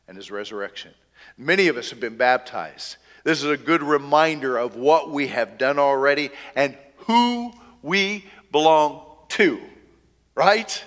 and 0.07 0.15
his 0.15 0.32
resurrection. 0.32 0.93
Many 1.38 1.67
of 1.67 1.76
us 1.76 1.89
have 1.89 1.99
been 1.99 2.15
baptized. 2.15 2.95
This 3.26 3.43
is 3.43 3.49
a 3.49 3.57
good 3.57 3.84
reminder 3.84 4.57
of 4.57 4.78
what 4.78 5.11
we 5.11 5.28
have 5.28 5.57
done 5.57 5.80
already 5.80 6.30
and 6.55 6.78
who 6.95 7.51
we 7.82 8.24
belong 8.53 9.05
to, 9.30 9.59
right? 10.34 10.82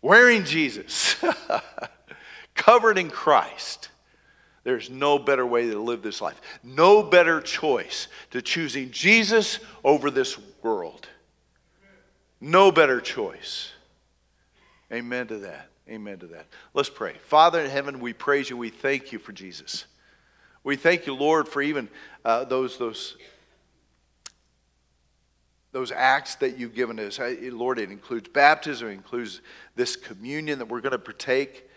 Wearing 0.00 0.44
Jesus, 0.44 1.22
covered 2.54 2.96
in 2.96 3.10
Christ. 3.10 3.90
There's 4.64 4.88
no 4.88 5.18
better 5.18 5.44
way 5.44 5.68
to 5.68 5.78
live 5.78 6.00
this 6.00 6.22
life. 6.22 6.40
No 6.64 7.02
better 7.02 7.42
choice 7.42 8.08
to 8.30 8.40
choosing 8.40 8.90
Jesus 8.90 9.58
over 9.84 10.10
this 10.10 10.38
world. 10.62 11.06
No 12.46 12.70
better 12.70 13.00
choice. 13.00 13.72
Amen 14.92 15.26
to 15.26 15.38
that. 15.38 15.68
Amen 15.90 16.20
to 16.20 16.28
that. 16.28 16.46
Let's 16.74 16.88
pray. 16.88 17.14
Father 17.24 17.60
in 17.60 17.68
heaven, 17.68 17.98
we 17.98 18.12
praise 18.12 18.48
you. 18.48 18.56
We 18.56 18.70
thank 18.70 19.10
you 19.10 19.18
for 19.18 19.32
Jesus. 19.32 19.84
We 20.62 20.76
thank 20.76 21.06
you, 21.06 21.14
Lord, 21.16 21.48
for 21.48 21.60
even 21.60 21.88
uh, 22.24 22.44
those, 22.44 22.78
those, 22.78 23.16
those 25.72 25.90
acts 25.90 26.36
that 26.36 26.56
you've 26.56 26.76
given 26.76 27.00
us. 27.00 27.18
Lord, 27.18 27.80
it 27.80 27.90
includes 27.90 28.28
baptism, 28.28 28.90
it 28.90 28.92
includes 28.92 29.40
this 29.74 29.96
communion 29.96 30.60
that 30.60 30.68
we're 30.68 30.80
going 30.80 30.92
to 30.92 31.00
partake. 31.00 31.68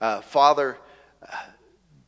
Uh, 0.00 0.22
Father, 0.22 0.78
uh, 1.22 1.36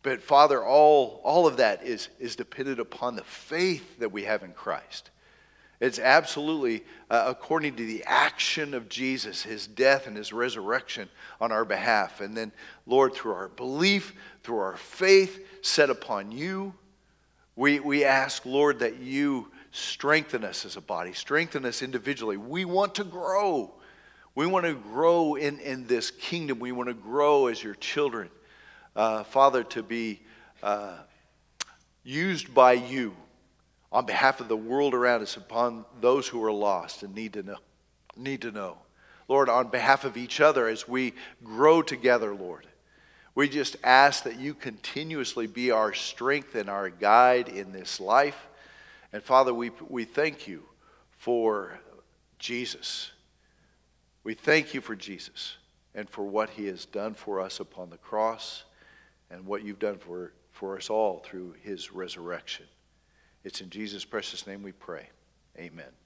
but 0.03 0.23
Father, 0.23 0.65
all, 0.65 1.21
all 1.23 1.47
of 1.47 1.59
that 1.59 1.85
is, 1.85 2.09
is 2.19 2.35
dependent 2.35 2.81
upon 2.81 3.15
the 3.15 3.25
faith 3.25 3.99
that 3.99 4.11
we 4.11 4.25
have 4.25 4.43
in 4.43 4.53
Christ. 4.53 5.11
It's 5.81 5.99
absolutely 5.99 6.85
uh, 7.09 7.25
according 7.27 7.77
to 7.77 7.87
the 7.87 8.05
action 8.07 8.75
of 8.75 8.91
Jesus, 8.91 9.43
his 9.43 9.67
death 9.67 10.07
and 10.07 10.15
his 10.15 10.31
resurrection 10.31 11.09
on 11.41 11.53
our 11.53 11.65
behalf. 11.65 12.21
And 12.21 12.37
then, 12.37 12.53
Lord, 12.87 13.15
through 13.15 13.33
our 13.33 13.49
belief, 13.49 14.13
through 14.43 14.59
our 14.59 14.77
faith 14.77 15.43
set 15.63 15.89
upon 15.89 16.33
you, 16.33 16.75
we, 17.57 17.81
we 17.81 18.05
ask, 18.05 18.45
Lord, 18.45 18.81
that 18.81 18.99
you 18.99 19.51
strengthen 19.73 20.45
us 20.45 20.67
as 20.67 20.77
a 20.77 20.81
body, 20.83 21.15
strengthen 21.15 21.65
us 21.65 21.83
individually. 21.83 22.37
We 22.37 22.67
want 22.67 22.95
to 22.97 23.05
grow. 23.05 23.73
We 24.35 24.47
want 24.47 24.67
to 24.67 24.75
grow 24.75 25.35
in, 25.35 25.61
in 25.61 25.87
this 25.87 26.11
kingdom. 26.11 26.59
We 26.59 26.73
want 26.73 26.89
to 26.89 26.95
grow 26.95 27.47
as 27.47 27.63
your 27.63 27.75
children. 27.75 28.29
Uh, 28.95 29.25
Father, 29.25 29.65
to 29.65 29.83
be 29.83 30.21
uh, 30.63 30.99
used 32.03 32.53
by 32.55 32.75
you 32.75 33.17
on 33.93 34.07
behalf 34.07 34.41
of 34.41 34.49
the 34.49 34.57
world 34.57 34.95
around 34.95 35.23
us 35.23 35.37
upon 35.37 35.85
those 36.01 36.29
who 36.29 36.43
are 36.45 36.53
lost 36.53 37.03
and 37.03 37.15
need 37.15 37.33
to 37.33 37.43
know. 37.43 37.59
Need 38.17 38.43
to 38.43 38.53
know. 38.53 38.79
Lord, 39.29 39.49
on 39.49 39.69
behalf 39.69 40.05
of 40.05 40.17
each 40.17 40.41
other 40.41 40.69
as 40.69 40.89
we 40.89 41.15
grow 41.43 41.83
together, 41.83 42.35
Lord. 42.35 42.67
We 43.35 43.49
just 43.49 43.77
ask 43.85 44.25
that 44.25 44.41
you 44.41 44.55
continuously 44.55 45.47
be 45.47 45.71
our 45.71 45.95
strength 45.95 46.57
and 46.57 46.69
our 46.69 46.91
guide 46.91 47.49
in 47.49 47.73
this 47.73 48.01
life. 48.01 48.49
And 49.13 49.23
Father, 49.23 49.55
we, 49.55 49.71
we 49.89 50.05
thank 50.05 50.49
you 50.49 50.63
for 51.17 51.79
Jesus. 52.39 53.13
We 54.25 54.35
thank 54.35 54.75
you 54.75 54.81
for 54.81 54.97
Jesus 54.97 55.57
and 55.95 56.09
for 56.09 56.25
what 56.25 56.51
he 56.51 56.67
has 56.67 56.85
done 56.85 57.15
for 57.15 57.41
us 57.41 57.61
upon 57.61 57.91
the 57.91 57.97
cross 57.97 58.65
and 59.31 59.47
what 59.47 59.65
you've 59.65 59.79
done 59.79 59.99
for, 59.99 60.33
for 60.51 60.77
us 60.77 60.91
all 60.91 61.21
through 61.21 61.55
his 61.63 61.93
resurrection. 61.93 62.67
It's 63.45 63.61
in 63.61 63.71
Jesus' 63.71 64.05
precious 64.05 64.47
name 64.47 64.63
we 64.63 64.73
pray. 64.73 65.09
Amen. 65.59 66.00